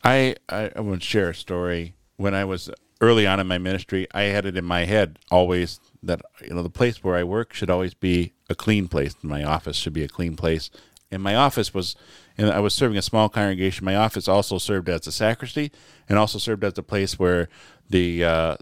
I 0.03 0.36
I, 0.49 0.72
I 0.76 0.82
want 0.82 1.01
to 1.01 1.08
share 1.08 1.30
a 1.30 1.36
story. 1.36 1.95
When 2.18 2.34
I 2.34 2.45
was 2.45 2.70
early 3.01 3.28
on 3.28 3.39
in 3.39 3.47
my 3.47 3.58
ministry, 3.58 4.08
I 4.14 4.24
had 4.24 4.45
it 4.45 4.58
in 4.58 4.66
my 4.66 4.86
head 4.86 5.20
always 5.30 5.80
that 6.01 6.22
you 6.41 6.53
know 6.53 6.64
the 6.64 6.70
place 6.70 7.03
where 7.03 7.16
I 7.16 7.24
work 7.24 7.53
should 7.53 7.70
always 7.70 7.93
be 7.93 8.34
a 8.49 8.56
clean 8.56 8.88
place. 8.88 9.16
My 9.22 9.43
office 9.43 9.76
should 9.76 9.93
be 9.93 10.03
a 10.03 10.08
clean 10.08 10.36
place, 10.36 10.72
and 11.12 11.22
my 11.22 11.36
office 11.36 11.74
was. 11.74 11.95
And 12.38 12.49
I 12.49 12.60
was 12.60 12.74
serving 12.74 12.97
a 12.97 13.01
small 13.01 13.30
congregation. 13.30 13.86
My 13.86 13.95
office 13.95 14.28
also 14.28 14.58
served 14.58 14.89
as 14.89 15.08
a 15.08 15.12
sacristy, 15.14 15.72
and 16.10 16.20
also 16.20 16.38
served 16.38 16.66
as 16.66 16.78
a 16.78 16.84
place 16.84 17.18
where 17.18 17.47
the 17.89 18.26
uh, 18.26 18.58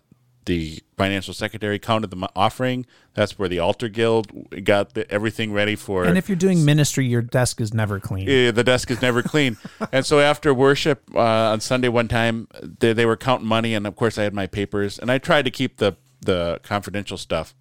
the 0.46 0.80
financial 0.98 1.34
secretary 1.34 1.80
counted 1.80 2.12
the 2.12 2.30
offering. 2.36 2.86
That's 3.14 3.38
where 3.38 3.50
the 3.50 3.60
altar 3.60 3.89
guild 3.89 4.28
got 4.64 4.94
the, 4.94 5.10
everything 5.12 5.54
ready 5.54 5.76
for. 5.76 6.06
And 6.06 6.18
if 6.18 6.30
you're 6.30 6.36
doing 6.36 6.66
ministry, 6.66 7.06
your 7.06 7.22
desk 7.22 7.62
is 7.62 7.74
never 7.74 8.00
clean. 8.00 8.28
Yeah, 8.28 8.52
the 8.52 8.64
desk 8.64 8.91
is 8.91 9.02
never 9.02 9.22
clean. 9.22 9.58
and 9.91 10.06
so 10.06 10.20
after 10.20 10.54
worship 10.54 11.04
uh, 11.16 11.20
on 11.20 11.62
Sunday 11.62 11.88
one 11.88 12.08
time, 12.08 12.48
they, 12.62 12.94
they 12.94 13.06
were 13.06 13.18
counting 13.18 13.48
money, 13.48 13.74
and 13.74 13.86
of 13.88 13.96
course 13.96 14.18
I 14.18 14.24
had 14.24 14.34
my 14.34 14.48
papers, 14.48 15.00
and 15.00 15.12
I 15.12 15.18
tried 15.18 15.46
to 15.46 15.52
keep 15.52 15.78
the 15.78 15.96
the 16.22 16.60
confidential 16.64 17.18
stuff. 17.18 17.54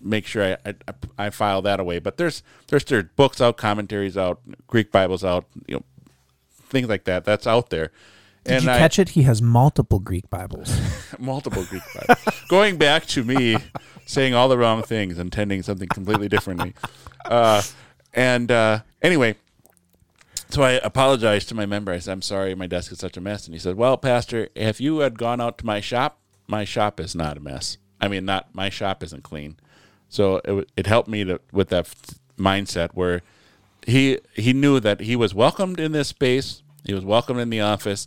Make 0.00 0.26
sure 0.26 0.56
I, 0.64 0.72
I, 0.88 0.94
I 1.26 1.30
file 1.30 1.62
that 1.62 1.78
away. 1.78 2.00
But 2.00 2.16
there's 2.16 2.42
there's 2.68 2.84
there's 2.84 3.04
books 3.16 3.40
out, 3.40 3.56
commentaries 3.56 4.16
out, 4.16 4.40
Greek 4.66 4.90
Bibles 4.90 5.24
out, 5.24 5.44
you 5.66 5.76
know, 5.76 5.84
things 6.68 6.88
like 6.88 7.04
that. 7.04 7.24
That's 7.24 7.46
out 7.46 7.70
there. 7.70 7.92
Did 8.48 8.56
and 8.56 8.64
you 8.64 8.70
catch 8.70 8.98
it? 8.98 9.10
He 9.10 9.22
has 9.22 9.42
multiple 9.42 9.98
Greek 9.98 10.30
Bibles. 10.30 10.74
multiple 11.18 11.64
Greek 11.64 11.82
Bibles. 11.94 12.40
Going 12.48 12.78
back 12.78 13.04
to 13.06 13.22
me 13.22 13.58
saying 14.06 14.32
all 14.32 14.48
the 14.48 14.56
wrong 14.56 14.82
things, 14.82 15.18
intending 15.18 15.62
something 15.62 15.88
completely 15.88 16.28
differently. 16.28 16.74
Uh, 17.26 17.60
and 18.14 18.50
uh, 18.50 18.80
anyway, 19.02 19.36
so 20.48 20.62
I 20.62 20.72
apologized 20.72 21.50
to 21.50 21.54
my 21.54 21.66
member. 21.66 21.92
I 21.92 21.98
said, 21.98 22.12
"I'm 22.12 22.22
sorry, 22.22 22.54
my 22.54 22.66
desk 22.66 22.90
is 22.90 22.98
such 22.98 23.18
a 23.18 23.20
mess." 23.20 23.44
And 23.46 23.54
he 23.54 23.58
said, 23.58 23.76
"Well, 23.76 23.98
Pastor, 23.98 24.48
if 24.54 24.80
you 24.80 25.00
had 25.00 25.18
gone 25.18 25.40
out 25.42 25.58
to 25.58 25.66
my 25.66 25.80
shop, 25.80 26.18
my 26.46 26.64
shop 26.64 26.98
is 26.98 27.14
not 27.14 27.36
a 27.36 27.40
mess. 27.40 27.76
I 28.00 28.08
mean, 28.08 28.24
not 28.24 28.54
my 28.54 28.70
shop 28.70 29.02
isn't 29.02 29.24
clean." 29.24 29.58
So 30.08 30.40
it 30.44 30.70
it 30.74 30.86
helped 30.86 31.08
me 31.08 31.24
to 31.24 31.40
with 31.52 31.68
that 31.68 31.86
mindset 32.38 32.90
where 32.94 33.20
he 33.86 34.20
he 34.32 34.54
knew 34.54 34.80
that 34.80 35.00
he 35.00 35.16
was 35.16 35.34
welcomed 35.34 35.78
in 35.78 35.92
this 35.92 36.08
space. 36.08 36.62
He 36.84 36.94
was 36.94 37.04
welcomed 37.04 37.40
in 37.40 37.50
the 37.50 37.60
office, 37.60 38.06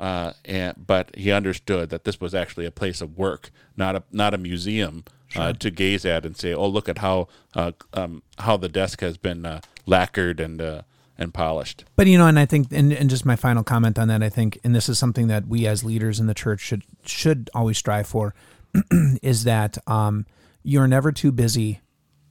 uh, 0.00 0.32
and 0.46 0.86
but 0.86 1.14
he 1.14 1.30
understood 1.30 1.90
that 1.90 2.04
this 2.04 2.20
was 2.20 2.34
actually 2.34 2.64
a 2.64 2.70
place 2.70 3.02
of 3.02 3.18
work, 3.18 3.50
not 3.76 3.94
a 3.94 4.02
not 4.10 4.32
a 4.32 4.38
museum 4.38 5.04
uh, 5.36 5.52
to 5.52 5.70
gaze 5.70 6.06
at 6.06 6.24
and 6.24 6.36
say, 6.36 6.54
"Oh, 6.54 6.66
look 6.66 6.88
at 6.88 6.98
how 6.98 7.28
uh, 7.54 7.72
um, 7.92 8.22
how 8.38 8.56
the 8.56 8.68
desk 8.68 9.02
has 9.02 9.18
been 9.18 9.44
uh, 9.44 9.60
lacquered 9.84 10.40
and 10.40 10.60
uh, 10.60 10.82
and 11.18 11.34
polished." 11.34 11.84
But 11.96 12.06
you 12.06 12.16
know, 12.16 12.26
and 12.26 12.38
I 12.38 12.46
think, 12.46 12.68
and, 12.72 12.92
and 12.94 13.10
just 13.10 13.26
my 13.26 13.36
final 13.36 13.62
comment 13.62 13.98
on 13.98 14.08
that, 14.08 14.22
I 14.22 14.30
think, 14.30 14.58
and 14.64 14.74
this 14.74 14.88
is 14.88 14.98
something 14.98 15.28
that 15.28 15.46
we 15.46 15.66
as 15.66 15.84
leaders 15.84 16.18
in 16.18 16.26
the 16.26 16.34
church 16.34 16.60
should 16.60 16.82
should 17.04 17.50
always 17.54 17.76
strive 17.76 18.06
for, 18.06 18.34
is 19.22 19.44
that 19.44 19.76
um, 19.86 20.24
you're 20.62 20.88
never 20.88 21.12
too 21.12 21.30
busy 21.30 21.80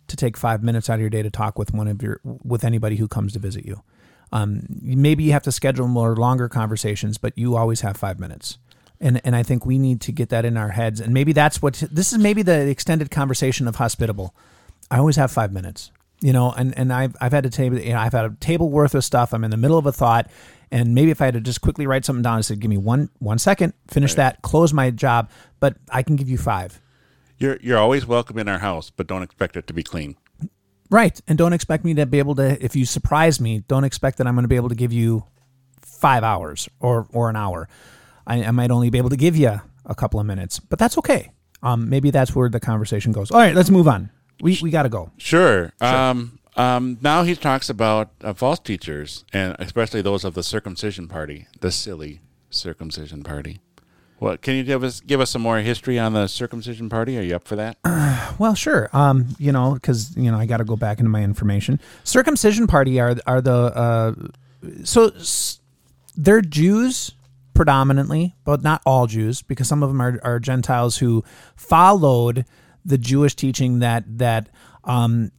to 0.07 0.15
take 0.15 0.37
five 0.37 0.63
minutes 0.63 0.89
out 0.89 0.95
of 0.95 1.01
your 1.01 1.09
day 1.11 1.21
to 1.21 1.29
talk 1.29 1.59
with 1.59 1.71
one 1.71 1.87
of 1.87 2.01
your 2.01 2.19
with 2.23 2.63
anybody 2.63 2.95
who 2.95 3.07
comes 3.07 3.33
to 3.33 3.39
visit 3.39 3.63
you. 3.63 3.83
Um, 4.31 4.63
maybe 4.81 5.23
you 5.23 5.31
have 5.31 5.43
to 5.43 5.51
schedule 5.51 5.87
more 5.87 6.15
longer 6.15 6.47
conversations, 6.47 7.17
but 7.17 7.37
you 7.37 7.55
always 7.55 7.81
have 7.81 7.97
five 7.97 8.19
minutes. 8.19 8.57
And, 9.01 9.21
and 9.23 9.35
I 9.35 9.43
think 9.43 9.65
we 9.65 9.79
need 9.79 10.01
to 10.01 10.11
get 10.11 10.29
that 10.29 10.45
in 10.45 10.57
our 10.57 10.69
heads. 10.69 10.99
And 10.99 11.13
maybe 11.13 11.31
that's 11.31 11.61
what 11.61 11.83
this 11.91 12.11
is 12.11 12.19
maybe 12.19 12.41
the 12.41 12.67
extended 12.67 13.11
conversation 13.11 13.67
of 13.67 13.77
hospitable. 13.77 14.35
I 14.91 14.97
always 14.97 15.15
have 15.15 15.31
five 15.31 15.53
minutes, 15.53 15.91
you 16.21 16.33
know, 16.33 16.51
and, 16.51 16.77
and 16.77 16.91
I've, 16.91 17.15
I've 17.21 17.31
had 17.31 17.45
a 17.45 17.49
table, 17.49 17.79
you 17.79 17.93
know, 17.93 17.99
I've 17.99 18.11
had 18.11 18.25
a 18.25 18.35
table 18.39 18.69
worth 18.69 18.95
of 18.95 19.03
stuff. 19.05 19.33
I'm 19.33 19.43
in 19.43 19.51
the 19.51 19.57
middle 19.57 19.77
of 19.77 19.85
a 19.85 19.91
thought. 19.91 20.29
And 20.71 20.93
maybe 20.93 21.11
if 21.11 21.21
I 21.21 21.25
had 21.25 21.33
to 21.35 21.41
just 21.41 21.61
quickly 21.61 21.87
write 21.87 22.05
something 22.05 22.21
down, 22.21 22.37
I 22.37 22.41
said, 22.41 22.59
give 22.59 22.69
me 22.69 22.77
one, 22.77 23.09
one 23.19 23.39
second, 23.39 23.73
finish 23.87 24.13
that, 24.15 24.41
close 24.41 24.73
my 24.73 24.91
job, 24.91 25.31
but 25.59 25.77
I 25.89 26.03
can 26.03 26.15
give 26.15 26.29
you 26.29 26.37
five. 26.37 26.81
You're 27.39 27.57
you're 27.61 27.77
always 27.77 28.05
welcome 28.05 28.37
in 28.37 28.49
our 28.49 28.59
house, 28.59 28.89
but 28.89 29.07
don't 29.07 29.23
expect 29.23 29.55
it 29.55 29.65
to 29.67 29.73
be 29.73 29.81
clean. 29.81 30.17
Right. 30.89 31.19
And 31.27 31.37
don't 31.37 31.53
expect 31.53 31.85
me 31.85 31.93
to 31.95 32.05
be 32.05 32.19
able 32.19 32.35
to, 32.35 32.63
if 32.63 32.75
you 32.75 32.85
surprise 32.85 33.39
me, 33.39 33.63
don't 33.67 33.83
expect 33.83 34.17
that 34.17 34.27
I'm 34.27 34.35
going 34.35 34.43
to 34.43 34.49
be 34.49 34.55
able 34.55 34.69
to 34.69 34.75
give 34.75 34.91
you 34.91 35.25
five 35.81 36.23
hours 36.23 36.67
or, 36.79 37.07
or 37.11 37.29
an 37.29 37.35
hour. 37.35 37.67
I, 38.25 38.43
I 38.43 38.51
might 38.51 38.71
only 38.71 38.89
be 38.89 38.97
able 38.97 39.09
to 39.09 39.17
give 39.17 39.35
you 39.35 39.61
a 39.85 39.95
couple 39.95 40.19
of 40.19 40.25
minutes, 40.25 40.59
but 40.59 40.79
that's 40.79 40.97
okay. 40.97 41.31
Um, 41.61 41.89
maybe 41.89 42.11
that's 42.11 42.35
where 42.35 42.49
the 42.49 42.59
conversation 42.59 43.11
goes. 43.11 43.31
All 43.31 43.39
right, 43.39 43.53
let's 43.53 43.69
move 43.69 43.87
on. 43.87 44.09
We, 44.41 44.57
we 44.61 44.69
got 44.71 44.83
to 44.83 44.89
go. 44.89 45.11
Sure. 45.17 45.73
Um, 45.81 46.39
um, 46.55 46.97
now 47.01 47.23
he 47.23 47.35
talks 47.35 47.69
about 47.69 48.11
uh, 48.21 48.33
false 48.33 48.59
teachers, 48.59 49.25
and 49.33 49.55
especially 49.59 50.01
those 50.01 50.23
of 50.23 50.33
the 50.33 50.43
circumcision 50.43 51.07
party, 51.07 51.47
the 51.59 51.71
silly 51.71 52.21
circumcision 52.49 53.23
party. 53.23 53.59
What 54.19 54.41
can 54.41 54.55
you 54.55 54.63
give 54.63 54.83
us? 54.83 54.99
Give 54.99 55.21
us 55.21 55.29
some 55.29 55.41
more 55.41 55.59
history 55.59 55.97
on 55.97 56.13
the 56.13 56.27
circumcision 56.27 56.89
party. 56.89 57.17
Are 57.17 57.21
you 57.21 57.35
up 57.35 57.47
for 57.47 57.55
that? 57.55 57.77
Well, 58.37 58.55
sure. 58.55 58.89
Um, 58.93 59.35
you 59.37 59.51
know, 59.51 59.73
because 59.73 60.15
you 60.15 60.31
know, 60.31 60.37
I 60.37 60.45
got 60.45 60.57
to 60.57 60.63
go 60.63 60.77
back 60.77 60.99
into 60.99 61.09
my 61.09 61.23
information. 61.23 61.79
Circumcision 62.05 62.67
party 62.67 62.99
are 62.99 63.15
are 63.27 63.41
the 63.41 63.51
uh, 63.53 64.13
so 64.85 65.07
s- 65.09 65.59
they're 66.15 66.39
Jews 66.41 67.11
predominantly, 67.53 68.35
but 68.45 68.61
not 68.61 68.81
all 68.85 69.07
Jews, 69.07 69.41
because 69.41 69.67
some 69.67 69.83
of 69.83 69.89
them 69.89 69.99
are, 70.01 70.19
are 70.23 70.39
Gentiles 70.39 70.97
who 70.97 71.23
followed 71.57 72.45
the 72.85 72.97
Jewish 72.97 73.35
teaching 73.35 73.79
that 73.79 74.05
that 74.19 74.47
um, 74.85 75.31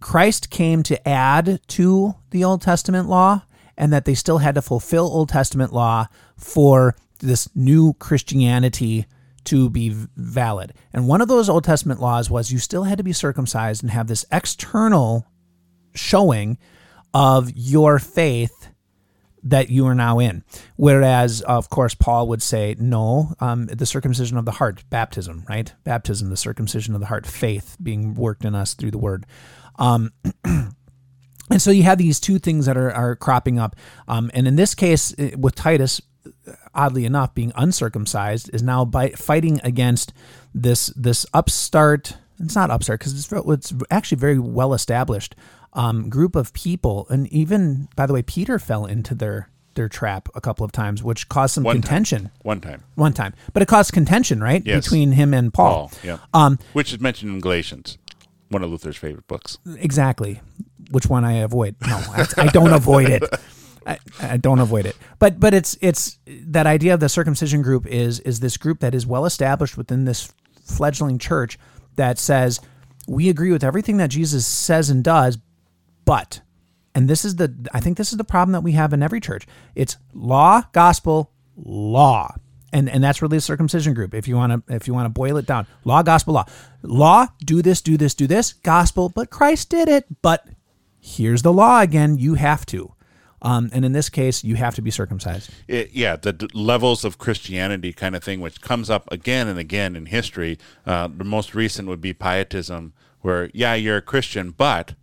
Christ 0.00 0.50
came 0.50 0.82
to 0.84 1.08
add 1.08 1.60
to 1.68 2.14
the 2.30 2.44
Old 2.44 2.60
Testament 2.60 3.08
law, 3.08 3.42
and 3.78 3.92
that 3.94 4.04
they 4.04 4.14
still 4.14 4.38
had 4.38 4.54
to 4.56 4.62
fulfill 4.62 5.04
Old 5.06 5.30
Testament 5.30 5.72
law 5.72 6.08
for 6.36 6.94
this 7.18 7.48
new 7.54 7.94
Christianity 7.94 9.06
to 9.44 9.70
be 9.70 9.90
valid. 10.16 10.74
And 10.92 11.08
one 11.08 11.20
of 11.20 11.28
those 11.28 11.48
Old 11.48 11.64
Testament 11.64 12.00
laws 12.00 12.28
was 12.30 12.52
you 12.52 12.58
still 12.58 12.84
had 12.84 12.98
to 12.98 13.04
be 13.04 13.12
circumcised 13.12 13.82
and 13.82 13.90
have 13.90 14.08
this 14.08 14.24
external 14.30 15.26
showing 15.94 16.58
of 17.14 17.50
your 17.54 17.98
faith 17.98 18.68
that 19.42 19.70
you 19.70 19.86
are 19.86 19.94
now 19.94 20.18
in. 20.18 20.42
Whereas, 20.74 21.40
of 21.42 21.70
course, 21.70 21.94
Paul 21.94 22.26
would 22.28 22.42
say, 22.42 22.74
no, 22.78 23.34
um, 23.38 23.66
the 23.66 23.86
circumcision 23.86 24.36
of 24.36 24.44
the 24.44 24.50
heart, 24.50 24.82
baptism, 24.90 25.44
right? 25.48 25.72
Baptism, 25.84 26.30
the 26.30 26.36
circumcision 26.36 26.94
of 26.94 27.00
the 27.00 27.06
heart, 27.06 27.26
faith 27.26 27.76
being 27.80 28.14
worked 28.14 28.44
in 28.44 28.56
us 28.56 28.74
through 28.74 28.90
the 28.90 28.98
word. 28.98 29.24
Um, 29.78 30.12
and 30.44 30.72
so 31.58 31.70
you 31.70 31.84
have 31.84 31.98
these 31.98 32.18
two 32.18 32.40
things 32.40 32.66
that 32.66 32.76
are, 32.76 32.90
are 32.90 33.14
cropping 33.14 33.60
up. 33.60 33.76
Um, 34.08 34.32
and 34.34 34.48
in 34.48 34.56
this 34.56 34.74
case, 34.74 35.14
with 35.38 35.54
Titus, 35.54 36.00
oddly 36.76 37.04
enough, 37.04 37.34
being 37.34 37.52
uncircumcised, 37.56 38.50
is 38.54 38.62
now 38.62 38.84
by, 38.84 39.10
fighting 39.10 39.60
against 39.64 40.12
this 40.54 40.86
this 40.96 41.26
upstart. 41.34 42.16
It's 42.38 42.54
not 42.54 42.70
upstart 42.70 43.00
because 43.00 43.14
it's, 43.18 43.32
it's 43.32 43.72
actually 43.90 44.18
very 44.18 44.38
well 44.38 44.74
established 44.74 45.34
um, 45.72 46.08
group 46.08 46.36
of 46.36 46.52
people, 46.52 47.06
and 47.10 47.26
even 47.32 47.88
by 47.96 48.06
the 48.06 48.12
way, 48.12 48.22
Peter 48.22 48.58
fell 48.58 48.84
into 48.86 49.14
their 49.14 49.48
their 49.74 49.88
trap 49.90 50.28
a 50.34 50.40
couple 50.40 50.64
of 50.64 50.72
times, 50.72 51.02
which 51.02 51.28
caused 51.28 51.54
some 51.54 51.64
One 51.64 51.76
time. 51.76 51.82
contention. 51.82 52.30
One 52.42 52.60
time. 52.62 52.82
One 52.94 53.12
time, 53.12 53.34
but 53.52 53.62
it 53.62 53.66
caused 53.68 53.92
contention, 53.92 54.42
right, 54.42 54.62
Yes. 54.64 54.84
between 54.84 55.12
him 55.12 55.34
and 55.34 55.52
Paul. 55.52 55.88
Paul. 55.88 55.92
Yeah. 56.02 56.18
Um, 56.32 56.58
Which 56.72 56.92
is 56.94 57.00
mentioned 57.00 57.32
in 57.32 57.40
Galatians, 57.40 57.98
one 58.48 58.62
of 58.62 58.70
Luther's 58.70 58.96
favorite 58.96 59.26
books. 59.26 59.58
exactly 59.78 60.40
which 60.92 61.06
one 61.08 61.24
I 61.24 61.32
avoid. 61.38 61.74
No, 61.86 61.96
I, 61.96 62.26
I 62.38 62.46
don't 62.46 62.72
avoid 62.72 63.08
it. 63.10 63.22
I, 63.86 63.98
I 64.20 64.36
don't 64.36 64.58
avoid 64.58 64.84
it. 64.86 64.96
But 65.18 65.38
but 65.38 65.54
it's 65.54 65.78
it's 65.80 66.18
that 66.26 66.66
idea 66.66 66.94
of 66.94 67.00
the 67.00 67.08
circumcision 67.08 67.62
group 67.62 67.86
is 67.86 68.20
is 68.20 68.40
this 68.40 68.56
group 68.56 68.80
that 68.80 68.94
is 68.94 69.06
well 69.06 69.24
established 69.24 69.76
within 69.76 70.04
this 70.04 70.32
fledgling 70.64 71.18
church 71.18 71.58
that 71.94 72.18
says 72.18 72.60
we 73.06 73.28
agree 73.28 73.52
with 73.52 73.62
everything 73.62 73.98
that 73.98 74.10
Jesus 74.10 74.46
says 74.46 74.90
and 74.90 75.04
does, 75.04 75.38
but 76.04 76.40
and 76.94 77.08
this 77.08 77.24
is 77.24 77.36
the 77.36 77.54
I 77.72 77.80
think 77.80 77.96
this 77.96 78.10
is 78.10 78.18
the 78.18 78.24
problem 78.24 78.52
that 78.52 78.62
we 78.62 78.72
have 78.72 78.92
in 78.92 79.02
every 79.02 79.20
church. 79.20 79.46
It's 79.74 79.96
law, 80.12 80.62
gospel, 80.72 81.30
law. 81.56 82.34
And 82.72 82.90
and 82.90 83.04
that's 83.04 83.22
really 83.22 83.36
a 83.36 83.40
circumcision 83.40 83.94
group. 83.94 84.12
If 84.12 84.26
you 84.26 84.34
want 84.34 84.66
to 84.66 84.74
if 84.74 84.88
you 84.88 84.94
want 84.94 85.06
to 85.06 85.10
boil 85.10 85.36
it 85.36 85.46
down. 85.46 85.66
Law, 85.84 86.02
gospel, 86.02 86.34
law. 86.34 86.46
Law, 86.82 87.26
do 87.44 87.62
this, 87.62 87.80
do 87.80 87.96
this, 87.96 88.14
do 88.14 88.26
this. 88.26 88.52
Gospel, 88.52 89.08
but 89.08 89.30
Christ 89.30 89.70
did 89.70 89.88
it. 89.88 90.06
But 90.22 90.48
here's 90.98 91.42
the 91.42 91.52
law 91.52 91.80
again, 91.80 92.18
you 92.18 92.34
have 92.34 92.66
to. 92.66 92.95
Um, 93.46 93.70
and 93.72 93.84
in 93.84 93.92
this 93.92 94.08
case, 94.08 94.42
you 94.42 94.56
have 94.56 94.74
to 94.74 94.82
be 94.82 94.90
circumcised. 94.90 95.50
It, 95.68 95.90
yeah, 95.92 96.16
the 96.16 96.32
d- 96.32 96.48
levels 96.52 97.04
of 97.04 97.16
Christianity 97.18 97.92
kind 97.92 98.16
of 98.16 98.24
thing, 98.24 98.40
which 98.40 98.60
comes 98.60 98.90
up 98.90 99.04
again 99.12 99.46
and 99.46 99.58
again 99.58 99.94
in 99.94 100.06
history. 100.06 100.58
Uh, 100.84 101.08
the 101.08 101.24
most 101.24 101.54
recent 101.54 101.86
would 101.88 102.00
be 102.00 102.12
pietism, 102.12 102.92
where 103.20 103.48
yeah, 103.54 103.74
you're 103.74 103.98
a 103.98 104.02
Christian, 104.02 104.50
but 104.50 104.94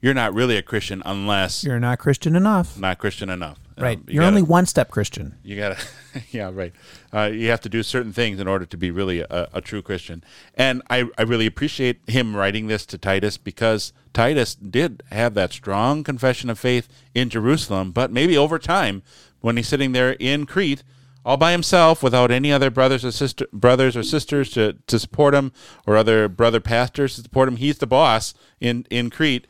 you're 0.00 0.14
not 0.14 0.32
really 0.32 0.56
a 0.56 0.62
Christian 0.62 1.02
unless 1.04 1.64
you're 1.64 1.74
You're 1.74 1.80
not 1.80 1.98
Christian 1.98 2.36
enough. 2.36 2.78
not 2.78 2.98
Christian 2.98 3.28
enough. 3.30 3.58
Right. 3.80 3.96
Um, 3.98 4.04
you 4.08 4.14
You're 4.14 4.22
gotta- 4.22 4.36
only 4.36 4.42
one 4.42 4.66
step 4.66 4.90
Christian. 4.90 5.36
You 5.42 5.56
gotta, 5.56 5.78
yeah, 6.30 6.50
right. 6.52 6.72
Uh, 7.12 7.30
you 7.32 7.48
have 7.50 7.60
to 7.62 7.68
do 7.68 7.82
certain 7.82 8.12
things 8.12 8.40
in 8.40 8.48
order 8.48 8.66
to 8.66 8.76
be 8.76 8.90
really 8.90 9.20
a, 9.20 9.48
a 9.52 9.60
true 9.60 9.82
Christian. 9.82 10.22
And 10.54 10.82
I, 10.90 11.08
I 11.16 11.22
really 11.22 11.46
appreciate 11.46 12.00
him 12.06 12.34
writing 12.36 12.66
this 12.66 12.84
to 12.86 12.98
Titus 12.98 13.36
because 13.38 13.92
Titus 14.12 14.54
did 14.54 15.02
have 15.10 15.34
that 15.34 15.52
strong 15.52 16.02
confession 16.04 16.50
of 16.50 16.58
faith 16.58 16.88
in 17.14 17.28
Jerusalem, 17.30 17.92
but 17.92 18.10
maybe 18.10 18.36
over 18.36 18.58
time, 18.58 19.02
when 19.40 19.56
he's 19.56 19.68
sitting 19.68 19.92
there 19.92 20.12
in 20.12 20.46
Crete, 20.46 20.82
all 21.24 21.36
by 21.36 21.52
himself, 21.52 22.02
without 22.02 22.30
any 22.30 22.50
other 22.50 22.70
brothers 22.70 23.04
or 23.04 23.10
sister, 23.12 23.46
brothers 23.52 23.96
or 23.96 24.02
sisters 24.02 24.50
to, 24.52 24.74
to 24.86 24.98
support 24.98 25.34
him, 25.34 25.52
or 25.86 25.96
other 25.96 26.26
brother 26.28 26.58
pastors 26.60 27.16
to 27.16 27.22
support 27.22 27.48
him, 27.48 27.56
he's 27.56 27.78
the 27.78 27.86
boss 27.86 28.32
in 28.60 28.86
in 28.90 29.10
Crete. 29.10 29.46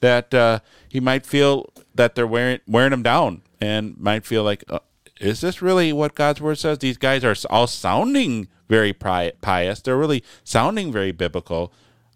That 0.00 0.32
uh, 0.32 0.60
he 0.88 1.00
might 1.00 1.26
feel 1.26 1.72
that 1.94 2.14
they're 2.14 2.26
wearing 2.26 2.60
wearing 2.68 2.92
him 2.92 3.02
down, 3.02 3.42
and 3.60 3.96
might 3.98 4.24
feel 4.26 4.42
like, 4.42 4.64
uh, 4.68 4.80
is 5.20 5.40
this 5.40 5.62
really 5.62 5.92
what 5.92 6.14
God's 6.14 6.40
word 6.40 6.58
says? 6.58 6.78
These 6.78 6.98
guys 6.98 7.24
are 7.24 7.34
all 7.50 7.66
sounding 7.66 8.48
very 8.68 8.92
pious. 8.92 9.80
They're 9.80 9.96
really 9.96 10.22
sounding 10.44 10.92
very 10.92 11.12
biblical. 11.12 11.72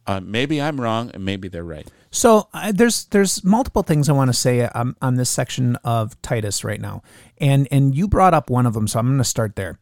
Uh, 0.07 0.21
maybe 0.21 0.61
I'm 0.61 0.81
wrong, 0.81 1.11
and 1.15 1.25
maybe 1.25 1.49
they're 1.49 1.65
right. 1.65 1.89
So 2.11 2.49
uh, 2.53 2.73
there's 2.73 3.05
there's 3.07 3.45
multiple 3.45 3.83
things 3.83 4.09
I 4.09 4.13
want 4.13 4.29
to 4.31 4.35
say 4.37 4.63
um, 4.63 4.97
on 5.01 5.15
this 5.15 5.31
section 5.31 5.77
of 5.85 6.21
Titus 6.23 6.65
right 6.65 6.81
now, 6.81 7.03
and 7.39 7.69
and 7.71 7.95
you 7.95 8.09
brought 8.09 8.35
up 8.35 8.51
one 8.51 8.67
of 8.67 8.75
them, 8.75 8.89
so 8.89 8.99
I'm 8.99 9.07
going 9.07 9.19
to 9.19 9.25
start 9.25 9.55
there. 9.55 9.79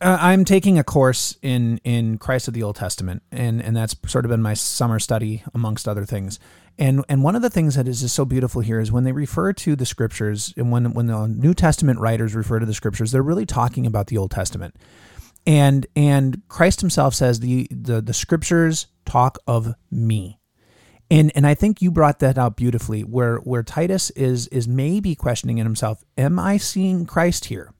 Uh, 0.00 0.16
I'm 0.20 0.44
taking 0.44 0.78
a 0.78 0.84
course 0.84 1.36
in 1.42 1.78
in 1.82 2.18
Christ 2.18 2.46
of 2.46 2.54
the 2.54 2.62
Old 2.62 2.76
Testament, 2.76 3.22
and 3.32 3.60
and 3.60 3.76
that's 3.76 3.96
sort 4.06 4.24
of 4.24 4.30
been 4.30 4.42
my 4.42 4.54
summer 4.54 5.00
study 5.00 5.42
amongst 5.52 5.88
other 5.88 6.04
things. 6.04 6.38
And 6.78 7.04
and 7.08 7.24
one 7.24 7.34
of 7.34 7.42
the 7.42 7.50
things 7.50 7.74
that 7.74 7.88
is 7.88 8.02
just 8.02 8.14
so 8.14 8.24
beautiful 8.24 8.60
here 8.60 8.78
is 8.78 8.92
when 8.92 9.04
they 9.04 9.12
refer 9.12 9.52
to 9.52 9.74
the 9.74 9.84
scriptures, 9.86 10.54
and 10.56 10.70
when 10.70 10.92
when 10.92 11.06
the 11.06 11.26
New 11.26 11.52
Testament 11.52 11.98
writers 11.98 12.34
refer 12.36 12.60
to 12.60 12.66
the 12.66 12.74
scriptures, 12.74 13.10
they're 13.10 13.22
really 13.22 13.46
talking 13.46 13.84
about 13.84 14.06
the 14.06 14.16
Old 14.18 14.30
Testament. 14.30 14.76
and 15.46 15.86
and 15.96 16.42
Christ 16.48 16.80
Himself 16.80 17.14
says 17.14 17.40
the 17.40 17.66
the 17.70 18.00
the 18.00 18.12
scriptures 18.14 18.86
talk 19.04 19.38
of 19.46 19.74
me, 19.90 20.38
and 21.10 21.32
and 21.34 21.46
I 21.46 21.54
think 21.54 21.82
you 21.82 21.90
brought 21.90 22.20
that 22.20 22.38
out 22.38 22.56
beautifully, 22.56 23.02
where 23.02 23.38
where 23.38 23.62
Titus 23.62 24.10
is 24.10 24.46
is 24.48 24.68
maybe 24.68 25.14
questioning 25.14 25.58
in 25.58 25.66
himself, 25.66 26.04
am 26.16 26.38
I 26.38 26.58
seeing 26.58 27.06
Christ 27.06 27.46
here 27.46 27.72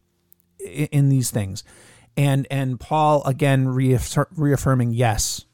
in, 0.58 0.86
in 0.86 1.08
these 1.08 1.30
things, 1.30 1.62
and 2.16 2.46
and 2.50 2.80
Paul 2.80 3.22
again 3.24 3.66
reaffir- 3.66 4.26
reaffirming, 4.34 4.92
yes, 4.92 5.44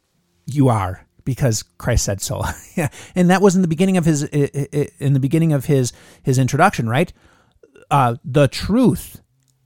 you 0.47 0.69
are 0.69 1.07
because 1.25 1.63
Christ 1.79 2.05
said 2.05 2.21
so. 2.21 2.43
yeah, 2.77 2.89
and 3.15 3.31
that 3.31 3.43
was 3.43 3.57
in 3.57 3.63
the 3.63 3.69
beginning 3.69 3.97
of 3.97 4.05
his 4.05 4.23
in 4.25 5.13
the 5.13 5.21
beginning 5.21 5.53
of 5.53 5.67
his 5.67 5.93
his 6.23 6.39
introduction, 6.39 6.89
right? 6.89 7.13
Uh, 7.91 8.17
the 8.25 8.49
truth, 8.49 9.21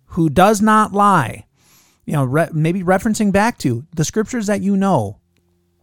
who 0.06 0.28
does 0.28 0.60
not 0.60 0.92
lie 0.92 1.46
you 2.08 2.14
know, 2.14 2.24
re- 2.24 2.48
maybe 2.54 2.82
referencing 2.82 3.30
back 3.30 3.58
to 3.58 3.84
the 3.94 4.02
scriptures 4.02 4.46
that 4.46 4.62
you 4.62 4.78
know, 4.78 5.18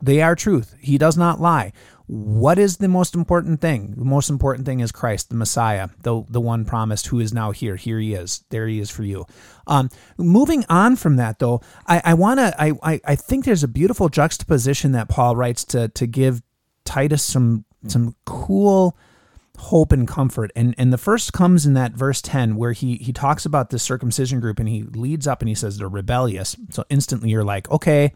they 0.02 0.24
are 0.24 0.36
truth. 0.36 0.74
He 0.80 0.98
does 0.98 1.16
not 1.16 1.40
lie. 1.40 1.72
What 2.08 2.60
is 2.60 2.78
the 2.78 2.88
most 2.88 3.16
important 3.16 3.62
thing? 3.62 3.96
The 3.98 4.06
most 4.06 4.30
important 4.30 4.66
thing 4.66 4.80
is 4.80 4.92
Christ, 4.92 5.30
the 5.30 5.36
Messiah, 5.36 5.90
the 6.04 6.24
the 6.30 6.42
one 6.42 6.64
promised, 6.66 7.08
who 7.08 7.20
is 7.20 7.34
now 7.34 7.52
here. 7.52 7.76
Here 7.76 8.00
he 8.00 8.14
is. 8.14 8.44
There 8.50 8.68
he 8.68 8.80
is 8.80 8.92
for 8.92 9.04
you. 9.04 9.26
Um, 9.66 9.90
moving 10.18 10.66
on 10.70 10.98
from 10.98 11.16
that, 11.16 11.40
though, 11.40 11.62
I, 11.88 12.02
I 12.06 12.14
want 12.14 12.40
to. 12.40 12.56
I, 12.62 12.74
I 12.84 13.02
I 13.06 13.16
think 13.16 13.46
there's 13.46 13.64
a 13.64 13.68
beautiful 13.68 14.10
juxtaposition 14.10 14.92
that 14.92 15.10
Paul 15.10 15.36
writes 15.36 15.64
to 15.66 15.88
to 15.90 16.06
give 16.06 16.44
Titus 16.84 17.24
some 17.24 17.66
some 17.88 18.16
cool 18.26 18.96
hope 19.58 19.92
and 19.92 20.08
comfort. 20.08 20.52
And 20.56 20.76
and 20.78 20.92
the 20.92 20.98
first 20.98 21.34
comes 21.34 21.66
in 21.66 21.74
that 21.74 21.94
verse 21.94 22.22
10 22.22 22.56
where 22.56 22.74
he 22.74 22.98
he 22.98 23.14
talks 23.14 23.46
about 23.46 23.70
the 23.70 23.80
circumcision 23.80 24.40
group 24.40 24.60
and 24.60 24.70
he 24.70 24.84
leads 24.84 25.28
up 25.28 25.42
and 25.42 25.50
he 25.50 25.56
says 25.56 25.78
they're 25.78 25.88
rebellious. 25.88 26.56
So 26.72 26.86
instantly 26.90 27.30
you're 27.30 27.44
like, 27.44 27.70
okay, 27.72 28.14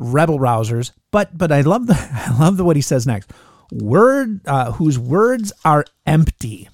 rebel 0.00 0.38
rousers. 0.38 0.90
But 1.12 1.36
but 1.38 1.52
I 1.52 1.60
love 1.60 1.86
the 1.86 1.94
I 2.28 2.36
love 2.38 2.56
the 2.56 2.64
what 2.64 2.76
he 2.76 2.82
says 2.82 3.06
next. 3.06 3.32
Word 3.70 4.40
uh, 4.46 4.72
whose 4.72 4.98
words 4.98 5.52
are 5.64 5.84
empty. 6.06 6.68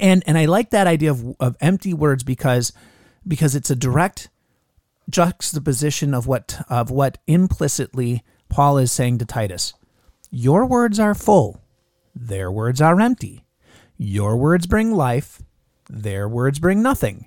And 0.00 0.22
and 0.26 0.38
I 0.38 0.44
like 0.44 0.70
that 0.70 0.86
idea 0.86 1.10
of 1.10 1.34
of 1.40 1.56
empty 1.60 1.94
words 1.94 2.22
because 2.22 2.72
because 3.26 3.54
it's 3.54 3.70
a 3.70 3.76
direct 3.76 4.28
juxtaposition 5.10 6.14
of 6.14 6.26
what 6.26 6.64
of 6.68 6.90
what 6.90 7.18
implicitly 7.26 8.22
Paul 8.48 8.78
is 8.78 8.92
saying 8.92 9.18
to 9.18 9.24
Titus. 9.24 9.74
Your 10.30 10.66
words 10.66 11.00
are 11.00 11.14
full 11.14 11.60
their 12.14 12.50
words 12.50 12.80
are 12.80 13.00
empty. 13.00 13.44
Your 13.96 14.36
words 14.36 14.66
bring 14.66 14.92
life. 14.92 15.42
Their 15.90 16.28
words 16.28 16.58
bring 16.58 16.82
nothing. 16.82 17.26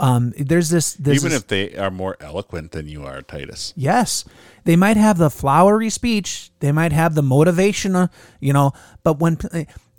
Um, 0.00 0.32
there's 0.38 0.70
this, 0.70 0.94
this 0.94 1.22
even 1.22 1.36
if 1.36 1.46
they 1.46 1.76
are 1.76 1.90
more 1.90 2.16
eloquent 2.20 2.72
than 2.72 2.88
you 2.88 3.04
are, 3.04 3.20
Titus. 3.20 3.74
Yes, 3.76 4.24
they 4.64 4.74
might 4.74 4.96
have 4.96 5.18
the 5.18 5.28
flowery 5.28 5.90
speech. 5.90 6.50
They 6.60 6.72
might 6.72 6.92
have 6.92 7.14
the 7.14 7.22
motivation, 7.22 7.94
uh, 7.94 8.08
you 8.40 8.54
know. 8.54 8.72
But 9.04 9.20
when 9.20 9.38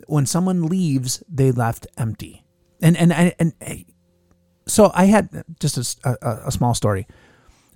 when 0.08 0.26
someone 0.26 0.66
leaves, 0.66 1.22
they 1.28 1.52
left 1.52 1.86
empty. 1.96 2.44
And 2.80 2.96
and 2.96 3.12
and, 3.12 3.34
and 3.38 3.84
so 4.66 4.90
I 4.92 5.04
had 5.04 5.44
just 5.60 6.04
a, 6.04 6.18
a, 6.20 6.48
a 6.48 6.52
small 6.52 6.74
story. 6.74 7.06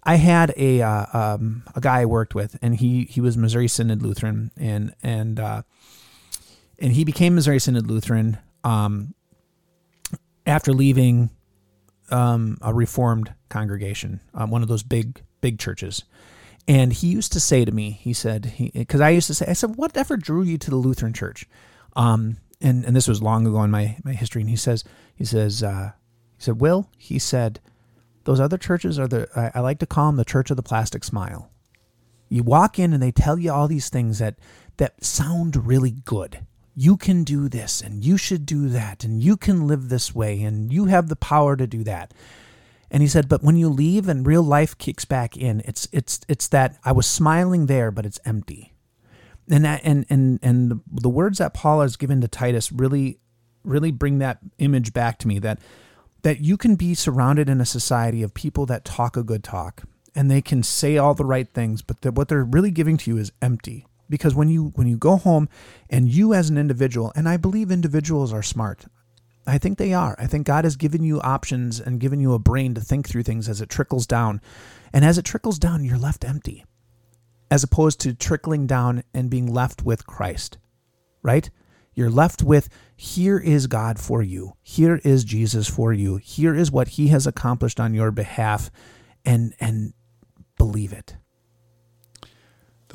I 0.03 0.17
had 0.17 0.53
a 0.57 0.83
uh, 0.83 1.07
um, 1.13 1.63
a 1.77 1.81
guy 1.81 2.01
I 2.01 2.07
worked 2.07 2.35
with, 2.35 2.59
and 2.61 2.75
he 2.75 3.05
he 3.05 3.21
was 3.21 3.37
Missouri 3.37 3.69
Synod 3.69 4.03
Lutheran, 4.03 4.51
and 4.57 4.95
and 5.01 5.39
uh, 5.39 5.63
and 6.81 6.93
he 6.93 7.05
became 7.05 7.37
Missouri 7.37 7.61
Synod 7.61 7.87
Lutheran 7.87 8.39
um, 8.65 9.15
after 10.45 10.73
leaving 10.73 11.31
um, 12.11 12.59
a 12.63 12.73
Reformed 12.73 13.35
congregation, 13.49 14.21
um, 14.35 14.51
one 14.51 14.63
of 14.63 14.69
those 14.69 14.83
big 14.83 15.23
big 15.41 15.59
churches. 15.59 16.05
And 16.69 16.93
he 16.93 17.09
used 17.09 17.33
to 17.33 17.41
say 17.41 17.65
to 17.65 17.71
me, 17.71 17.91
he 17.91 18.13
said, 18.13 18.53
because 18.75 19.01
I 19.01 19.11
used 19.11 19.29
to 19.29 19.35
say, 19.35 19.47
I 19.49 19.53
said, 19.53 19.77
whatever 19.77 20.17
drew 20.17 20.43
you 20.43 20.59
to 20.59 20.71
the 20.71 20.77
Lutheran 20.77 21.13
Church? 21.13 21.47
Um, 21.95 22.39
and 22.61 22.85
and 22.85 22.97
this 22.97 23.07
was 23.07 23.23
long 23.23 23.47
ago 23.47 23.63
in 23.63 23.71
my 23.71 23.99
my 24.05 24.13
history. 24.13 24.43
And 24.43 24.51
he 24.51 24.57
says, 24.57 24.85
he 25.15 25.25
says, 25.25 25.63
uh, 25.63 25.93
he 26.37 26.43
said, 26.43 26.61
Will, 26.61 26.91
he 26.97 27.19
said, 27.19 27.61
those 28.25 28.41
other 28.41 28.59
churches 28.59 28.99
are 28.99 29.09
the 29.09 29.29
I, 29.37 29.59
I 29.59 29.61
like 29.61 29.79
to 29.81 29.87
call 29.87 30.07
them 30.07 30.17
the 30.17 30.25
Church 30.25 30.51
of 30.51 30.57
the 30.57 30.63
Plastic 30.63 31.05
Smile. 31.05 31.51
You 32.29 32.43
walk 32.43 32.79
in 32.79 32.93
and 32.93 33.03
they 33.03 33.13
tell 33.13 33.39
you 33.39 33.53
all 33.53 33.69
these 33.69 33.89
things 33.89 34.19
that 34.19 34.39
that 34.79 35.05
sound 35.05 35.67
really 35.67 35.93
good 36.05 36.41
you 36.79 36.99
can 36.99 37.25
do 37.25 37.49
this 37.49 37.81
and 37.81 38.05
you 38.05 38.19
should 38.19 38.45
do 38.45 38.69
that 38.69 39.03
and 39.03 39.23
you 39.23 39.37
can 39.37 39.67
live 39.67 39.89
this 39.89 40.15
way 40.15 40.43
and 40.43 40.71
you 40.71 40.85
have 40.85 41.09
the 41.09 41.17
power 41.17 41.57
to 41.57 41.67
do 41.67 41.83
that. 41.83 42.13
And 42.91 43.03
he 43.03 43.09
said, 43.09 43.29
but 43.29 43.43
when 43.43 43.57
you 43.57 43.71
leave 43.71 44.09
and 44.09 44.27
real 44.27 44.43
life 44.43 44.77
kicks 44.77 45.07
back 45.07 45.37
in, 45.37 45.63
it's 45.65 45.89
it's 45.91 46.21
it's 46.29 46.47
that 46.49 46.79
I 46.85 46.93
was 46.93 47.07
smiling 47.07 47.67
there, 47.67 47.91
but 47.91 48.05
it's 48.05 48.21
empty. 48.27 48.75
And 49.51 49.65
that 49.65 49.81
and 49.85 50.05
and 50.11 50.39
and 50.43 50.83
the 50.93 51.09
words 51.09 51.39
that 51.39 51.55
Paul 51.55 51.81
has 51.81 51.97
given 51.97 52.21
to 52.21 52.29
Titus 52.29 52.71
really 52.71 53.21
really 53.65 53.91
bring 53.91 54.19
that 54.19 54.39
image 54.59 54.93
back 54.93 55.19
to 55.21 55.29
me 55.29 55.39
that 55.39 55.59
that 56.23 56.41
you 56.41 56.59
can 56.59 56.77
be 56.77 56.95
surrounded 56.95 57.49
in 57.49 57.61
a 57.61 57.67
society 57.67 58.23
of 58.23 58.35
people 58.35 58.67
that 58.67 58.85
talk 58.85 59.17
a 59.17 59.23
good 59.23 59.43
talk 59.43 59.85
and 60.15 60.31
they 60.31 60.43
can 60.43 60.63
say 60.63 60.99
all 60.99 61.15
the 61.15 61.25
right 61.25 61.49
things, 61.49 61.81
but 61.81 62.03
that 62.03 62.15
what 62.15 62.29
they're 62.29 62.45
really 62.45 62.71
giving 62.71 62.99
to 62.99 63.11
you 63.11 63.17
is 63.17 63.33
empty 63.41 63.87
because 64.09 64.35
when 64.35 64.49
you 64.49 64.73
when 64.75 64.87
you 64.87 64.97
go 64.97 65.17
home 65.17 65.49
and 65.91 66.09
you 66.09 66.35
as 66.35 66.51
an 66.51 66.59
individual 66.59 67.13
and 67.15 67.29
i 67.29 67.37
believe 67.37 67.71
individuals 67.71 68.33
are 68.33 68.43
smart. 68.43 68.87
I 69.49 69.59
think 69.59 69.79
they 69.79 69.93
are. 69.95 70.17
I 70.19 70.27
think 70.27 70.47
god 70.47 70.65
has 70.65 70.77
given 70.77 71.05
you 71.05 71.21
options 71.21 71.79
and 71.79 72.01
given 72.01 72.19
you 72.19 72.35
a 72.35 72.39
brain 72.39 72.75
to 72.75 72.81
think 72.81 73.09
through 73.09 73.23
things 73.23 73.49
as 73.49 73.61
it 73.61 73.69
trickles 73.69 74.07
down. 74.07 74.41
And 74.93 75.05
as 75.05 75.19
it 75.19 75.25
trickles 75.25 75.59
down 75.59 75.85
you're 75.85 75.99
left 75.99 76.25
empty 76.25 76.65
as 77.49 77.63
opposed 77.63 78.01
to 78.01 78.13
trickling 78.13 78.67
down 78.67 79.05
and 79.15 79.31
being 79.31 79.47
left 79.53 79.85
with 79.85 80.07
christ 80.07 80.59
right? 81.23 81.51
You're 81.95 82.11
left 82.11 82.43
with 82.43 82.69
here 82.97 83.39
is 83.39 83.67
god 83.67 83.99
for 83.99 84.23
you. 84.23 84.55
Here 84.63 85.01
is 85.05 85.25
jesus 85.25 85.69
for 85.69 85.93
you. 85.93 86.17
Here 86.17 86.55
is 86.55 86.71
what 86.71 86.89
he 86.89 87.09
has 87.09 87.27
accomplished 87.27 87.81
on 87.81 87.95
your 87.95 88.11
behalf 88.11 88.71
and 89.25 89.55
and 89.61 89.93
believe 90.57 90.93
it 90.93 91.17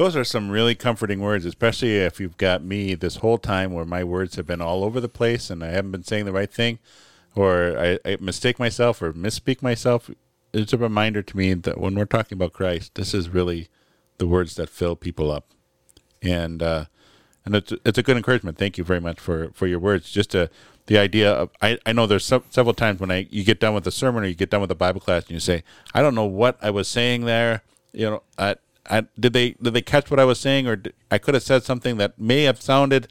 those 0.02 0.16
are 0.16 0.24
some 0.24 0.50
really 0.50 0.74
comforting 0.74 1.20
words, 1.20 1.46
especially 1.46 1.96
if 1.98 2.20
you've 2.20 2.38
got 2.38 2.64
me 2.64 2.96
this 2.96 3.18
whole 3.18 3.38
time 3.38 3.72
where 3.72 3.86
my 3.86 4.04
words 4.04 4.36
have 4.36 4.48
been 4.48 4.60
all 4.60 4.84
over 4.84 5.00
the 5.00 5.08
place 5.08 5.52
and 5.52 5.64
I 5.64 5.68
haven't 5.68 5.92
been 5.92 6.04
saying 6.04 6.26
the 6.26 6.32
right 6.32 6.52
thing, 6.52 6.80
or 7.36 7.78
I, 7.78 8.00
I 8.04 8.18
mistake 8.20 8.58
myself 8.58 9.00
or 9.04 9.14
misspeak 9.14 9.62
myself. 9.62 10.10
It's 10.54 10.74
a 10.74 10.78
reminder 10.78 11.22
to 11.22 11.38
me 11.38 11.54
that 11.54 11.80
when 11.80 11.94
we're 11.94 12.06
talking 12.06 12.36
about 12.36 12.52
Christ, 12.52 12.96
this 12.96 13.14
is 13.14 13.30
really 13.30 13.68
the 14.18 14.26
words 14.26 14.56
that 14.56 14.70
fill 14.70 14.96
people 14.96 15.30
up, 15.30 15.46
and 16.20 16.64
uh, 16.64 16.86
and 17.46 17.56
it's 17.56 17.72
it's 17.86 18.00
a 18.00 18.04
good 18.04 18.18
encouragement. 18.18 18.58
Thank 18.58 18.80
you 18.80 18.84
very 18.84 19.00
much 19.00 19.20
for 19.20 19.52
for 19.54 19.68
your 19.68 19.80
words. 19.80 20.10
Just 20.10 20.32
to 20.32 20.50
the 20.88 20.98
idea 20.98 21.32
of 21.32 21.52
I, 21.62 21.78
I 21.86 21.94
know 21.94 22.08
there's 22.08 22.26
several 22.26 22.74
times 22.74 23.00
when 23.00 23.12
I 23.12 23.28
you 23.30 23.44
get 23.44 23.60
done 23.60 23.76
with 23.76 23.86
a 23.86 23.92
sermon 23.92 24.24
or 24.24 24.28
you 24.28 24.34
get 24.34 24.50
done 24.50 24.62
with 24.62 24.72
a 24.72 24.76
Bible 24.76 25.00
class 25.00 25.26
and 25.26 25.32
you 25.32 25.40
say 25.40 25.64
I 25.94 26.02
don't 26.02 26.16
know 26.16 26.26
what 26.26 26.58
I 26.60 26.72
was 26.72 26.88
saying 26.88 27.26
there. 27.26 27.62
You 27.94 28.10
know, 28.10 28.24
I, 28.38 28.56
I, 28.92 29.06
did 29.18 29.32
they 29.32 29.52
did 29.52 29.74
they 29.74 29.82
catch 29.82 30.12
what 30.12 30.20
I 30.20 30.26
was 30.26 30.40
saying, 30.40 30.68
or 30.68 30.76
did, 30.76 30.94
I 31.10 31.18
could 31.18 31.34
have 31.34 31.44
said 31.44 31.64
something 31.64 31.98
that 31.98 32.20
may 32.20 32.44
have 32.44 32.62
sounded 32.62 33.08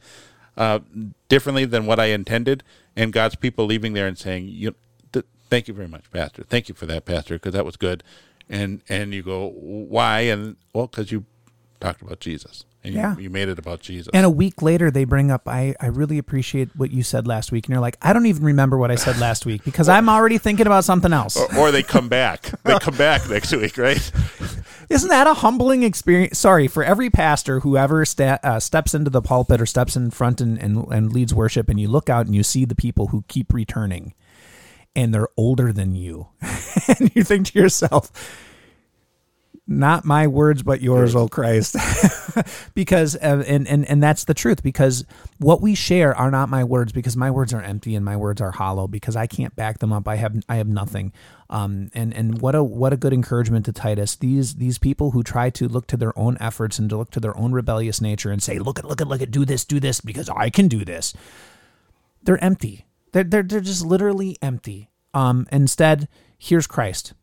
uh, 0.55 0.79
differently 1.27 1.65
than 1.65 1.87
what 1.87 1.99
I 1.99 2.05
intended, 2.05 2.63
and 2.95 3.11
God's 3.11 3.35
people 3.35 3.65
leaving 3.65 3.93
there 3.93 4.07
and 4.07 4.17
saying, 4.17 4.47
"You, 4.47 4.75
th- 5.11 5.25
thank 5.49 5.67
you 5.67 5.73
very 5.73 5.87
much, 5.87 6.09
Pastor. 6.11 6.43
Thank 6.43 6.69
you 6.69 6.75
for 6.75 6.85
that, 6.85 7.05
Pastor, 7.05 7.35
because 7.35 7.53
that 7.53 7.65
was 7.65 7.77
good." 7.77 8.03
And 8.47 8.81
and 8.87 9.11
you 9.11 9.23
go, 9.23 9.49
"Why?" 9.49 10.21
And 10.21 10.55
well, 10.71 10.85
because 10.85 11.11
you 11.11 11.25
talked 11.79 12.01
about 12.01 12.19
Jesus. 12.19 12.63
And 12.83 12.95
yeah. 12.95 13.15
you, 13.15 13.23
you, 13.23 13.29
made 13.29 13.47
it 13.47 13.59
about 13.59 13.81
Jesus. 13.81 14.09
And 14.11 14.25
a 14.25 14.29
week 14.29 14.63
later, 14.63 14.89
they 14.89 15.03
bring 15.03 15.29
up, 15.29 15.47
I, 15.47 15.75
I 15.79 15.85
really 15.87 16.17
appreciate 16.17 16.69
what 16.75 16.89
you 16.89 17.03
said 17.03 17.27
last 17.27 17.51
week. 17.51 17.67
And 17.67 17.73
you're 17.73 17.81
like, 17.81 17.95
I 18.01 18.11
don't 18.11 18.25
even 18.25 18.43
remember 18.43 18.75
what 18.75 18.89
I 18.89 18.95
said 18.95 19.19
last 19.19 19.45
week 19.45 19.63
because 19.63 19.87
I'm 19.89 20.09
already 20.09 20.39
thinking 20.39 20.65
about 20.65 20.83
something 20.83 21.13
else. 21.13 21.37
Or, 21.37 21.57
or 21.57 21.71
they 21.71 21.83
come 21.83 22.09
back. 22.09 22.49
they 22.63 22.79
come 22.79 22.95
back 22.97 23.29
next 23.29 23.51
week, 23.55 23.77
right? 23.77 24.11
Isn't 24.91 25.09
that 25.09 25.27
a 25.27 25.35
humbling 25.35 25.83
experience? 25.83 26.37
Sorry, 26.37 26.67
for 26.67 26.83
every 26.83 27.09
pastor 27.09 27.61
who 27.61 27.77
ever 27.77 28.03
sta- 28.03 28.39
uh, 28.43 28.59
steps 28.59 28.93
into 28.93 29.09
the 29.09 29.21
pulpit 29.21 29.61
or 29.61 29.65
steps 29.65 29.95
in 29.95 30.11
front 30.11 30.41
and, 30.41 30.57
and, 30.57 30.85
and 30.91 31.13
leads 31.13 31.33
worship, 31.33 31.69
and 31.69 31.79
you 31.79 31.87
look 31.87 32.09
out 32.09 32.25
and 32.25 32.35
you 32.35 32.43
see 32.43 32.65
the 32.65 32.75
people 32.75 33.07
who 33.07 33.23
keep 33.27 33.53
returning 33.53 34.13
and 34.95 35.13
they're 35.13 35.29
older 35.37 35.71
than 35.71 35.95
you. 35.95 36.27
and 36.99 37.11
you 37.15 37.23
think 37.23 37.47
to 37.47 37.59
yourself, 37.59 38.11
not 39.71 40.05
my 40.05 40.27
words 40.27 40.63
but 40.63 40.81
yours 40.81 41.15
oh 41.15 41.27
christ. 41.27 41.75
Because 42.73 43.15
uh, 43.15 43.43
and, 43.45 43.67
and 43.67 43.85
and 43.85 44.01
that's 44.01 44.23
the 44.23 44.33
truth 44.33 44.63
because 44.63 45.05
what 45.39 45.61
we 45.61 45.75
share 45.75 46.15
are 46.15 46.31
not 46.31 46.47
my 46.47 46.63
words 46.63 46.93
because 46.93 47.17
my 47.17 47.29
words 47.29 47.53
are 47.53 47.61
empty 47.61 47.93
and 47.95 48.05
my 48.05 48.15
words 48.15 48.39
are 48.39 48.51
hollow 48.51 48.87
because 48.87 49.15
i 49.17 49.27
can't 49.27 49.55
back 49.55 49.79
them 49.79 49.91
up. 49.91 50.07
I 50.07 50.15
have 50.15 50.41
i 50.47 50.55
have 50.55 50.67
nothing. 50.67 51.11
Um 51.49 51.89
and 51.93 52.13
and 52.13 52.41
what 52.41 52.55
a 52.55 52.63
what 52.63 52.93
a 52.93 52.97
good 52.97 53.11
encouragement 53.11 53.65
to 53.65 53.73
titus. 53.73 54.15
These 54.15 54.55
these 54.55 54.77
people 54.77 55.11
who 55.11 55.23
try 55.23 55.49
to 55.51 55.67
look 55.67 55.87
to 55.87 55.97
their 55.97 56.17
own 56.17 56.37
efforts 56.39 56.79
and 56.79 56.89
to 56.89 56.97
look 56.97 57.11
to 57.11 57.19
their 57.19 57.37
own 57.37 57.51
rebellious 57.51 57.99
nature 57.99 58.31
and 58.31 58.41
say 58.41 58.59
look 58.59 58.79
at 58.79 58.85
look 58.85 59.01
at 59.01 59.07
look 59.07 59.21
at 59.21 59.31
do 59.31 59.43
this 59.43 59.65
do 59.65 59.79
this 59.79 59.99
because 59.99 60.29
i 60.29 60.49
can 60.49 60.67
do 60.67 60.85
this. 60.85 61.13
They're 62.23 62.43
empty. 62.43 62.85
They're 63.11 63.25
they're, 63.25 63.43
they're 63.43 63.59
just 63.59 63.85
literally 63.85 64.37
empty. 64.41 64.89
Um 65.13 65.47
instead 65.51 66.07
here's 66.37 66.67
christ 66.67 67.13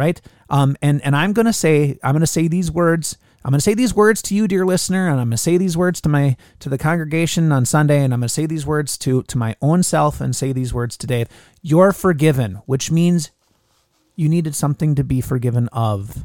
right? 0.00 0.18
Um, 0.48 0.78
and 0.80 1.02
and 1.04 1.14
I'm 1.14 1.34
gonna 1.34 1.52
say 1.52 1.98
I'm 2.02 2.14
gonna 2.14 2.26
say 2.26 2.48
these 2.48 2.72
words. 2.72 3.18
I'm 3.44 3.50
gonna 3.50 3.60
say 3.60 3.74
these 3.74 3.94
words 3.94 4.22
to 4.22 4.34
you, 4.34 4.48
dear 4.48 4.64
listener, 4.64 5.08
and 5.08 5.20
I'm 5.20 5.26
gonna 5.26 5.36
say 5.36 5.58
these 5.58 5.76
words 5.76 6.00
to 6.00 6.08
my 6.08 6.36
to 6.60 6.70
the 6.70 6.78
congregation 6.78 7.52
on 7.52 7.66
Sunday, 7.66 8.02
and 8.02 8.14
I'm 8.14 8.20
gonna 8.20 8.30
say 8.30 8.46
these 8.46 8.64
words 8.64 8.96
to 8.98 9.22
to 9.24 9.36
my 9.36 9.56
own 9.60 9.82
self, 9.82 10.18
and 10.22 10.34
say 10.34 10.52
these 10.52 10.72
words 10.72 10.96
to 10.96 11.06
Dave. 11.06 11.28
You're 11.60 11.92
forgiven, 11.92 12.62
which 12.64 12.90
means 12.90 13.30
you 14.16 14.28
needed 14.28 14.54
something 14.54 14.94
to 14.94 15.04
be 15.04 15.20
forgiven 15.20 15.68
of, 15.68 16.24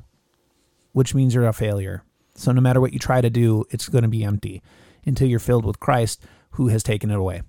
which 0.94 1.14
means 1.14 1.36
you're 1.36 1.48
a 1.48 1.54
failure. 1.54 2.02
So 2.36 2.54
no 2.54 2.62
matter 2.62 2.80
what 2.80 2.94
you 2.94 3.00
try 3.00 3.20
to 3.20 3.30
do, 3.30 3.66
it's 3.72 3.90
going 3.90 4.04
to 4.04 4.10
be 4.10 4.24
empty 4.26 4.62
until 5.06 5.28
you're 5.30 5.40
filled 5.40 5.66
with 5.66 5.80
Christ, 5.80 6.22
who 6.52 6.68
has 6.68 6.84
taken 6.84 7.10
it 7.10 7.18
away. 7.18 7.42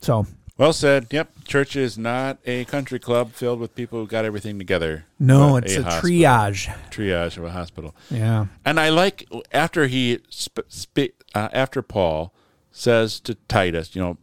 So 0.00 0.26
Well 0.56 0.72
said. 0.72 1.08
Yep. 1.10 1.44
Church 1.44 1.74
is 1.74 1.98
not 1.98 2.38
a 2.46 2.64
country 2.66 2.98
club 3.00 3.32
filled 3.32 3.58
with 3.58 3.74
people 3.74 3.98
who 3.98 4.06
got 4.06 4.24
everything 4.24 4.58
together. 4.58 5.06
no, 5.18 5.56
it's 5.56 5.76
a, 5.76 5.82
hospital. 5.82 6.10
triage. 6.10 6.74
triage 6.90 7.36
of 7.36 7.44
a 7.44 7.50
hospital. 7.50 7.94
Yeah. 8.10 8.46
And 8.64 8.78
I 8.78 8.88
like 8.90 9.28
after 9.52 9.88
he 9.88 10.20
sp- 10.30 10.68
sp- 10.70 11.18
uh, 11.34 11.48
after 11.52 11.82
Paul 11.82 12.32
says 12.70 13.18
to 13.20 13.34
Titus, 13.48 13.96
you 13.96 14.02
know, 14.02 14.16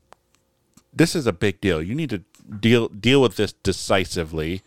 this 0.93 1.15
is 1.15 1.27
a 1.27 1.33
big 1.33 1.59
deal. 1.59 1.81
You 1.81 1.95
need 1.95 2.09
to 2.11 2.23
deal 2.59 2.87
deal 2.87 3.21
with 3.21 3.35
this 3.35 3.53
decisively. 3.53 4.61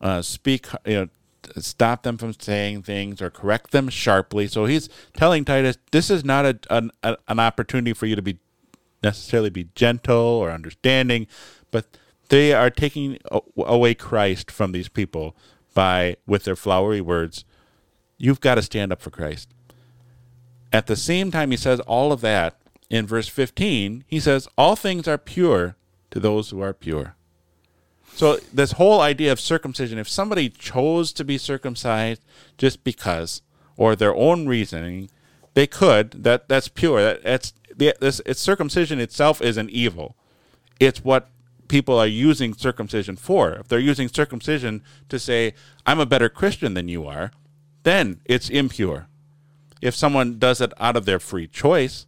Uh, 0.00 0.22
speak, 0.22 0.66
you 0.86 0.94
know, 0.94 1.08
stop 1.58 2.02
them 2.02 2.16
from 2.16 2.32
saying 2.32 2.82
things 2.82 3.20
or 3.20 3.28
correct 3.28 3.70
them 3.72 3.90
sharply. 3.90 4.46
So 4.46 4.64
he's 4.64 4.88
telling 5.14 5.44
Titus, 5.44 5.76
this 5.90 6.10
is 6.10 6.24
not 6.24 6.46
a, 6.46 6.58
an, 6.70 6.90
a, 7.02 7.18
an 7.28 7.38
opportunity 7.38 7.92
for 7.92 8.06
you 8.06 8.16
to 8.16 8.22
be 8.22 8.38
necessarily 9.02 9.50
be 9.50 9.68
gentle 9.74 10.16
or 10.16 10.50
understanding, 10.50 11.26
but 11.70 11.86
they 12.28 12.52
are 12.52 12.70
taking 12.70 13.18
away 13.56 13.94
Christ 13.94 14.50
from 14.50 14.72
these 14.72 14.88
people 14.88 15.36
by 15.74 16.16
with 16.26 16.44
their 16.44 16.56
flowery 16.56 17.00
words. 17.00 17.44
You've 18.18 18.40
got 18.40 18.56
to 18.56 18.62
stand 18.62 18.92
up 18.92 19.00
for 19.00 19.10
Christ. 19.10 19.48
At 20.72 20.86
the 20.86 20.96
same 20.96 21.30
time, 21.30 21.50
he 21.50 21.56
says 21.56 21.80
all 21.80 22.12
of 22.12 22.20
that 22.20 22.60
in 22.88 23.06
verse 23.06 23.28
15. 23.28 24.04
He 24.06 24.20
says, 24.20 24.48
All 24.56 24.76
things 24.76 25.08
are 25.08 25.18
pure 25.18 25.76
to 26.10 26.20
those 26.20 26.50
who 26.50 26.60
are 26.60 26.72
pure. 26.72 27.16
So, 28.12 28.38
this 28.52 28.72
whole 28.72 29.00
idea 29.00 29.32
of 29.32 29.40
circumcision, 29.40 29.98
if 29.98 30.08
somebody 30.08 30.48
chose 30.48 31.12
to 31.14 31.24
be 31.24 31.38
circumcised 31.38 32.22
just 32.58 32.84
because, 32.84 33.40
or 33.76 33.96
their 33.96 34.14
own 34.14 34.46
reasoning, 34.46 35.10
they 35.54 35.66
could. 35.66 36.24
That 36.24 36.48
that's 36.48 36.68
pure. 36.68 37.02
That, 37.02 37.22
that's 37.22 37.52
the, 37.80 37.94
this. 37.98 38.20
It's 38.26 38.40
circumcision 38.40 39.00
itself 39.00 39.40
is 39.40 39.56
an 39.56 39.70
evil. 39.70 40.14
It's 40.78 41.02
what 41.02 41.30
people 41.66 41.98
are 41.98 42.06
using 42.06 42.54
circumcision 42.54 43.16
for. 43.16 43.54
If 43.54 43.68
they're 43.68 43.78
using 43.78 44.08
circumcision 44.08 44.82
to 45.08 45.18
say, 45.18 45.54
"I'm 45.86 45.98
a 45.98 46.06
better 46.06 46.28
Christian 46.28 46.74
than 46.74 46.88
you 46.88 47.06
are," 47.06 47.32
then 47.82 48.20
it's 48.26 48.50
impure. 48.50 49.08
If 49.80 49.96
someone 49.96 50.38
does 50.38 50.60
it 50.60 50.74
out 50.78 50.96
of 50.96 51.06
their 51.06 51.18
free 51.18 51.46
choice, 51.48 52.06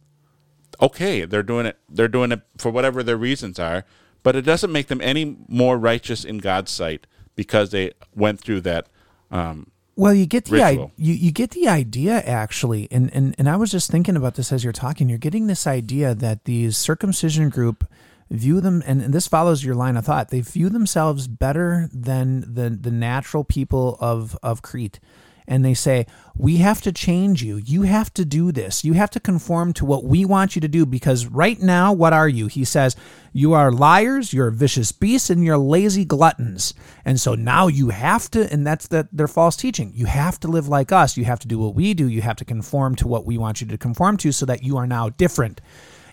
okay, 0.79 1.25
they're 1.25 1.43
doing 1.43 1.65
it. 1.65 1.77
They're 1.89 2.07
doing 2.07 2.31
it 2.31 2.41
for 2.57 2.71
whatever 2.71 3.01
their 3.01 3.17
reasons 3.17 3.57
are, 3.57 3.83
but 4.21 4.35
it 4.35 4.43
doesn't 4.43 4.71
make 4.71 4.87
them 4.87 5.01
any 5.01 5.37
more 5.47 5.79
righteous 5.79 6.23
in 6.23 6.37
God's 6.37 6.71
sight 6.71 7.07
because 7.35 7.71
they 7.71 7.93
went 8.15 8.39
through 8.39 8.61
that. 8.61 8.87
Um, 9.31 9.71
Well, 9.95 10.13
you 10.13 10.25
get 10.25 10.45
the 10.45 10.63
I, 10.63 10.71
you 10.97 11.13
you 11.13 11.31
get 11.31 11.51
the 11.51 11.67
idea 11.67 12.13
actually, 12.21 12.87
and, 12.89 13.13
and 13.13 13.35
and 13.37 13.47
I 13.47 13.57
was 13.57 13.71
just 13.71 13.91
thinking 13.91 14.17
about 14.17 14.35
this 14.35 14.51
as 14.51 14.63
you're 14.63 14.73
talking. 14.73 15.07
You're 15.07 15.19
getting 15.19 15.47
this 15.47 15.67
idea 15.67 16.15
that 16.15 16.45
these 16.45 16.77
circumcision 16.77 17.49
group 17.49 17.87
view 18.31 18.59
them, 18.59 18.81
and, 18.87 19.01
and 19.01 19.13
this 19.13 19.27
follows 19.27 19.63
your 19.63 19.75
line 19.75 19.95
of 19.95 20.05
thought. 20.05 20.29
They 20.29 20.41
view 20.41 20.69
themselves 20.69 21.27
better 21.27 21.89
than 21.93 22.41
the 22.41 22.71
the 22.71 22.91
natural 22.91 23.43
people 23.43 23.97
of 23.99 24.37
of 24.41 24.63
Crete, 24.63 24.99
and 25.47 25.63
they 25.63 25.73
say 25.73 26.05
we 26.35 26.57
have 26.57 26.81
to 26.81 26.91
change 26.91 27.43
you. 27.43 27.57
You 27.57 27.83
have 27.83 28.13
to 28.15 28.25
do 28.25 28.51
this. 28.51 28.83
You 28.83 28.93
have 28.93 29.11
to 29.11 29.19
conform 29.19 29.73
to 29.73 29.85
what 29.85 30.03
we 30.03 30.25
want 30.25 30.55
you 30.55 30.61
to 30.61 30.67
do 30.67 30.85
because 30.85 31.27
right 31.27 31.59
now, 31.59 31.93
what 31.93 32.13
are 32.13 32.27
you? 32.27 32.47
He 32.47 32.65
says 32.65 32.95
you 33.31 33.53
are 33.53 33.71
liars, 33.71 34.33
you're 34.33 34.51
vicious 34.51 34.91
beasts, 34.91 35.29
and 35.29 35.43
you're 35.43 35.57
lazy 35.57 36.05
gluttons. 36.05 36.73
And 37.05 37.19
so 37.19 37.35
now 37.35 37.67
you 37.67 37.89
have 37.89 38.29
to, 38.31 38.51
and 38.51 38.65
that's 38.65 38.87
that 38.87 39.07
their 39.11 39.27
false 39.27 39.55
teaching. 39.55 39.91
You 39.93 40.05
have 40.05 40.39
to 40.41 40.47
live 40.47 40.67
like 40.67 40.91
us. 40.91 41.17
You 41.17 41.25
have 41.25 41.39
to 41.39 41.47
do 41.47 41.59
what 41.59 41.75
we 41.75 41.93
do. 41.93 42.07
You 42.07 42.21
have 42.21 42.37
to 42.37 42.45
conform 42.45 42.95
to 42.95 43.07
what 43.07 43.25
we 43.25 43.37
want 43.37 43.61
you 43.61 43.67
to 43.67 43.77
conform 43.77 44.17
to, 44.17 44.31
so 44.31 44.45
that 44.45 44.63
you 44.63 44.77
are 44.77 44.87
now 44.87 45.09
different. 45.09 45.61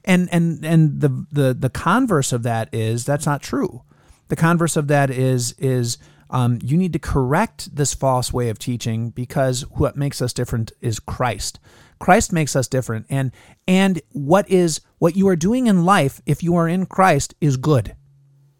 And 0.05 0.29
and 0.33 0.65
and 0.65 1.01
the 1.01 1.27
the 1.31 1.55
the 1.55 1.71
converse 1.71 2.33
of 2.33 2.43
that 2.43 2.69
is 2.73 3.05
that's 3.05 3.27
not 3.27 3.43
true. 3.43 3.83
The 4.29 4.37
converse 4.37 4.77
of 4.77 4.89
that 4.89 5.11
is 5.11 5.55
is 5.59 5.99
um, 6.31 6.59
you 6.63 6.77
need 6.79 6.93
to 6.93 6.99
correct 6.99 7.75
this 7.75 7.93
false 7.93 8.33
way 8.33 8.49
of 8.49 8.59
teaching 8.59 9.11
because 9.11 9.63
what 9.71 9.97
makes 9.97 10.23
us 10.23 10.33
different 10.33 10.73
is 10.81 11.01
Christ. 11.01 11.59
Christ 11.99 12.33
makes 12.33 12.57
us 12.57 12.67
different, 12.67 13.07
and 13.11 13.31
and 13.69 14.01
what 14.13 14.49
is 14.49 14.81
what 14.99 15.17
you 15.17 15.29
are 15.29 15.37
doing 15.37 15.67
in 15.67 15.85
life 15.85 16.23
if 16.25 16.43
you 16.43 16.57
are 16.57 16.69
in 16.69 16.87
Christ 16.87 17.35
is 17.41 17.57
good. 17.59 17.95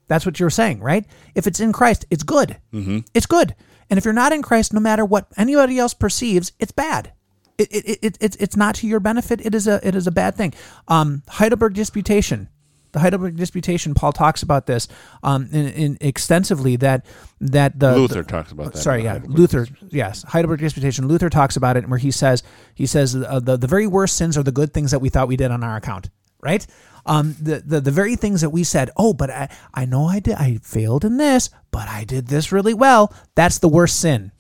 That's 0.09 0.27
what 0.27 0.39
you're 0.41 0.51
saying, 0.51 0.81
right? 0.81 1.07
If 1.35 1.47
it's 1.47 1.61
in 1.61 1.73
Christ, 1.73 2.05
it's 2.11 2.25
good. 2.25 2.59
Mm-hmm. 2.73 2.99
It's 3.15 3.27
good. 3.27 3.55
And 3.89 3.97
if 3.97 4.05
you're 4.05 4.13
not 4.13 4.33
in 4.33 4.43
Christ, 4.43 4.73
no 4.73 4.81
matter 4.81 5.05
what 5.05 5.29
anybody 5.37 5.79
else 5.79 5.95
perceives, 5.95 6.53
it's 6.59 6.73
bad. 6.73 7.13
It, 7.57 7.69
it, 7.71 7.99
it, 8.03 8.19
it's 8.21 8.37
it's 8.37 8.57
not 8.57 8.75
to 8.77 8.87
your 8.87 9.01
benefit. 9.01 9.41
It 9.45 9.55
is 9.55 9.67
a 9.67 9.87
it 9.87 9.95
is 9.95 10.07
a 10.07 10.13
bad 10.13 10.35
thing. 10.35 10.53
Um, 10.89 11.23
Heidelberg 11.29 11.75
Disputation, 11.75 12.49
the 12.93 13.01
Heidelberg 13.01 13.37
Disputation. 13.37 13.95
Paul 13.95 14.13
talks 14.13 14.43
about 14.43 14.67
this 14.67 14.89
um, 15.23 15.49
in, 15.53 15.67
in 15.69 15.99
extensively. 16.01 16.77
That 16.77 17.07
that 17.41 17.79
the 17.79 17.97
Luther 17.97 18.23
the- 18.23 18.29
talks 18.29 18.53
about 18.53 18.73
that. 18.73 18.79
Sorry, 18.79 19.05
yeah, 19.05 19.13
Heidelberg. 19.13 19.39
Luther. 19.39 19.67
Yes, 19.89 20.23
Heidelberg 20.25 20.61
Disputation. 20.61 21.09
Luther 21.09 21.31
talks 21.31 21.57
about 21.57 21.77
it, 21.77 21.89
where 21.89 21.99
he 21.99 22.11
says 22.11 22.43
he 22.75 22.87
says 22.87 23.15
uh, 23.17 23.41
the 23.41 23.57
the 23.57 23.67
very 23.67 23.87
worst 23.87 24.17
sins 24.17 24.37
are 24.37 24.43
the 24.43 24.53
good 24.53 24.73
things 24.75 24.91
that 24.91 25.01
we 25.01 25.09
thought 25.09 25.29
we 25.29 25.37
did 25.37 25.51
on 25.51 25.63
our 25.65 25.77
account. 25.77 26.11
Right. 26.43 26.67
Um, 27.07 27.37
the, 27.41 27.61
the 27.61 27.81
the 27.81 27.91
very 27.91 28.17
things 28.17 28.41
that 28.41 28.51
we 28.51 28.65
said, 28.65 28.91
oh, 28.97 29.13
but 29.13 29.31
I 29.31 29.49
I 29.75 29.85
know 29.85 30.07
I 30.07 30.21
did 30.21 30.35
I 30.35 30.59
failed 30.63 31.05
in 31.05 31.17
this, 31.17 31.51
but 31.71 31.89
I 31.89 32.05
did 32.05 32.29
this 32.29 32.53
really 32.53 32.75
well. 32.75 33.13
That's 33.35 33.59
the 33.59 33.69
worst 33.69 34.01
sin. 34.01 34.33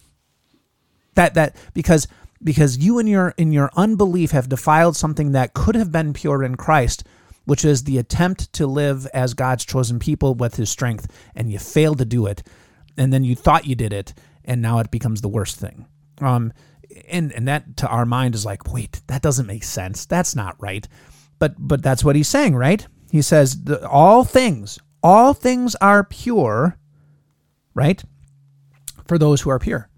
That 1.14 1.34
that 1.34 1.56
because 1.74 2.06
because 2.42 2.78
you 2.78 2.98
in 2.98 3.06
your 3.06 3.34
in 3.36 3.52
your 3.52 3.70
unbelief 3.76 4.30
have 4.30 4.48
defiled 4.48 4.96
something 4.96 5.32
that 5.32 5.54
could 5.54 5.74
have 5.74 5.92
been 5.92 6.12
pure 6.12 6.42
in 6.42 6.56
Christ, 6.56 7.04
which 7.50 7.64
is 7.64 7.82
the 7.82 7.98
attempt 7.98 8.52
to 8.52 8.64
live 8.64 9.08
as 9.12 9.34
God's 9.34 9.64
chosen 9.64 9.98
people 9.98 10.36
with 10.36 10.54
His 10.54 10.70
strength, 10.70 11.08
and 11.34 11.50
you 11.50 11.58
fail 11.58 11.96
to 11.96 12.04
do 12.04 12.26
it, 12.26 12.44
and 12.96 13.12
then 13.12 13.24
you 13.24 13.34
thought 13.34 13.66
you 13.66 13.74
did 13.74 13.92
it, 13.92 14.14
and 14.44 14.62
now 14.62 14.78
it 14.78 14.92
becomes 14.92 15.20
the 15.20 15.28
worst 15.28 15.56
thing. 15.56 15.84
Um, 16.20 16.52
and 17.08 17.32
and 17.32 17.48
that 17.48 17.76
to 17.78 17.88
our 17.88 18.06
mind 18.06 18.36
is 18.36 18.44
like, 18.46 18.72
wait, 18.72 19.00
that 19.08 19.20
doesn't 19.20 19.48
make 19.48 19.64
sense. 19.64 20.06
That's 20.06 20.36
not 20.36 20.54
right. 20.60 20.86
But 21.40 21.54
but 21.58 21.82
that's 21.82 22.04
what 22.04 22.14
he's 22.14 22.28
saying, 22.28 22.54
right? 22.54 22.86
He 23.10 23.20
says 23.20 23.58
all 23.84 24.22
things, 24.22 24.78
all 25.02 25.34
things 25.34 25.74
are 25.80 26.04
pure, 26.04 26.76
right? 27.74 28.00
For 29.08 29.18
those 29.18 29.40
who 29.40 29.50
are 29.50 29.58
pure. 29.58 29.88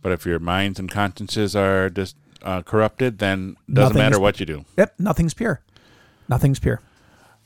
But 0.00 0.12
if 0.12 0.24
your 0.24 0.38
minds 0.38 0.78
and 0.78 0.90
consciences 0.90 1.54
are 1.54 1.90
just 1.90 2.16
uh, 2.40 2.62
corrupted, 2.62 3.18
then 3.18 3.56
it 3.68 3.74
doesn't 3.74 3.88
Nothing 3.90 3.98
matter 3.98 4.14
is- 4.16 4.20
what 4.20 4.40
you 4.40 4.46
do. 4.46 4.64
Yep, 4.78 4.94
nothing's 4.98 5.34
pure. 5.34 5.60
Nothing's 6.32 6.58
pure. 6.58 6.80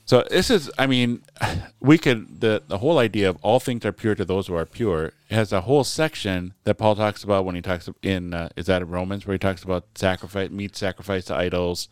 So 0.05 0.23
this 0.31 0.49
is, 0.51 0.71
I 0.79 0.87
mean, 0.87 1.23
we 1.81 1.99
could 1.99 2.41
the 2.41 2.63
the 2.69 2.79
whole 2.79 2.99
idea 3.01 3.29
of 3.29 3.37
all 3.43 3.59
things 3.59 3.85
are 3.85 3.91
pure 3.93 4.15
to 4.15 4.25
those 4.25 4.47
who 4.47 4.55
are 4.55 4.65
pure 4.65 5.13
has 5.31 5.53
a 5.53 5.63
whole 5.63 5.83
section 5.83 6.55
that 6.63 6.77
Paul 6.77 6.95
talks 6.95 7.25
about 7.25 7.45
when 7.45 7.57
he 7.57 7.63
talks 7.63 7.89
in 8.03 8.33
uh, 8.33 8.49
is 8.55 8.67
that 8.67 8.83
in 8.83 8.89
Romans 8.89 9.27
where 9.27 9.35
he 9.35 9.39
talks 9.41 9.65
about 9.65 9.87
sacrifice, 9.97 10.51
meat 10.51 10.77
sacrifice 10.77 11.25
to 11.25 11.35
idols. 11.35 11.89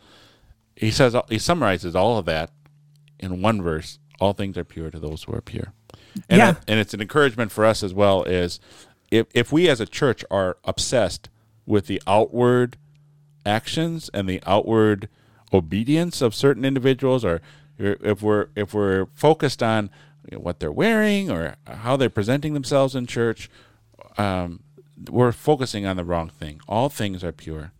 He 0.76 0.92
says 0.92 1.16
he 1.28 1.38
summarizes 1.40 1.96
all 1.96 2.16
of 2.16 2.26
that 2.26 2.50
in 3.18 3.42
one 3.42 3.60
verse. 3.60 3.98
All 4.20 4.32
things 4.32 4.56
are 4.56 4.64
pure 4.64 4.92
to 4.92 5.00
those 5.00 5.24
who 5.24 5.34
are 5.34 5.40
pure, 5.40 5.72
and 6.28 6.38
Yeah. 6.38 6.50
it- 6.50 6.56
and 6.68 6.78
it's 6.78 6.94
an 6.94 7.00
encouragement 7.00 7.50
for 7.50 7.64
us 7.64 7.82
as 7.82 7.92
well. 7.92 8.22
Is 8.22 8.60
if 9.10 9.26
if 9.34 9.50
we 9.50 9.68
as 9.68 9.80
a 9.80 9.86
church 9.86 10.24
are 10.30 10.56
obsessed 10.64 11.28
with 11.66 11.88
the 11.88 12.00
outward 12.06 12.76
actions 13.44 14.08
and 14.14 14.28
the 14.28 14.40
outward 14.46 15.08
obedience 15.54 16.20
of 16.20 16.34
certain 16.34 16.64
individuals 16.64 17.24
or 17.24 17.40
if 17.78 18.22
we're 18.22 18.48
if 18.54 18.74
we're 18.74 19.06
focused 19.14 19.62
on 19.62 19.90
you 20.30 20.36
know, 20.36 20.42
what 20.42 20.60
they're 20.60 20.72
wearing 20.72 21.30
or 21.30 21.56
how 21.66 21.96
they're 21.96 22.10
presenting 22.10 22.54
themselves 22.54 22.94
in 22.94 23.06
church 23.06 23.50
um, 24.18 24.60
we're 25.10 25.32
focusing 25.32 25.86
on 25.86 25.96
the 25.96 26.04
wrong 26.04 26.28
thing 26.28 26.60
all 26.68 26.88
things 26.88 27.22
are 27.24 27.32
pure 27.32 27.72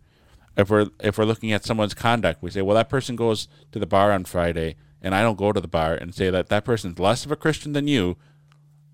if 0.57 0.69
we're 0.69 0.87
if 1.01 1.17
we're 1.17 1.25
looking 1.25 1.51
at 1.51 1.65
someone's 1.65 1.93
conduct 1.93 2.41
we 2.41 2.49
say 2.49 2.61
well 2.61 2.75
that 2.75 2.89
person 2.89 3.15
goes 3.15 3.47
to 3.71 3.79
the 3.79 3.85
bar 3.85 4.11
on 4.11 4.25
friday 4.25 4.75
and 5.01 5.13
i 5.15 5.21
don't 5.21 5.37
go 5.37 5.51
to 5.51 5.61
the 5.61 5.67
bar 5.67 5.93
and 5.93 6.15
say 6.15 6.29
that 6.29 6.49
that 6.49 6.65
person's 6.65 6.99
less 6.99 7.25
of 7.25 7.31
a 7.31 7.35
christian 7.35 7.73
than 7.73 7.87
you 7.87 8.17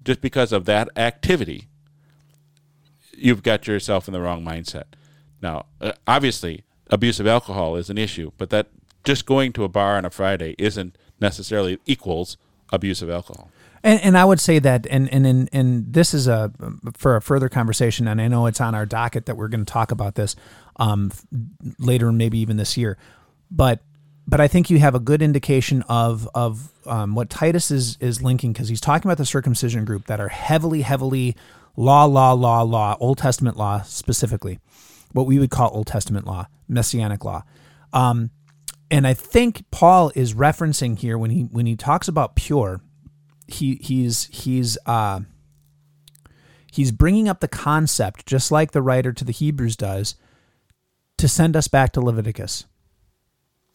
just 0.03 0.21
because 0.21 0.51
of 0.51 0.65
that 0.65 0.89
activity 0.97 1.67
you've 3.21 3.43
got 3.43 3.67
yourself 3.67 4.07
in 4.07 4.13
the 4.13 4.21
wrong 4.21 4.43
mindset. 4.43 4.85
Now, 5.41 5.65
uh, 5.79 5.93
obviously, 6.07 6.63
abuse 6.91 7.19
of 7.19 7.27
alcohol 7.27 7.75
is 7.75 7.89
an 7.89 7.97
issue, 7.97 8.31
but 8.37 8.49
that 8.49 8.67
just 9.03 9.25
going 9.25 9.53
to 9.53 9.63
a 9.63 9.69
bar 9.69 9.97
on 9.97 10.05
a 10.05 10.09
Friday 10.09 10.55
isn't 10.59 10.97
necessarily 11.19 11.79
equals 11.85 12.37
abuse 12.71 13.01
of 13.01 13.09
alcohol. 13.09 13.49
And, 13.83 13.99
and 14.01 14.17
I 14.17 14.25
would 14.25 14.39
say 14.39 14.59
that, 14.59 14.85
and 14.87 15.11
and 15.11 15.25
and, 15.25 15.49
and 15.51 15.91
this 15.91 16.13
is 16.13 16.27
a 16.27 16.51
for 16.95 17.15
a 17.15 17.21
further 17.21 17.49
conversation, 17.49 18.07
and 18.07 18.21
I 18.21 18.27
know 18.27 18.45
it's 18.45 18.61
on 18.61 18.75
our 18.75 18.85
docket 18.85 19.25
that 19.25 19.37
we're 19.37 19.47
going 19.47 19.65
to 19.65 19.71
talk 19.71 19.91
about 19.91 20.13
this 20.15 20.35
um, 20.75 21.11
later, 21.79 22.11
maybe 22.11 22.37
even 22.37 22.57
this 22.57 22.77
year. 22.77 22.97
But 23.49 23.79
but 24.27 24.39
I 24.39 24.47
think 24.47 24.69
you 24.69 24.77
have 24.79 24.93
a 24.93 24.99
good 24.99 25.23
indication 25.23 25.81
of 25.89 26.29
of 26.35 26.71
um, 26.85 27.15
what 27.15 27.31
Titus 27.31 27.71
is 27.71 27.97
is 27.99 28.21
linking 28.21 28.53
because 28.53 28.69
he's 28.69 28.81
talking 28.81 29.09
about 29.09 29.17
the 29.17 29.25
circumcision 29.25 29.83
group 29.83 30.05
that 30.05 30.19
are 30.19 30.29
heavily 30.29 30.83
heavily 30.83 31.35
law 31.75 32.05
law 32.05 32.33
law 32.33 32.61
law 32.61 32.95
Old 32.99 33.17
Testament 33.17 33.57
law 33.57 33.81
specifically, 33.81 34.59
what 35.13 35.25
we 35.25 35.39
would 35.39 35.49
call 35.49 35.69
Old 35.73 35.87
Testament 35.87 36.25
law, 36.25 36.47
Messianic 36.67 37.23
law. 37.25 37.43
Um, 37.93 38.31
and 38.89 39.07
I 39.07 39.13
think 39.13 39.63
Paul 39.71 40.11
is 40.15 40.33
referencing 40.33 40.97
here 40.97 41.17
when 41.17 41.31
he 41.31 41.43
when 41.43 41.65
he 41.65 41.75
talks 41.75 42.07
about 42.07 42.35
pure, 42.35 42.81
he 43.47 43.75
he's 43.75 44.25
he's 44.25 44.77
uh, 44.85 45.21
he's 46.71 46.91
bringing 46.91 47.29
up 47.29 47.39
the 47.39 47.47
concept 47.47 48.25
just 48.25 48.51
like 48.51 48.71
the 48.71 48.81
writer 48.81 49.13
to 49.13 49.23
the 49.23 49.31
Hebrews 49.31 49.77
does 49.77 50.15
to 51.17 51.27
send 51.27 51.55
us 51.55 51.67
back 51.67 51.93
to 51.93 52.01
Leviticus, 52.01 52.65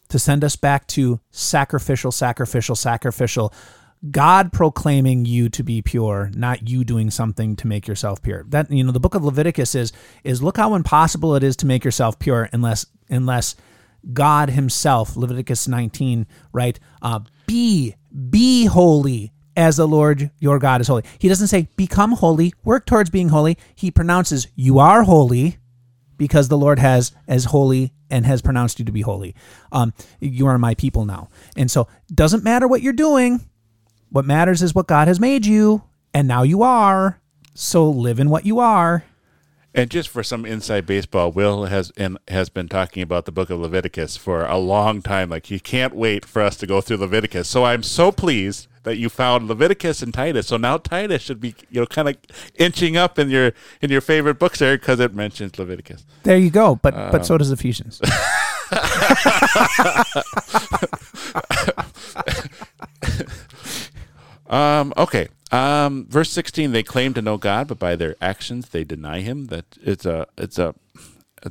to 0.09 0.19
send 0.19 0.45
us 0.45 0.57
back 0.57 0.87
to 0.89 1.21
sacrificial, 1.31 2.13
sacrificial, 2.13 2.77
sacrificial. 2.77 3.53
God 4.11 4.53
proclaiming 4.53 5.25
you 5.25 5.49
to 5.51 5.63
be 5.63 5.83
pure, 5.83 6.31
not 6.35 6.69
you 6.69 6.85
doing 6.85 7.11
something 7.11 7.57
to 7.57 7.67
make 7.67 7.89
yourself 7.89 8.23
pure. 8.23 8.45
That 8.49 8.71
you 8.71 8.85
know, 8.85 8.93
the 8.93 9.01
book 9.01 9.15
of 9.15 9.25
Leviticus 9.25 9.75
is 9.75 9.93
is 10.23 10.43
look 10.43 10.57
how 10.57 10.75
impossible 10.75 11.35
it 11.35 11.43
is 11.43 11.57
to 11.57 11.67
make 11.67 11.85
yourself 11.85 12.19
pure 12.19 12.49
unless 12.53 12.87
unless 13.09 13.57
God 14.13 14.51
Himself, 14.51 15.17
Leviticus 15.17 15.67
19, 15.67 16.27
right? 16.53 16.79
Uh, 17.03 17.21
be 17.47 17.95
be 18.31 18.67
holy 18.67 19.33
as 19.57 19.79
the 19.79 19.89
Lord 19.89 20.31
your 20.39 20.59
God 20.59 20.81
is 20.81 20.89
holy. 20.89 21.05
He 21.19 21.29
doesn't 21.29 21.49
say 21.49 21.69
become 21.77 22.13
holy, 22.13 22.53
work 22.65 22.87
towards 22.87 23.11
being 23.11 23.31
holy. 23.31 23.57
He 23.75 23.91
pronounces 23.91 24.49
you 24.55 24.79
are 24.79 25.03
holy 25.03 25.57
because 26.17 26.49
the 26.49 26.59
Lord 26.59 26.79
has 26.79 27.13
as 27.27 27.47
holy 27.47 27.93
and 28.11 28.25
has 28.27 28.43
pronounced 28.43 28.79
you 28.79 28.85
to 28.85 28.93
be 28.93 29.01
holy. 29.01 29.35
Um, 29.73 29.93
you 30.21 30.47
are 30.47 30.59
my 30.59 30.75
people 30.75 31.05
now, 31.05 31.29
and 31.57 31.71
so 31.71 31.89
doesn't 32.15 32.45
matter 32.45 32.69
what 32.69 32.83
you're 32.83 32.93
doing. 32.93 33.41
What 34.11 34.25
matters 34.25 34.63
is 34.63 34.75
what 34.75 34.87
God 34.87 35.09
has 35.09 35.21
made 35.21 35.47
you, 35.47 35.83
and 36.15 36.29
now 36.29 36.43
you 36.43 36.63
are. 36.63 37.21
So 37.55 37.89
live 37.89 38.21
in 38.21 38.31
what 38.31 38.47
you 38.47 38.59
are. 38.59 39.05
And 39.75 39.91
just 39.91 40.09
for 40.09 40.23
some 40.23 40.47
inside 40.47 40.87
baseball, 40.87 41.31
Will 41.31 41.67
has 41.67 41.93
and 41.99 42.17
has 42.29 42.49
been 42.49 42.67
talking 42.67 43.03
about 43.03 43.27
the 43.27 43.33
book 43.33 43.51
of 43.51 43.61
Leviticus 43.61 44.17
for 44.17 44.47
a 44.47 44.57
long 44.57 45.03
time. 45.03 45.29
Like 45.29 45.47
he 45.47 45.61
can't 45.61 45.95
wait 45.95 46.25
for 46.25 46.41
us 46.41 46.57
to 46.59 46.67
go 46.67 46.81
through 46.81 46.97
Leviticus. 46.97 47.47
So 47.47 47.65
I'm 47.65 47.83
so 47.83 48.11
pleased 48.11 48.69
that 48.85 48.97
you 48.97 49.11
found 49.11 49.49
Leviticus 49.49 50.01
and 50.01 50.15
Titus. 50.15 50.47
So 50.47 50.57
now 50.57 50.79
Titus 50.79 51.21
should 51.21 51.41
be 51.41 51.55
you 51.69 51.81
know 51.81 51.87
kind 51.87 52.09
of 52.09 52.17
inching 52.55 52.97
up 52.97 53.19
in 53.19 53.29
your 53.29 53.53
in 53.83 53.91
your 53.91 54.01
favorite 54.01 54.39
books 54.39 54.61
there 54.61 54.79
because 54.79 54.99
it 54.99 55.15
mentions 55.15 55.59
Leviticus. 55.59 56.07
There 56.23 56.39
you 56.39 56.49
go. 56.49 56.77
But 56.77 56.95
um, 56.95 57.13
but 57.13 57.27
so 57.27 57.37
does 57.37 57.51
Ephesians. 57.51 58.01
um. 64.51 64.93
Okay. 64.97 65.29
Um, 65.53 66.07
verse 66.09 66.31
sixteen: 66.31 66.73
They 66.73 66.83
claim 66.83 67.15
to 67.15 67.23
know 67.23 67.37
God, 67.37 67.69
but 67.69 67.79
by 67.79 67.95
their 67.97 68.17
actions 68.21 68.71
they 68.71 68.85
deny 68.85 69.21
Him. 69.21 69.47
That 69.47 69.65
it's 69.83 70.05
a 70.05 70.27
it's 70.37 70.59
a 70.59 70.75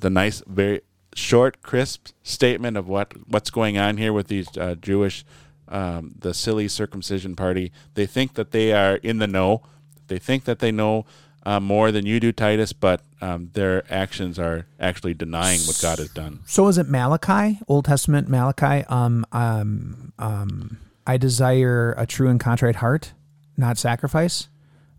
a 0.04 0.10
nice, 0.10 0.43
very 0.48 0.82
short, 1.14 1.62
crisp 1.62 2.10
statement 2.24 2.78
of 2.78 2.88
what 2.88 3.14
what's 3.28 3.50
going 3.50 3.78
on 3.78 3.98
here 3.98 4.14
with 4.14 4.28
these 4.28 4.56
uh, 4.58 4.76
Jewish, 4.76 5.26
um, 5.68 6.16
the 6.20 6.34
silly 6.34 6.68
circumcision 6.68 7.36
party. 7.36 7.72
They 7.93 8.06
think 8.06 8.34
that 8.34 8.52
they 8.52 8.74
are 8.74 8.96
in 8.98 9.20
the 9.20 9.28
know. 9.28 9.64
They 10.08 10.20
think 10.20 10.43
that 10.43 10.60
they 10.60 10.72
know 10.72 11.06
uh, 11.46 11.60
more 11.60 11.91
than 11.91 12.06
you 12.06 12.20
do, 12.20 12.32
Titus, 12.32 12.74
but 12.74 13.02
um, 13.22 13.50
their 13.54 13.84
actions 13.91 14.38
are 14.38 14.68
actually 14.80 15.14
denying 15.14 15.62
what 15.62 15.80
God 15.82 16.00
has 16.00 16.10
done. 16.10 16.39
So 16.46 16.68
is 16.68 16.78
it 16.78 16.89
Malachi, 16.89 17.60
Old 17.68 17.86
Testament 17.86 18.28
Malachi? 18.28 18.86
Um, 18.88 19.26
um, 19.32 20.14
um, 20.20 20.78
I 21.08 21.18
desire 21.18 21.93
a 21.97 22.06
true 22.06 22.30
and 22.30 22.39
contrite 22.39 22.78
heart 22.78 23.14
not 23.58 23.78
sacrifice. 23.78 24.49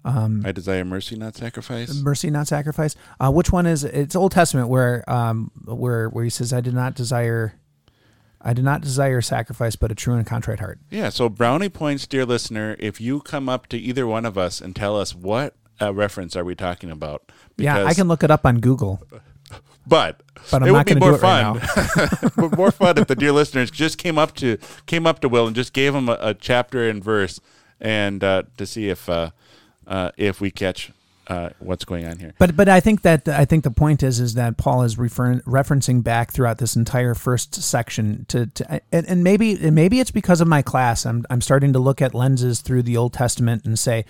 Um, 0.05 0.43
I 0.47 0.53
desire 0.53 0.85
mercy, 0.85 1.17
not 1.17 1.35
sacrifice. 1.35 1.95
Mercy, 1.95 2.31
not 2.31 2.47
sacrifice. 2.47 2.95
Uh, 3.19 3.31
which 3.33 3.51
one 3.51 3.67
is? 3.67 3.83
It's 3.83 4.15
Old 4.15 4.33
Testament 4.33 4.69
where 4.69 5.09
um, 5.11 5.51
where 5.65 6.09
where 6.09 6.25
he 6.25 6.31
says, 6.31 6.53
"I 6.53 6.61
did 6.61 6.75
not 6.75 6.95
desire." 6.95 7.55
I 8.39 8.53
did 8.53 8.65
not 8.65 8.81
desire 8.81 9.21
sacrifice, 9.23 9.75
but 9.75 9.91
a 9.91 9.95
true 9.97 10.15
and 10.15 10.25
contrite 10.25 10.61
heart. 10.61 10.79
Yeah. 10.89 11.09
So 11.09 11.29
brownie 11.29 11.71
points, 11.71 12.07
dear 12.07 12.25
listener. 12.25 12.77
If 12.79 13.01
you 13.01 13.21
come 13.21 13.49
up 13.49 13.67
to 13.69 13.79
either 13.79 14.07
one 14.07 14.25
of 14.25 14.39
us 14.39 14.61
and 14.61 14.77
tell 14.77 15.01
us 15.01 15.17
what 15.17 15.57
uh, 15.81 15.93
reference 15.93 16.37
are 16.37 16.45
we 16.45 16.55
talking 16.55 16.91
about? 16.91 17.33
yeah, 17.57 17.85
I 17.85 17.93
can 17.93 18.07
look 18.07 18.23
it 18.23 18.31
up 18.31 18.47
on 18.47 18.61
Google. 18.61 19.03
But, 19.87 20.23
but 20.51 20.67
it 20.67 20.73
would 20.73 20.87
be 20.87 20.95
more 20.97 21.17
fun. 21.17 21.59
Right 21.59 22.37
more 22.57 22.71
fun 22.71 22.99
if 22.99 23.07
the 23.07 23.15
dear 23.15 23.33
listeners 23.33 23.71
just 23.71 23.99
came 23.99 24.19
up 24.19 24.35
to 24.37 24.59
came 24.87 25.07
up 25.07 25.21
to 25.21 25.29
Will 25.29 25.47
and 25.47 25.55
just 25.55 25.73
gave 25.73 25.95
him 25.95 26.09
a, 26.09 26.19
a 26.21 26.35
chapter 26.35 26.89
and 26.89 27.03
verse 27.03 27.41
and 27.81 28.23
uh, 28.25 28.45
to 28.57 28.67
see 28.67 28.89
if 28.89 29.09
uh, 29.09 29.31
uh, 29.87 30.11
if 30.17 30.41
we 30.41 30.51
catch 30.51 30.93
uh, 31.29 31.51
what's 31.59 31.85
going 31.85 32.07
on 32.07 32.19
here. 32.19 32.35
But 32.39 32.57
but 32.57 32.69
I 32.69 32.81
think 32.81 33.03
that 33.03 33.29
I 33.29 33.45
think 33.45 33.65
the 33.65 33.71
point 33.71 34.03
is 34.03 34.21
is 34.21 34.35
that 34.35 34.57
Paul 34.57 34.83
is 34.83 34.99
referring 34.99 35.41
referencing 35.41 36.03
back 36.03 36.33
throughout 36.33 36.59
this 36.59 36.77
entire 36.77 37.15
first 37.15 37.55
section 37.55 38.27
to, 38.29 38.47
to 38.47 38.81
and, 38.93 39.07
and 39.09 39.25
maybe 39.25 39.53
and 39.55 39.75
maybe 39.75 40.01
it's 40.01 40.11
because 40.11 40.41
of 40.41 40.49
my 40.49 40.63
class. 40.63 41.05
I'm 41.05 41.25
I'm 41.31 41.41
starting 41.41 41.73
to 41.73 41.79
look 41.79 42.01
at 42.01 42.15
lenses 42.15 42.61
through 42.61 42.83
the 42.83 42.97
Old 42.97 43.13
Testament 43.13 43.65
and 43.65 43.79
say 43.79 44.05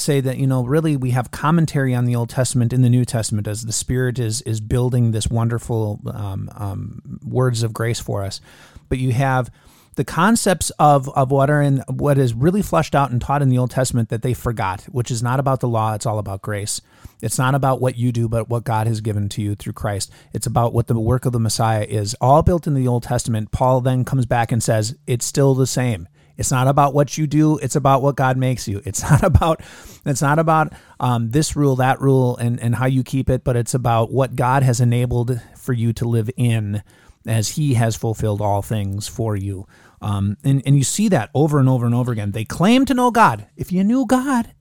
say 0.00 0.20
that 0.20 0.38
you 0.38 0.46
know 0.46 0.64
really 0.64 0.96
we 0.96 1.10
have 1.10 1.30
commentary 1.30 1.94
on 1.94 2.04
the 2.04 2.16
Old 2.16 2.30
Testament 2.30 2.72
in 2.72 2.82
the 2.82 2.90
New 2.90 3.04
Testament 3.04 3.46
as 3.46 3.62
the 3.62 3.72
Spirit 3.72 4.18
is 4.18 4.42
is 4.42 4.60
building 4.60 5.10
this 5.10 5.28
wonderful 5.28 6.00
um, 6.12 6.50
um, 6.54 7.20
words 7.24 7.62
of 7.62 7.72
grace 7.72 8.00
for 8.00 8.24
us. 8.24 8.40
But 8.88 8.98
you 8.98 9.12
have 9.12 9.50
the 9.98 10.04
concepts 10.04 10.70
of, 10.78 11.08
of 11.16 11.32
what 11.32 11.50
are 11.50 11.60
in 11.60 11.78
what 11.88 12.18
is 12.18 12.32
really 12.32 12.62
fleshed 12.62 12.94
out 12.94 13.10
and 13.10 13.20
taught 13.20 13.42
in 13.42 13.48
the 13.48 13.58
Old 13.58 13.72
Testament 13.72 14.10
that 14.10 14.22
they 14.22 14.32
forgot, 14.32 14.82
which 14.84 15.10
is 15.10 15.24
not 15.24 15.40
about 15.40 15.58
the 15.58 15.66
law, 15.66 15.92
it's 15.92 16.06
all 16.06 16.20
about 16.20 16.40
grace. 16.40 16.80
It's 17.20 17.36
not 17.36 17.56
about 17.56 17.80
what 17.80 17.96
you 17.98 18.12
do, 18.12 18.28
but 18.28 18.48
what 18.48 18.62
God 18.62 18.86
has 18.86 19.00
given 19.00 19.28
to 19.30 19.42
you 19.42 19.56
through 19.56 19.72
Christ. 19.72 20.12
It's 20.32 20.46
about 20.46 20.72
what 20.72 20.86
the 20.86 20.98
work 21.00 21.26
of 21.26 21.32
the 21.32 21.40
Messiah 21.40 21.82
is. 21.82 22.14
All 22.20 22.44
built 22.44 22.68
in 22.68 22.74
the 22.74 22.86
Old 22.86 23.02
Testament. 23.02 23.50
Paul 23.50 23.80
then 23.80 24.04
comes 24.04 24.24
back 24.24 24.52
and 24.52 24.62
says, 24.62 24.96
it's 25.08 25.26
still 25.26 25.56
the 25.56 25.66
same. 25.66 26.06
It's 26.38 26.52
not 26.52 26.68
about 26.68 26.94
what 26.94 27.18
you 27.18 27.26
do. 27.26 27.58
It's 27.58 27.74
about 27.74 28.00
what 28.00 28.14
God 28.14 28.36
makes 28.36 28.68
you. 28.68 28.80
It's 28.84 29.02
not 29.10 29.24
about 29.24 29.60
it's 30.06 30.22
not 30.22 30.38
about 30.38 30.72
um, 31.00 31.30
this 31.30 31.56
rule, 31.56 31.76
that 31.76 32.00
rule, 32.00 32.36
and 32.36 32.60
and 32.60 32.76
how 32.76 32.86
you 32.86 33.02
keep 33.02 33.28
it. 33.28 33.44
But 33.44 33.56
it's 33.56 33.74
about 33.74 34.12
what 34.12 34.36
God 34.36 34.62
has 34.62 34.80
enabled 34.80 35.40
for 35.56 35.72
you 35.72 35.92
to 35.94 36.06
live 36.06 36.30
in, 36.36 36.82
as 37.26 37.50
He 37.50 37.74
has 37.74 37.96
fulfilled 37.96 38.40
all 38.40 38.62
things 38.62 39.08
for 39.08 39.36
you. 39.36 39.66
Um, 40.00 40.36
and, 40.44 40.62
and 40.64 40.76
you 40.76 40.84
see 40.84 41.08
that 41.08 41.28
over 41.34 41.58
and 41.58 41.68
over 41.68 41.84
and 41.84 41.94
over 41.94 42.12
again. 42.12 42.30
They 42.30 42.44
claim 42.44 42.84
to 42.84 42.94
know 42.94 43.10
God. 43.10 43.48
If 43.56 43.72
you 43.72 43.82
knew 43.82 44.06
God, 44.06 44.54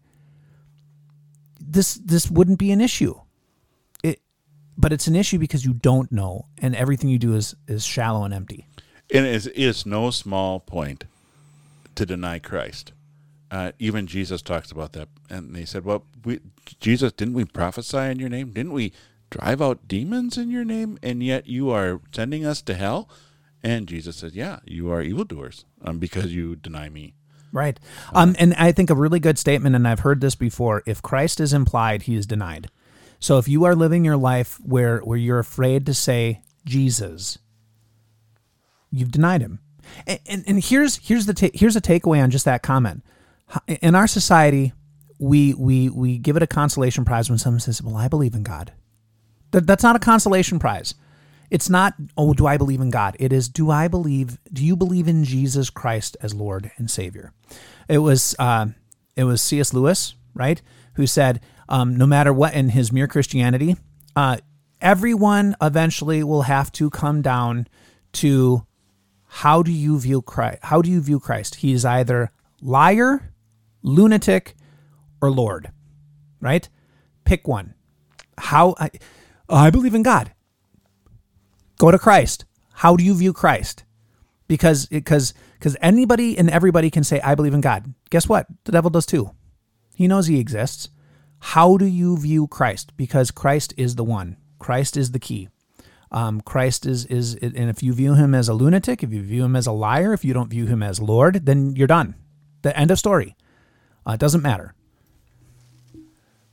this 1.62 1.94
this 1.94 2.30
wouldn't 2.32 2.58
be 2.58 2.72
an 2.72 2.82
issue. 2.82 3.14
It, 4.04 4.20
but 4.76 4.92
it's 4.92 5.06
an 5.06 5.16
issue 5.16 5.38
because 5.38 5.64
you 5.64 5.74
don't 5.74 6.12
know, 6.12 6.48
and 6.58 6.76
everything 6.76 7.12
you 7.12 7.20
do 7.20 7.36
is 7.36 7.56
is 7.68 7.86
shallow 7.86 8.24
and 8.24 8.34
empty. 8.34 8.66
And 9.14 9.26
it 9.26 9.36
is, 9.36 9.48
it 9.48 9.58
is 9.58 9.86
no 9.86 10.10
small 10.10 10.60
point 10.60 11.06
to 11.98 12.06
deny 12.06 12.40
Christ. 12.40 12.94
Uh, 13.52 13.72
even 13.80 14.08
Jesus 14.08 14.42
talks 14.42 14.72
about 14.72 14.94
that, 14.94 15.10
and 15.30 15.56
they 15.56 15.66
said, 15.66 15.86
"Well, 15.86 16.06
we, 16.24 16.40
Jesus, 16.80 17.12
didn't 17.12 17.34
we 17.34 17.46
prophesy 17.46 17.98
in 17.98 18.20
your 18.20 18.30
name? 18.30 18.52
Didn't 18.52 18.74
we 18.74 18.94
drive 19.30 19.62
out 19.62 19.88
demons 19.88 20.38
in 20.38 20.50
your 20.50 20.66
name? 20.66 20.98
And 21.04 21.22
yet 21.22 21.48
you 21.48 21.70
are 21.70 22.02
sending 22.14 22.46
us 22.46 22.62
to 22.64 22.74
hell." 22.74 23.10
And 23.64 23.88
Jesus 23.88 24.18
says, 24.18 24.36
Yeah, 24.36 24.60
you 24.66 24.92
are 24.92 25.02
evildoers 25.02 25.66
um, 25.84 26.00
because 26.00 26.34
you 26.34 26.56
deny 26.56 26.90
me. 26.90 27.14
Right. 27.52 27.80
Um, 28.14 28.36
and 28.40 28.54
I 28.54 28.72
think 28.72 28.90
a 28.90 28.96
really 28.96 29.20
good 29.20 29.38
statement, 29.38 29.76
and 29.76 29.88
I've 29.88 30.02
heard 30.02 30.22
this 30.22 30.36
before 30.36 30.84
if 30.86 31.02
Christ 31.02 31.40
is 31.40 31.54
implied, 31.54 32.04
he 32.04 32.16
is 32.16 32.26
denied. 32.26 32.70
So 33.20 33.38
if 33.38 33.48
you 33.48 33.64
are 33.64 33.76
living 33.76 34.06
your 34.06 34.18
life 34.18 34.60
where, 34.64 35.00
where 35.00 35.18
you're 35.18 35.40
afraid 35.40 35.86
to 35.88 35.94
say 35.94 36.42
Jesus, 36.66 37.40
you've 38.92 39.12
denied 39.12 39.42
him. 39.42 39.60
And, 40.06 40.20
and, 40.26 40.44
and 40.48 40.64
here's, 40.64 40.98
here's, 40.98 41.26
the 41.26 41.34
ta- 41.34 41.50
here's 41.54 41.76
a 41.76 41.82
takeaway 41.82 42.22
on 42.22 42.32
just 42.32 42.46
that 42.46 42.64
comment. 42.64 43.04
In 43.82 43.96
our 43.96 44.08
society, 44.08 44.74
we, 45.20 45.54
we, 45.54 45.90
we 45.90 46.18
give 46.18 46.36
it 46.36 46.44
a 46.44 46.48
consolation 46.48 47.06
prize 47.06 47.30
when 47.30 47.40
someone 47.40 47.60
says, 47.60 47.82
Well, 47.82 47.96
I 47.96 48.08
believe 48.08 48.34
in 48.34 48.44
God. 48.44 48.74
That, 49.52 49.66
that's 49.66 49.84
not 49.84 49.96
a 49.96 50.00
consolation 50.00 50.60
prize. 50.60 50.94
It's 51.50 51.70
not, 51.70 51.94
oh, 52.18 52.34
do 52.34 52.46
I 52.46 52.58
believe 52.58 52.82
in 52.82 52.90
God? 52.90 53.16
It 53.20 53.32
is, 53.32 53.48
do 53.48 53.72
I 53.72 53.88
believe, 53.88 54.38
do 54.52 54.66
you 54.66 54.76
believe 54.76 55.08
in 55.08 55.24
Jesus 55.24 55.70
Christ 55.70 56.18
as 56.22 56.34
Lord 56.34 56.72
and 56.78 56.92
Savior? 56.92 57.32
It 57.88 58.00
was, 58.00 58.36
uh, 58.38 58.68
it 59.16 59.24
was 59.24 59.42
C.S. 59.42 59.74
Lewis, 59.74 60.16
right, 60.34 60.62
who 60.96 61.08
said, 61.08 61.40
um, 61.70 61.96
no 61.96 62.06
matter 62.06 62.34
what 62.34 62.54
in 62.54 62.70
his 62.70 62.92
Mere 62.92 63.08
Christianity, 63.08 63.78
uh, 64.16 64.38
everyone 64.82 65.56
eventually 65.62 66.22
will 66.22 66.44
have 66.44 66.72
to 66.74 66.90
come 66.90 67.22
down 67.22 67.68
to 68.14 68.67
how 69.38 69.62
do 69.62 69.72
you 69.72 70.00
view 70.00 70.24
Christ? 70.24 70.58
How 70.64 70.82
do 70.82 70.90
you 70.90 71.00
view 71.00 71.20
Christ? 71.20 71.56
He 71.56 71.72
is 71.72 71.86
either 71.86 72.32
liar, 72.60 73.34
lunatic 73.84 74.56
or 75.22 75.30
Lord, 75.30 75.72
right? 76.42 76.68
Pick 77.24 77.48
one. 77.48 77.76
How 78.40 78.74
I, 78.80 78.90
I 79.48 79.70
believe 79.70 79.94
in 79.94 80.02
God. 80.02 80.34
Go 81.78 81.92
to 81.92 82.00
Christ. 82.00 82.46
How 82.74 82.96
do 82.96 83.04
you 83.04 83.14
view 83.14 83.32
Christ? 83.32 83.84
Because 84.48 84.88
because 84.88 85.36
because 85.60 85.78
anybody 85.82 86.36
and 86.36 86.50
everybody 86.50 86.90
can 86.90 87.04
say 87.04 87.22
I 87.22 87.36
believe 87.36 87.54
in 87.54 87.62
God. 87.62 87.94
Guess 88.10 88.28
what? 88.28 88.48
The 88.64 88.72
devil 88.72 88.90
does 88.90 89.06
too. 89.06 89.36
He 89.94 90.08
knows 90.08 90.26
he 90.26 90.40
exists. 90.40 90.90
How 91.54 91.78
do 91.78 91.86
you 91.86 92.18
view 92.18 92.48
Christ? 92.48 92.98
Because 92.98 93.30
Christ 93.30 93.72
is 93.78 93.98
the 93.98 94.04
one. 94.04 94.38
Christ 94.58 94.98
is 94.98 95.12
the 95.12 95.20
key. 95.20 95.50
Um, 96.12 96.42
Christ 96.42 96.86
is 96.86 97.06
is 97.06 97.36
and 97.36 97.70
if 97.70 97.84
you 97.84 97.94
view 97.94 98.14
him 98.16 98.34
as 98.34 98.48
a 98.48 98.54
lunatic, 98.54 99.04
if 99.04 99.12
you 99.12 99.22
view 99.22 99.44
him 99.44 99.56
as 99.56 99.68
a 99.68 99.72
liar, 99.72 100.14
if 100.14 100.24
you 100.24 100.34
don't 100.34 100.50
view 100.50 100.66
him 100.66 100.82
as 100.82 101.02
Lord, 101.02 101.46
then 101.46 101.76
you're 101.76 101.88
done. 101.88 102.16
The 102.62 102.78
end 102.78 102.92
of 102.92 103.00
story. 103.00 103.36
Uh, 104.08 104.14
it 104.14 104.20
doesn't 104.20 104.42
matter. 104.42 104.74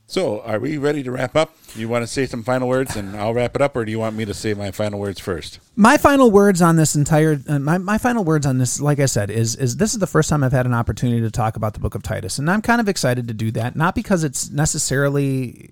So, 0.07 0.41
are 0.41 0.59
we 0.59 0.77
ready 0.77 1.01
to 1.01 1.11
wrap 1.11 1.35
up? 1.35 1.55
You 1.75 1.89
want 1.89 2.03
to 2.03 2.07
say 2.07 2.27
some 2.27 2.43
final 2.43 2.67
words, 2.67 2.95
and 2.95 3.15
I'll 3.15 3.33
wrap 3.33 3.55
it 3.55 3.61
up, 3.61 3.75
or 3.75 3.83
do 3.85 3.91
you 3.91 3.97
want 3.97 4.15
me 4.15 4.23
to 4.25 4.35
say 4.35 4.53
my 4.53 4.69
final 4.69 4.99
words 4.99 5.19
first? 5.19 5.59
My 5.75 5.97
final 5.97 6.29
words 6.29 6.61
on 6.61 6.75
this 6.75 6.95
entire 6.95 7.39
uh, 7.47 7.57
my, 7.57 7.79
my 7.79 7.97
final 7.97 8.23
words 8.23 8.45
on 8.45 8.59
this, 8.59 8.79
like 8.79 8.99
I 8.99 9.07
said, 9.07 9.31
is 9.31 9.55
is 9.55 9.77
this 9.77 9.93
is 9.93 9.99
the 9.99 10.07
first 10.07 10.29
time 10.29 10.43
I've 10.43 10.51
had 10.51 10.67
an 10.67 10.75
opportunity 10.75 11.21
to 11.21 11.31
talk 11.31 11.55
about 11.55 11.73
the 11.73 11.79
book 11.79 11.95
of 11.95 12.03
Titus, 12.03 12.37
and 12.37 12.51
I'm 12.51 12.61
kind 12.61 12.79
of 12.79 12.87
excited 12.87 13.27
to 13.29 13.33
do 13.33 13.49
that. 13.51 13.75
Not 13.75 13.95
because 13.95 14.23
it's 14.23 14.51
necessarily 14.51 15.71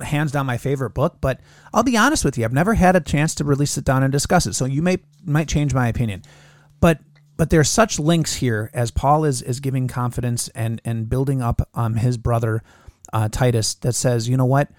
hands 0.00 0.32
down 0.32 0.46
my 0.46 0.58
favorite 0.58 0.90
book, 0.90 1.18
but 1.20 1.40
I'll 1.72 1.82
be 1.82 1.96
honest 1.96 2.24
with 2.24 2.38
you, 2.38 2.44
I've 2.44 2.52
never 2.52 2.74
had 2.74 2.96
a 2.96 3.00
chance 3.00 3.34
to 3.36 3.44
really 3.44 3.66
sit 3.66 3.84
down 3.84 4.02
and 4.02 4.12
discuss 4.12 4.46
it. 4.46 4.54
So 4.54 4.64
you 4.64 4.82
may 4.82 4.98
might 5.24 5.48
change 5.48 5.74
my 5.74 5.88
opinion, 5.88 6.22
but 6.80 7.00
but 7.36 7.50
there's 7.50 7.68
such 7.68 7.98
links 7.98 8.34
here 8.36 8.70
as 8.74 8.90
Paul 8.90 9.24
is 9.24 9.42
is 9.42 9.60
giving 9.60 9.88
confidence 9.88 10.48
and 10.48 10.80
and 10.84 11.08
building 11.08 11.42
up 11.42 11.68
um 11.74 11.96
his 11.96 12.16
brother 12.16 12.62
uh, 13.12 13.28
Titus 13.28 13.74
that 13.74 13.94
says, 13.94 14.28
you 14.28 14.36
know 14.36 14.44
what, 14.44 14.70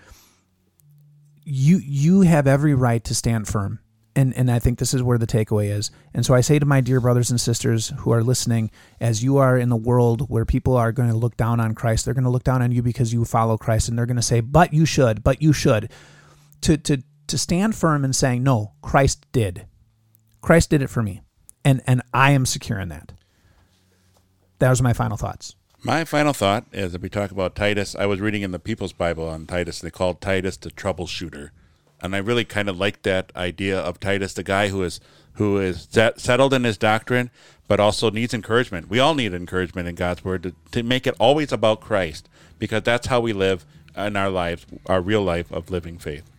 you 1.44 1.78
you 1.78 2.22
have 2.22 2.48
every 2.48 2.74
right 2.74 3.04
to 3.06 3.16
stand 3.16 3.48
firm. 3.48 3.80
And, 4.16 4.34
and 4.36 4.50
I 4.50 4.60
think 4.60 4.80
this 4.80 4.94
is 4.94 5.04
where 5.04 5.18
the 5.18 5.28
takeaway 5.28 5.70
is. 5.70 5.92
And 6.14 6.26
so 6.26 6.34
I 6.34 6.40
say 6.40 6.58
to 6.58 6.66
my 6.66 6.80
dear 6.80 7.02
brothers 7.02 7.32
and 7.32 7.42
sisters 7.42 7.92
who 8.00 8.12
are 8.14 8.24
listening, 8.24 8.72
as 9.02 9.24
you 9.24 9.38
are 9.38 9.58
in 9.58 9.68
the 9.68 9.76
world 9.76 10.30
where 10.30 10.46
people 10.46 10.78
are 10.78 10.94
going 10.94 11.10
to 11.10 11.18
look 11.18 11.36
down 11.36 11.60
on 11.60 11.76
Christ, 11.76 12.06
they're 12.06 12.14
going 12.14 12.24
to 12.24 12.30
look 12.30 12.46
down 12.46 12.62
on 12.62 12.72
you 12.72 12.82
because 12.82 13.12
you 13.12 13.26
follow 13.26 13.58
Christ, 13.58 13.90
and 13.90 13.98
they're 13.98 14.06
going 14.06 14.16
to 14.16 14.22
say, 14.22 14.40
"But 14.40 14.74
you 14.74 14.86
should, 14.86 15.22
but 15.22 15.42
you 15.42 15.52
should," 15.52 15.92
to 16.62 16.78
to 16.78 17.04
to 17.28 17.38
stand 17.38 17.76
firm 17.76 18.06
and 18.06 18.16
saying, 18.16 18.42
"No, 18.42 18.72
Christ 18.82 19.26
did. 19.34 19.66
Christ 20.42 20.70
did 20.70 20.82
it 20.82 20.90
for 20.90 21.04
me, 21.04 21.22
and 21.66 21.82
and 21.86 22.02
I 22.14 22.32
am 22.32 22.46
secure 22.46 22.80
in 22.80 22.90
that." 22.90 23.12
That 24.60 24.70
was 24.70 24.82
my 24.82 24.94
final 24.94 25.18
thoughts. 25.18 25.56
My 25.84 26.06
final 26.06 26.34
thought 26.34 26.66
is 26.72 26.96
if 26.96 27.02
we 27.02 27.10
talk 27.10 27.32
about 27.32 27.56
Titus, 27.56 27.96
I 27.96 28.06
was 28.06 28.22
reading 28.22 28.42
in 28.42 28.52
the 28.52 28.60
People's 28.60 28.94
Bible 28.94 29.28
on 29.28 29.46
Titus. 29.46 29.80
They 29.80 29.92
called 29.92 30.22
Titus 30.22 30.58
the 30.58 30.72
troubleshooter, 30.72 31.50
and 32.02 32.16
I 32.16 32.20
really 32.20 32.46
kind 32.46 32.70
of 32.70 32.78
like 32.78 33.02
that 33.04 33.32
idea 33.36 33.80
of 33.80 34.00
Titus, 34.00 34.34
the 34.34 34.44
guy 34.44 34.70
who 34.70 34.84
is 34.84 35.00
who 35.34 35.60
is 35.60 35.88
set, 35.92 36.20
settled 36.20 36.54
in 36.54 36.64
his 36.64 36.78
doctrine, 36.78 37.30
but 37.68 37.80
also 37.80 38.10
needs 38.10 38.34
encouragement. 38.34 38.90
We 38.90 39.00
all 39.00 39.16
need 39.16 39.34
encouragement 39.34 39.88
in 39.88 39.96
God's 39.96 40.24
word 40.24 40.44
to, 40.44 40.56
to 40.72 40.84
make 40.84 41.06
it 41.06 41.16
always 41.20 41.52
about 41.52 41.82
Christ, 41.82 42.30
because 42.58 42.84
that's 42.84 43.08
how 43.08 43.20
we 43.20 43.34
live 43.34 43.66
in 43.98 44.16
our 44.16 44.30
lives, 44.30 44.66
our 44.86 45.02
real 45.02 45.22
life 45.22 45.52
of 45.52 45.70
living 45.70 45.98
faith. 45.98 46.30